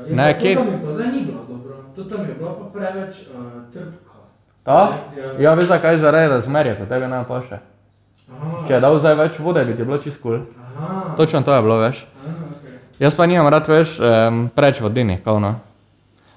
Je 0.07 0.15
Ne, 0.15 0.33
pa, 0.33 0.39
Ken- 0.39 0.55
to 0.55 0.63
tam 0.63 0.73
mi 0.73 0.85
pa 0.85 0.91
zdaj 0.91 1.07
ni 1.07 1.21
bilo 1.25 1.41
dobro. 1.49 1.75
To 1.95 2.03
tam 2.03 2.25
je 2.29 2.33
bila 2.33 2.53
pa 2.53 2.65
preveč 2.79 3.15
uh, 3.33 3.73
trpka. 3.73 4.17
Ta? 4.63 4.91
Ja. 5.17 5.31
Ja, 5.39 5.53
veš 5.53 5.65
zakaj 5.65 5.97
zaradi 5.97 6.27
razmerja, 6.27 6.75
ko 6.77 6.85
tebe 6.85 7.07
ne 7.07 7.23
paše. 7.27 7.57
Aha, 8.27 8.65
Če 8.67 8.73
je 8.73 8.79
dal 8.83 8.99
zdaj 8.99 9.15
več 9.15 9.39
vode, 9.39 9.63
bi 9.65 9.75
ti 9.75 9.83
bilo 9.83 9.97
čist 9.97 10.21
kul. 10.21 10.39
aha, 10.77 11.15
Točno 11.17 11.41
to 11.41 11.53
je 11.53 11.61
bilo, 11.61 11.77
veš. 11.79 12.03
aha, 12.27 12.33
okay. 12.51 12.75
Jaz 12.99 13.15
pa 13.15 13.25
nimam 13.25 13.47
rad 13.47 13.67
več 13.67 13.95
um, 13.99 14.49
preč 14.55 14.81
vodeni, 14.81 15.19
kauno. 15.23 15.55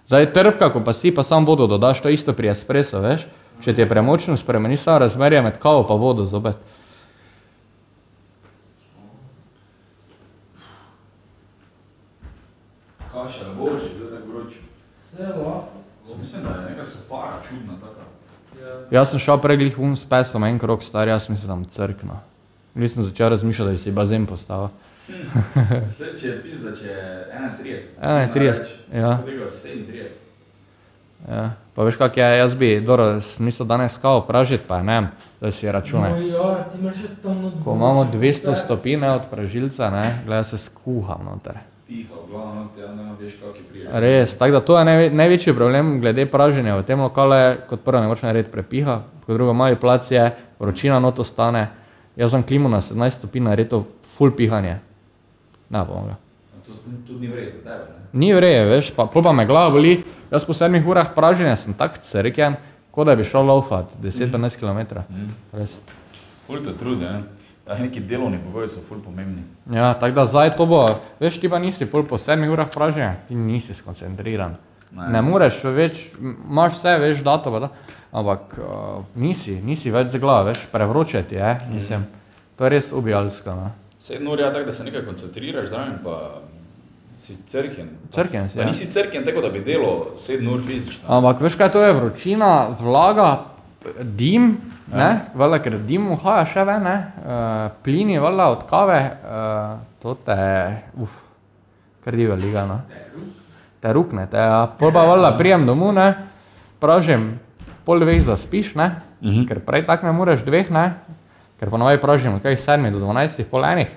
Zdaj 0.06 0.32
trpka, 0.32 0.70
ko 0.70 0.80
pa 0.80 0.92
si 0.92 1.10
pa 1.14 1.22
sam 1.22 1.46
vodo 1.46 1.66
dodaš, 1.66 2.00
to 2.02 2.08
je 2.08 2.14
isto 2.14 2.32
pri 2.32 2.50
espresso, 2.50 3.00
veš. 3.00 3.26
Če 3.60 3.74
ti 3.74 3.82
je 3.82 3.88
premočno, 3.88 4.36
spremeniš 4.36 4.80
samo 4.80 4.98
razmerje 4.98 5.42
med 5.42 5.58
kavo 5.60 5.82
pa 5.84 5.94
vodo 5.94 6.24
zopet. 6.24 6.56
Kaša, 13.12 13.44
vroče, 13.58 13.86
zdaj 13.96 14.10
tako 14.18 14.28
vroče. 14.32 14.58
Vse 15.04 15.22
lahko. 15.22 15.66
Mislim, 16.20 16.42
da 16.42 16.48
je 16.50 16.70
neka 16.70 16.84
sopara 16.84 17.36
čudna 17.48 17.74
taka. 17.80 17.89
Ja. 18.90 19.00
Jaz 19.00 19.10
sem 19.10 19.22
šel 19.22 19.38
preglih 19.40 19.78
um 19.78 19.96
s 19.96 20.04
pesom 20.04 20.44
en 20.44 20.58
krok 20.58 20.82
star, 20.82 21.08
jaz 21.08 21.28
mislim, 21.28 21.48
da 21.48 21.54
tam 21.54 21.64
crkno. 21.64 22.20
Nisem 22.74 23.02
začel 23.02 23.28
razmišljati, 23.28 23.70
da 23.70 23.78
si 23.78 23.92
bazen 23.92 24.26
postavil. 24.26 24.68
Se, 25.98 26.12
če 26.20 26.26
je 26.26 26.42
pizda, 26.42 26.70
če 26.76 26.86
je 26.86 27.26
31. 27.62 28.34
31, 28.34 28.74
ja. 28.94 29.16
Tega 29.26 29.46
37. 29.46 30.18
Ja. 31.28 31.50
Pa 31.74 31.84
veš, 31.84 31.96
kak 32.00 32.16
je, 32.16 32.26
jaz 32.38 32.54
bi, 32.54 32.80
dobro, 32.80 33.20
smisel 33.20 33.66
danes 33.66 33.98
kavo 33.98 34.20
pražiti, 34.26 34.64
pa 34.68 34.82
ne, 34.82 34.94
vem, 34.94 35.08
da 35.40 35.50
si 35.50 35.70
računaj. 35.72 36.12
No, 36.12 36.26
ja, 36.26 36.64
ti 36.72 36.78
imaš 36.78 37.02
tam 37.22 37.52
Ko 37.64 37.74
imamo 37.74 38.06
200 38.12 38.54
stopinj 38.64 39.04
od 39.04 39.28
pražilca, 39.30 39.90
ne, 39.90 40.22
gledaj 40.26 40.44
se 40.44 40.58
skuham 40.58 41.24
noter. 41.24 41.58
Piha, 41.90 42.14
glavno, 42.30 42.68
te 42.76 42.86
ne 42.86 43.12
veš, 43.18 43.32
kak 43.40 43.56
je 43.56 43.62
prije. 43.66 43.88
Res, 44.00 44.36
tako 44.38 44.52
da 44.52 44.60
to 44.60 44.78
je 44.78 44.84
najve, 44.84 45.06
največji 45.10 45.54
problem 45.54 45.88
glede 46.00 46.22
praženja 46.30 46.76
v 46.78 46.84
tem 46.86 47.00
lokalu, 47.02 47.34
je, 47.34 47.48
kot 47.66 47.80
prvo 47.82 47.98
ne 47.98 48.06
moreš 48.06 48.22
narediti 48.22 48.52
prepiha, 48.52 49.00
kot 49.24 49.34
drugo 49.34 49.54
mali 49.58 49.74
plac 49.74 50.06
je, 50.10 50.28
vročina 50.60 51.00
noto 51.02 51.26
stane. 51.26 51.64
Jaz 52.16 52.30
sem 52.30 52.44
klimo 52.46 52.70
na 52.70 52.78
17 52.78 53.18
stopinj 53.18 53.48
naredil 53.48 53.82
full 54.14 54.30
pihanje. 54.30 54.76
Ne 55.74 55.82
bom 55.88 56.06
ga. 56.12 56.14
To 56.68 56.78
tudi 57.08 57.26
ni 57.26 57.32
vrej 57.32 57.48
za 57.56 57.64
tebe, 57.66 57.90
ne? 57.90 58.06
Ni 58.12 58.30
vreje, 58.38 58.62
veš, 58.70 58.94
pa, 58.94 59.08
pol 59.10 59.26
pa 59.26 59.34
me 59.34 59.48
glava 59.50 59.74
boli. 59.74 59.96
Jaz 60.30 60.46
po 60.46 60.54
sedmih 60.54 60.86
urah 60.86 61.10
praženja 61.10 61.56
sem 61.58 61.74
tak 61.74 61.98
crkjen, 62.06 62.54
kot 62.94 63.10
da 63.10 63.18
bi 63.18 63.26
šel 63.26 63.50
laufat 63.50 63.98
10-15 63.98 64.62
km. 64.62 65.02
Res. 65.58 65.80
Ful 66.46 66.62
te 66.62 66.78
trudi, 66.78 67.02
ne? 67.02 67.39
Ja, 67.70 67.78
neki 67.78 68.00
delovni 68.00 68.38
pogoji 68.44 68.68
so 68.68 68.80
ful 68.82 68.98
pomembni. 68.98 69.44
Ja, 69.70 69.92
tako 69.94 70.14
da 70.14 70.24
zdaj 70.26 70.56
to 70.58 70.66
bo, 70.66 70.80
veš, 71.20 71.36
ti 71.38 71.48
pa 71.48 71.58
nisi 71.62 71.86
pol 71.86 72.02
po 72.02 72.18
sedmih 72.18 72.50
urah 72.50 72.66
praženja, 72.74 73.12
ti 73.28 73.34
nisi 73.38 73.74
skoncentriran. 73.74 74.56
Ne, 74.90 75.06
Ne, 75.14 75.20
moreš 75.22 75.60
več, 75.70 76.00
imaš 76.18 76.74
vse, 76.80 76.96
veš, 76.98 77.20
dato, 77.22 77.52
pa 77.54 77.60
da, 77.62 77.68
ampak 78.10 78.56
uh, 78.58 79.04
nisi, 79.14 79.60
nisi 79.62 79.92
več 79.94 80.10
z 80.10 80.18
glave, 80.18 80.50
veš, 80.50 80.64
prevroče 80.72 81.22
ti 81.30 81.38
je, 81.38 81.52
mislim, 81.70 82.08
to 82.58 82.66
je 82.66 82.70
res 82.74 82.90
ubijalsko. 82.90 83.54
No. 83.54 83.70
Sedem 84.02 84.26
ur 84.32 84.42
je 84.42 84.50
tako, 84.50 84.66
da 84.66 84.74
se 84.74 84.88
nekaj 84.88 85.04
koncentriraš 85.06 85.70
zraven, 85.70 86.00
pa 86.02 86.42
si 87.20 87.36
crkjen. 87.46 87.94
Crkjen 88.10 88.50
si, 88.50 88.58
ja. 88.58 88.66
nisi 88.66 88.90
crkjen 88.90 89.28
tako, 89.28 89.44
da 89.46 89.52
bi 89.54 89.62
delal 89.62 90.08
sedem 90.18 90.50
ur 90.50 90.66
fizično. 90.66 91.06
Ampak 91.06 91.46
veš, 91.46 91.54
kaj 91.60 91.70
to 91.76 91.86
je 91.86 91.94
vročina, 91.94 92.50
vlaga, 92.82 93.30
dim, 94.02 94.56
Ne, 94.90 95.10
vala, 95.38 95.60
ker 95.62 95.76
dim 95.86 96.08
uhaja 96.14 96.46
še 96.50 96.64
ven, 96.66 96.82
ne, 96.82 96.94
uh, 97.22 97.68
plini 97.84 98.18
vala 98.18 98.48
od 98.50 98.64
kave, 98.66 98.98
uh, 99.22 99.76
to 100.02 100.16
te, 100.26 100.38
uf, 100.98 101.12
kar 102.02 102.16
diva 102.18 102.34
liga, 102.38 102.64
no. 102.66 102.80
Te 103.80 103.92
rukne, 103.94 104.26
te, 104.30 104.42
ja. 104.42 104.64
Pol 104.80 104.90
pa 104.94 105.04
vala 105.06 105.30
prijem 105.38 105.68
domov, 105.68 105.94
ne, 105.94 106.08
pražim, 106.82 107.32
pol 107.86 108.02
dveh 108.02 108.18
zaspiš, 108.24 108.74
ne, 108.74 108.90
uh 109.22 109.30
-huh. 109.30 109.46
ker 109.48 109.62
prej 109.62 109.86
tak 109.86 110.02
ne 110.02 110.12
moreš 110.12 110.42
dveh, 110.42 110.70
ne, 110.70 110.94
ker 111.60 111.70
ponovaj 111.70 112.00
pražim, 112.00 112.40
kaj 112.40 112.56
sedmi 112.56 112.90
do 112.90 112.98
dvanajstih, 112.98 113.46
pol 113.46 113.64
enih. 113.64 113.88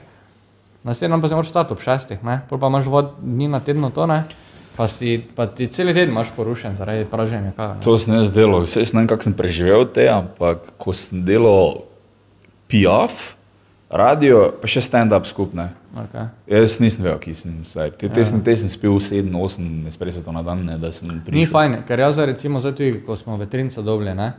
Naslednji 0.84 1.22
pa 1.22 1.28
se 1.28 1.36
moraš 1.36 1.50
stati 1.50 1.74
ob 1.74 1.80
šestih, 1.80 2.24
ne, 2.24 2.42
pol 2.50 2.60
pa 2.60 2.68
imaš 2.68 2.86
vod 2.86 3.16
dni 3.22 3.48
na 3.48 3.60
tedno 3.60 3.90
to, 3.90 4.06
ne. 4.06 4.24
Pa, 4.78 4.88
si, 4.90 5.20
pa 5.36 5.46
ti 5.46 5.68
cel 5.70 5.92
teden 5.94 6.10
imaš 6.10 6.32
porušen 6.34 6.76
zaradi 6.76 7.06
praženja 7.06 7.52
kave. 7.54 7.76
ne. 7.78 7.82
To 7.86 7.94
sem 7.98 8.16
jaz 8.18 8.32
delal, 8.34 8.66
vse 8.66 8.82
ne 8.82 9.04
vem, 9.04 9.08
kako 9.08 9.24
sem 9.30 9.34
preživel 9.38 9.86
te, 9.86 10.08
ampak 10.10 10.74
ko 10.82 10.94
sem 10.98 11.22
delal 11.26 11.84
PIAF, 12.68 13.36
radio, 13.94 14.48
pa 14.58 14.66
še 14.66 14.82
stand-up 14.82 15.28
skupne. 15.30 15.70
Okay. 15.94 16.26
Jaz 16.50 16.80
nisem 16.82 17.06
vedel, 17.06 17.20
ki 17.22 17.36
sem 17.38 17.54
vse. 17.62 17.86
Te, 18.02 18.10
te, 18.10 18.24
sem, 18.26 18.42
te 18.42 18.56
sem 18.58 18.72
spil 18.72 18.98
7-8 18.98 19.86
espresso 19.92 20.34
na 20.34 20.42
dan, 20.42 20.64
ne, 20.66 20.80
da 20.82 20.90
sem 20.90 21.12
Ni 21.12 21.20
prišel. 21.22 21.52
fajn, 21.54 21.78
ker 21.86 22.02
jaz 22.02 22.18
zdaj 22.18 22.32
recimo, 22.34 22.64
zdaj 22.64 22.74
tudi, 22.80 23.04
ko 23.06 23.14
smo 23.20 23.38
veterinca 23.38 23.86
dobili, 23.86 24.16
ne, 24.18 24.32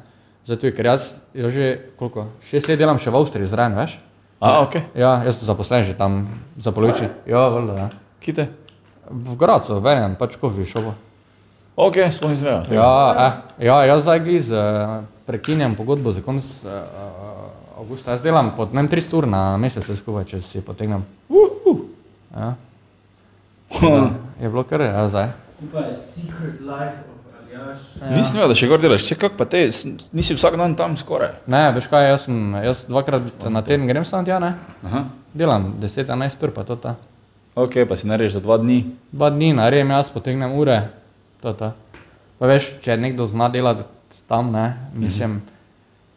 zdaj 0.49 0.59
tudi, 0.59 0.75
ker 0.75 0.91
jaz, 0.91 1.13
jaz 1.31 1.55
že 1.55 1.71
koliko, 1.95 2.27
šest 2.51 2.67
let 2.73 2.83
delam 2.83 2.99
še 2.99 3.15
v 3.15 3.23
Avstriji 3.23 3.47
zraven, 3.55 3.79
veš? 3.79 3.95
A, 4.43 4.67
ok. 4.67 4.75
Ja, 4.99 5.23
jaz 5.23 5.39
sem 5.39 5.47
zaposlen 5.47 5.87
že 5.87 5.95
tam 5.95 6.27
za 6.59 6.75
poloviči. 6.75 7.07
Ja, 7.31 7.47
valjda, 7.55 7.87
ja. 7.87 7.89
Kite? 8.19 8.51
V 9.11 9.37
Gracu, 9.37 9.81
verjam, 9.85 10.15
pač 10.19 10.37
kofi 10.41 10.67
šobo. 10.69 10.95
Ok, 11.77 11.97
vedel. 11.97 12.63
tega. 12.69 12.81
Ja, 12.81 13.15
eh, 13.27 13.65
ja, 13.67 13.79
jaz 13.85 14.03
zdaj 14.03 14.21
gliz 14.23 14.51
uh, 14.51 15.03
prekinjam 15.27 15.75
pogodbo 15.75 16.13
za 16.13 16.23
konec 16.23 16.45
uh, 16.65 16.71
avgusta. 17.79 18.15
Jaz 18.15 18.23
delam 18.23 18.53
pod 18.57 18.75
ne 18.75 18.83
vem, 18.83 18.91
300 18.91 19.17
ur 19.19 19.27
na 19.27 19.57
mesec 19.57 19.89
skupaj, 19.99 20.25
če 20.25 20.41
si 20.41 20.63
potegnem. 20.63 21.05
Ja. 22.35 22.55
Da, 23.81 24.11
je 24.41 24.49
bilo 24.49 24.63
kar, 24.63 24.81
ja, 24.81 25.09
zdaj. 25.09 25.33
Pa 25.73 25.87
je 25.89 25.95
Secret 25.95 26.61
Life 26.61 27.03
of 27.11 27.35
Aljaš. 27.41 27.83
Nisem 28.11 28.39
vedel, 28.39 28.53
da 28.53 28.59
še 28.59 28.69
gor 28.71 28.83
delaš. 28.83 29.07
Če 29.09 29.19
kako 29.19 29.39
pa 29.39 29.47
te, 29.51 29.65
nisi 30.15 30.37
vsak 30.37 30.59
dan 30.61 30.77
tam 30.79 30.95
skoraj. 30.99 31.41
Ne, 31.51 31.65
veš 31.75 31.89
kaj, 31.91 32.07
jaz, 32.11 32.27
sem, 32.29 32.39
jaz 32.65 32.85
dvakrat 32.91 33.49
na 33.51 33.63
teden 33.67 33.91
grem 33.91 34.07
sam 34.07 34.27
tja, 34.27 34.39
ne? 34.43 34.55
Aha. 34.87 35.05
Delam 35.35 35.73
10-11 35.83 36.47
ur, 36.47 36.55
pa 36.55 36.67
to 36.67 36.79
ta. 36.79 36.95
Ok, 37.55 37.87
pa 37.89 37.95
si 37.97 38.07
narediš 38.11 38.33
za 38.33 38.41
dva 38.41 38.59
dni. 38.59 38.85
Dva 39.15 39.31
dni 39.31 39.53
narejem, 39.55 39.91
jaz 39.91 40.11
potegnem 40.11 40.53
ure, 40.59 40.89
to 41.43 41.53
to. 41.55 41.71
Pa 42.39 42.47
veš, 42.51 42.73
če 42.83 42.97
nekdo 42.99 43.27
zna 43.31 43.47
delati 43.49 43.85
tam, 44.27 44.51
ne, 44.53 44.75
mislim, 44.99 45.39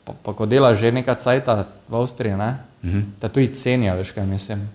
pa, 0.02 0.16
pa 0.18 0.34
ko 0.34 0.48
delaš 0.50 0.80
že 0.82 0.92
nekaj 0.92 1.16
cajta 1.22 1.66
v 1.90 1.94
Avstriji, 1.96 2.34
ne, 2.40 2.58
da 3.22 3.30
tudi 3.30 3.54
cenijo, 3.54 3.94
veš 4.00 4.12
kaj 4.16 4.26
mislim. 4.26 4.66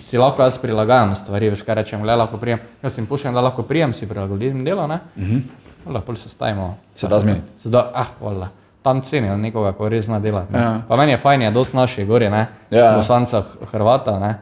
Si 0.00 0.18
lahko 0.18 0.42
jaz 0.46 0.58
prilagajam 0.62 1.14
stvari, 1.18 1.50
veš 1.50 1.62
kaj 1.66 1.74
rečem, 1.82 2.04
le 2.06 2.14
lahko 2.16 2.38
prijem, 2.38 2.60
jaz 2.82 2.98
jim 2.98 3.06
puščam, 3.10 3.34
da 3.34 3.40
lahko 3.42 3.62
prijem, 3.66 3.90
si 3.92 4.06
prilagodim 4.06 4.62
delo, 4.64 4.86
ne, 4.86 5.00
lahko 5.90 6.14
se 6.16 6.28
stavimo. 6.28 6.76
Se 6.94 7.08
da 7.08 7.18
zmeniti. 7.20 7.52
Se 7.58 7.68
da, 7.68 7.90
ah, 7.94 8.14
vola. 8.20 8.48
Tam 8.82 9.02
cenijo 9.02 9.34
nekoga, 9.36 9.72
ko 9.72 9.88
res 9.88 10.04
zna 10.06 10.18
delati. 10.20 10.54
Ja. 10.54 10.82
Pa 10.88 10.96
meni 10.96 11.12
je 11.12 11.18
fajn, 11.18 11.42
je 11.42 11.50
dosti 11.50 11.76
naših 11.76 12.06
gori, 12.06 12.30
ne, 12.30 12.46
Ja. 12.70 12.94
bosanca, 12.96 13.42
Hrvata, 13.72 14.18
ne, 14.18 14.38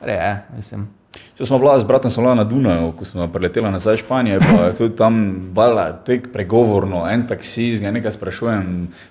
re, 0.00 0.12
je, 0.12 0.42
mislim. 0.56 0.88
Če 1.36 1.44
smo 1.44 1.58
bila 1.58 1.78
z 1.80 1.84
bratom 1.84 2.10
smo 2.10 2.22
bila 2.22 2.34
na 2.34 2.44
Dunaju, 2.44 2.92
ko 2.96 3.04
smo 3.04 3.26
preletela 3.32 3.70
nazaj 3.70 3.94
iz 3.94 4.00
Španije, 4.00 4.40
pa 4.40 4.66
je 4.66 4.76
tudi 4.76 4.96
tam 4.96 5.16
vala 5.54 5.92
tek 6.04 6.30
pregovorno, 6.32 7.04
en 7.08 7.26
taksist, 7.28 7.82
ga 7.82 7.90
nekaj 7.92 8.14
sprašujem 8.16 8.66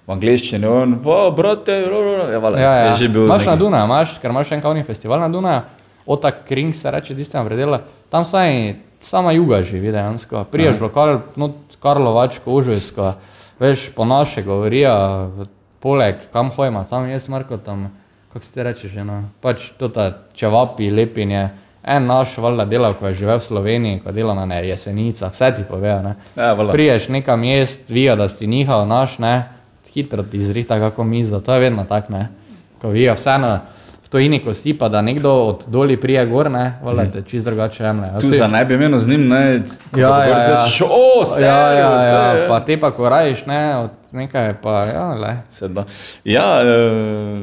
v 0.08 0.14
angleščini, 0.16 0.66
on, 0.68 0.96
pa 1.04 1.30
brate, 1.36 1.82
ro, 1.86 2.02
ro, 2.02 2.16
ro." 2.22 2.26
ja, 2.34 2.40
vala, 2.40 2.60
Ja, 2.60 2.72
ja. 2.78 2.86
je 2.90 3.06
že 3.06 3.10
bil 3.10 3.26
Imaš 3.26 3.46
na 3.46 3.56
Dunaju, 3.56 3.86
imaš, 3.86 4.18
ker 4.22 4.34
imaš 4.34 4.52
en 4.52 4.62
kavni 4.62 4.84
festival 4.84 5.22
na 5.22 5.30
Dunaju, 5.30 5.62
Otak 6.06 6.46
Kring 6.48 6.76
se 6.76 6.92
reče, 6.92 7.16
tistem 7.16 7.46
predela, 7.46 7.82
tam 8.10 8.26
saj 8.26 8.76
sama 9.02 9.32
juga 9.32 9.62
živi 9.64 9.92
dejansko. 9.92 10.46
Priješ 10.52 10.80
v 10.80 10.90
lokal, 10.90 11.20
no, 11.36 11.54
Karlovačko, 11.82 12.52
Užujsko, 12.52 13.14
veš, 13.60 13.90
po 13.96 14.06
naše 14.06 14.42
govorijo, 14.44 15.46
poleg 15.80 16.16
kam 16.34 16.50
hojma, 16.54 16.84
tam 16.90 17.10
jaz 17.10 17.30
Marko, 17.30 17.58
tam, 17.58 17.90
kako 18.34 18.46
se 18.46 18.54
ti 18.54 18.64
reče 18.64 18.90
že, 18.90 19.04
no, 19.06 19.24
pač 19.42 19.72
to 19.78 19.90
ta 19.90 20.12
čevapi, 20.34 20.92
lepinje, 20.92 21.50
en 21.84 22.06
naš 22.06 22.38
valjda 22.38 22.66
delal, 22.66 22.94
ko 22.94 23.08
je 23.08 23.14
živel 23.14 23.38
v 23.38 23.44
Sloveniji, 23.44 24.00
ko 24.04 24.12
dela 24.12 24.34
na 24.38 24.46
ne, 24.46 24.62
jesenicah, 24.68 25.32
vse 25.34 25.52
ti 25.56 25.64
povejo, 25.70 26.02
ne. 26.02 26.16
Ja. 26.36 26.56
Priješ 26.72 27.08
nekam 27.10 27.44
jest, 27.44 27.90
vijo, 27.90 28.16
da 28.16 28.30
si 28.30 28.48
njihov 28.48 28.88
naš, 28.88 29.18
ne, 29.18 29.50
hitro 29.94 30.24
ti 30.24 30.44
zrihta 30.44 30.80
kako 30.80 31.04
mizo, 31.04 31.40
to 31.40 31.54
je 31.54 31.60
vedno 31.60 31.86
tak, 31.90 32.10
ne. 32.10 32.28
Ko 32.82 32.90
vijo 32.90 33.14
vseeno 33.14 33.60
v 34.06 34.10
tojini, 34.10 34.40
ko 34.44 34.54
si 34.54 34.74
pa, 34.78 34.90
da 34.90 35.02
nekdo 35.02 35.32
od 35.32 35.66
doli 35.68 35.98
prije 35.98 36.26
gor, 36.26 36.52
ne, 36.52 36.80
valjda 36.84 37.06
te 37.12 37.22
čist 37.22 37.46
drugače 37.46 37.84
jemlje. 37.84 38.08
Ja, 38.14 38.20
Tu 38.20 38.30
za 38.30 38.48
ne 38.48 38.66
bi 38.66 38.74
imel 38.74 38.98
z 38.98 39.08
njim, 39.08 39.28
ne, 39.28 39.60
ko 39.92 40.00
Ja, 40.00 40.10
pa 40.10 40.24
ja, 40.24 40.34
gor 40.34 40.42
se 40.42 40.52
ja. 40.52 40.64
rečeš, 40.64 40.82
o, 40.82 41.42
ja, 41.42 41.72
ja, 41.72 42.02
zdaj, 42.02 42.42
ja, 42.42 42.48
pa 42.50 42.60
te 42.60 42.80
pa 42.80 42.92
ko 42.92 43.10
rajiš, 43.10 43.46
ne, 43.46 43.78
od 43.78 43.90
nekaj 44.12 44.54
pa, 44.62 44.86
ja, 44.86 45.08
le. 45.14 45.36
Se 45.50 45.68
da. 45.68 45.86
Ja, 46.24 46.62
uh, 46.62 47.42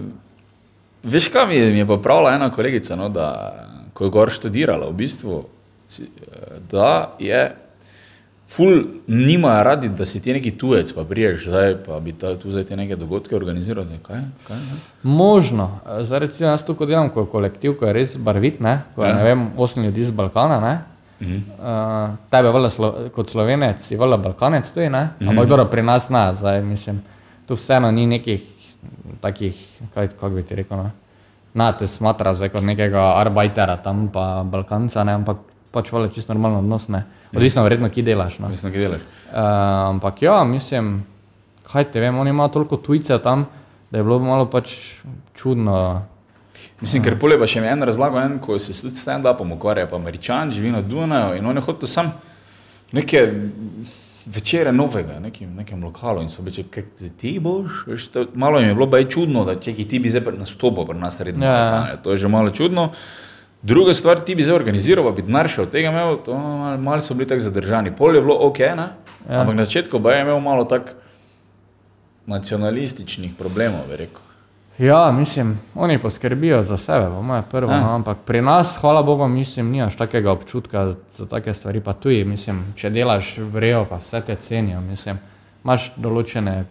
veš, 1.02 1.28
kaj 1.28 1.46
mi 1.46 1.56
je, 1.56 1.70
mi 1.70 1.78
je 1.78 1.86
popravila 1.86 2.34
ena 2.34 2.50
kolegica, 2.50 2.96
no, 2.96 3.08
da 3.08 3.67
ko 3.98 4.04
je 4.04 4.10
gor 4.12 4.30
študirala, 4.30 4.86
v 4.86 4.94
bistvu, 4.94 5.40
eh, 5.90 6.04
da 6.64 6.90
je 7.18 7.40
ful, 8.48 8.78
nimajo 9.06 9.62
radi, 9.62 9.88
da 9.90 10.06
si 10.06 10.22
ti 10.22 10.32
neki 10.32 10.50
tujec, 10.52 10.92
pa 10.92 11.02
priješ 11.04 11.44
zdaj, 11.44 11.74
pa 11.82 11.98
bi 12.00 12.12
ta, 12.14 12.32
tu 12.34 12.48
zdaj 12.48 12.64
te 12.64 12.76
neke 12.76 12.96
dogodke 12.96 13.36
organiziral. 13.36 13.84
ne, 13.84 13.98
Kaj? 14.00 14.22
kaj 14.46 14.56
ne? 14.56 14.76
Možno, 15.02 15.66
zdaj 16.00 16.18
recimo 16.20 16.48
jaz 16.48 16.64
tukaj 16.64 16.86
delam 16.86 17.10
kot 17.10 17.28
kolektiv, 17.28 17.74
ko 17.74 17.86
je 17.86 17.92
res 17.92 18.14
barvit, 18.16 18.60
ne, 18.60 18.82
ko 18.94 19.02
je, 19.02 19.08
Ja. 19.08 19.14
ne 19.14 19.24
vem, 19.24 19.50
osem 19.56 19.84
ljudi 19.84 20.04
z 20.04 20.10
Balkana, 20.12 20.60
ne. 20.60 20.74
Uh, 21.20 21.34
tebe 22.30 22.48
vele 22.48 22.70
slo, 22.70 22.88
kot 23.10 23.28
slovenec, 23.28 23.82
si 23.82 23.96
vele 23.96 24.16
balkanec 24.16 24.70
tudi, 24.70 24.86
ne? 24.88 25.08
ampak 25.20 25.48
dobro, 25.48 25.64
pri 25.66 25.82
nas 25.82 26.06
ne, 26.08 26.30
zdaj 26.32 26.62
mislim, 26.62 27.02
tu 27.44 27.54
vseeno 27.54 27.90
ni 27.90 28.06
nekih 28.06 28.44
takih, 29.20 29.56
kaj, 29.94 30.08
kako 30.10 30.28
bi 30.30 30.42
ti 30.42 30.54
rekel, 30.54 30.78
ne? 30.78 30.90
Na 31.58 31.72
te 31.74 31.86
smatra 31.90 32.34
zdaj 32.38 32.52
kot 32.54 32.64
nekega 32.64 33.12
arbajtera 33.18 33.78
tam 33.82 34.06
pa 34.14 34.44
balkanca, 34.46 35.04
ne? 35.04 35.18
ampak 35.18 35.42
pač 35.74 35.90
vele 35.92 36.10
čisto 36.14 36.34
normalno 36.34 36.62
odnos, 36.62 36.88
ne. 36.88 37.04
Odvisno 37.34 37.62
verjetno, 37.66 37.90
ki 37.92 38.02
delaš. 38.02 38.38
No. 38.40 38.48
Mislim, 38.48 38.72
kaj 38.72 38.84
delaš. 38.86 39.02
Uh, 39.02 39.40
ampak 39.92 40.22
ja, 40.24 40.38
mislim, 40.48 41.02
kaj 41.68 41.90
te 41.92 42.00
vem, 42.00 42.16
oni 42.18 42.32
imajo 42.32 42.54
toliko 42.56 42.78
tujcev 42.80 43.20
tam, 43.24 43.44
da 43.90 43.98
je 43.98 44.04
bilo 44.04 44.18
malo 44.24 44.46
pač 44.50 44.72
čudno. 45.36 45.76
Mislim, 46.80 47.02
ker 47.04 47.18
pole 47.20 47.36
pa 47.38 47.46
še 47.50 47.60
mi 47.60 47.68
en 47.68 47.84
razlagal, 47.84 48.22
en, 48.24 48.38
ko 48.42 48.56
se 48.62 48.72
tudi 48.78 48.96
stand-upom 48.96 49.52
ukvarja, 49.58 49.88
pa 49.90 49.98
američan, 49.98 50.50
živi 50.54 50.72
na 50.72 50.82
Dunaju 50.82 51.36
in 51.38 51.46
on 51.46 51.58
je 51.58 51.64
hotel 51.66 51.90
sam 51.90 52.12
neke 52.92 53.26
večere 54.34 54.72
novega, 54.72 55.18
nekim, 55.20 55.54
nekem 55.56 55.84
lokalu 55.84 56.22
in 56.22 56.28
so 56.28 56.42
reče, 56.44 56.64
kaj 56.70 56.84
ti 57.20 57.38
boš, 57.42 57.84
veš, 57.86 58.08
to, 58.12 58.26
malo 58.34 58.60
jim 58.60 58.68
je 58.68 58.74
bilo 58.74 58.86
baj 58.86 59.08
čudno, 59.08 59.44
da 59.48 59.56
če 59.56 59.72
ti 59.88 59.98
bi 59.98 60.10
zdaj 60.12 60.36
nastopil 60.38 60.86
pri 60.86 60.98
nas 60.98 61.20
redno, 61.20 61.46
Ja, 61.46 61.56
ja. 61.92 61.96
To 62.02 62.12
je 62.12 62.22
že 62.24 62.28
malo 62.28 62.50
čudno. 62.50 62.90
Druga 63.62 63.94
stvar, 63.94 64.20
ti 64.24 64.34
bi 64.34 64.44
zdaj 64.46 64.54
organiziral, 64.54 65.04
pa 65.04 65.16
bi 65.16 65.24
denar 65.26 65.48
še 65.50 65.64
od 65.64 65.72
tega 65.72 65.90
imel, 65.90 66.20
to 66.24 66.36
malo, 66.38 66.76
malo 66.78 67.02
so 67.02 67.14
bili 67.14 67.26
tako 67.28 67.42
zadržani. 67.48 67.94
Pol 67.96 68.14
je 68.14 68.22
bilo 68.22 68.36
ok, 68.46 68.58
ne? 68.78 68.88
Ja. 69.28 69.42
ampak 69.42 69.56
na 69.56 69.64
začetku 69.64 70.00
pa 70.00 70.14
je 70.14 70.22
imel 70.22 70.40
malo 70.40 70.64
tak 70.64 70.94
nacionalističnih 72.28 73.34
problemov, 73.38 73.88
bi 73.90 74.04
rekel. 74.04 74.27
Ja, 74.78 75.12
mislim, 75.12 75.58
oni 75.74 75.98
poskrbijo 75.98 76.62
za 76.62 76.76
sebe, 76.76 77.06
po 77.06 77.22
mojem 77.22 77.44
prvo, 77.50 77.72
Ja. 77.72 77.80
no, 77.80 77.94
ampak 77.94 78.18
pri 78.24 78.42
nas, 78.42 78.76
hvala 78.80 79.02
Bogu, 79.02 79.28
mislim, 79.28 79.70
nimaš 79.70 79.96
takega 79.96 80.32
občutka 80.32 80.94
za 81.10 81.26
take 81.26 81.54
stvari, 81.54 81.80
pa 81.80 81.92
tudi, 81.92 82.24
mislim, 82.24 82.62
če 82.76 82.90
delaš 82.90 83.38
v 83.38 83.58
rejo, 83.58 83.84
pa 83.90 83.96
vse 83.96 84.20
te 84.20 84.34
cenijo, 84.34 84.80
mislim, 84.80 85.18
imaš 85.64 85.92
določene 85.96 86.64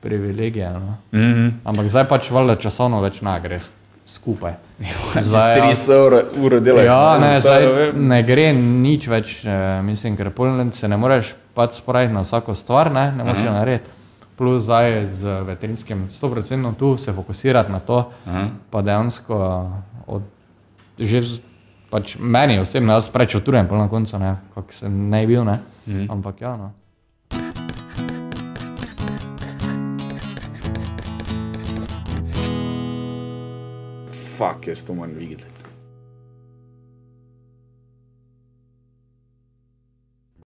privilegije, 0.00 0.70
no. 0.72 0.96
Mm 1.12 1.18
-hmm. 1.20 1.50
ampak 1.64 1.88
zdaj 1.88 2.04
pač 2.04 2.30
valjda 2.30 2.56
časovno 2.56 3.00
več 3.00 3.20
ne 3.20 3.40
gre 3.40 3.60
skupaj. 4.06 4.52
Za 5.34 5.40
300 5.40 6.06
ur, 6.06 6.22
ur 6.36 6.60
delaš. 6.60 6.84
Ja, 6.84 7.18
ne, 7.18 7.40
zdaj, 7.40 7.62
zdaj 7.62 7.92
ne 7.94 8.22
gre 8.22 8.52
nič 8.52 9.06
več, 9.06 9.44
eh, 9.44 9.82
mislim, 9.82 10.16
ker 10.16 10.30
pol 10.30 10.70
se 10.72 10.88
ne 10.88 10.96
moreš 10.96 11.34
pač 11.54 11.72
spraviti 11.72 12.14
na 12.14 12.20
vsako 12.20 12.54
stvar, 12.54 12.92
ne, 12.92 13.12
ne 13.16 13.24
moreš 13.24 13.44
jo 13.44 13.52
narediti. 13.52 13.90
Plus 14.42 14.62
zdaj 14.62 15.06
z 15.06 15.22
veterinskim 15.46 16.08
100% 16.10 16.74
tu 16.74 16.96
se 16.98 17.12
fokusirati 17.12 17.72
na 17.72 17.78
to, 17.80 18.10
Aha. 18.26 18.48
pa 18.70 18.82
dejansko 18.82 19.70
od, 20.06 20.22
že 20.98 21.22
pač 21.90 22.16
meni 22.18 22.58
osebno, 22.58 22.96
jaz 22.98 23.06
prečutujem 23.08 23.70
pol 23.70 23.78
na 23.78 23.86
koncu, 23.86 24.18
ne, 24.18 24.34
kak 24.54 24.74
sem 24.74 24.90
ne 25.10 25.22
bil, 25.30 25.44
ne, 25.46 25.60
ampak 26.10 26.42
ja, 26.42 26.56
no. 26.58 26.72
Fuck, 34.10 34.66
jaz 34.66 34.82
to 34.82 34.98
moram 34.98 35.14
videti. 35.14 35.51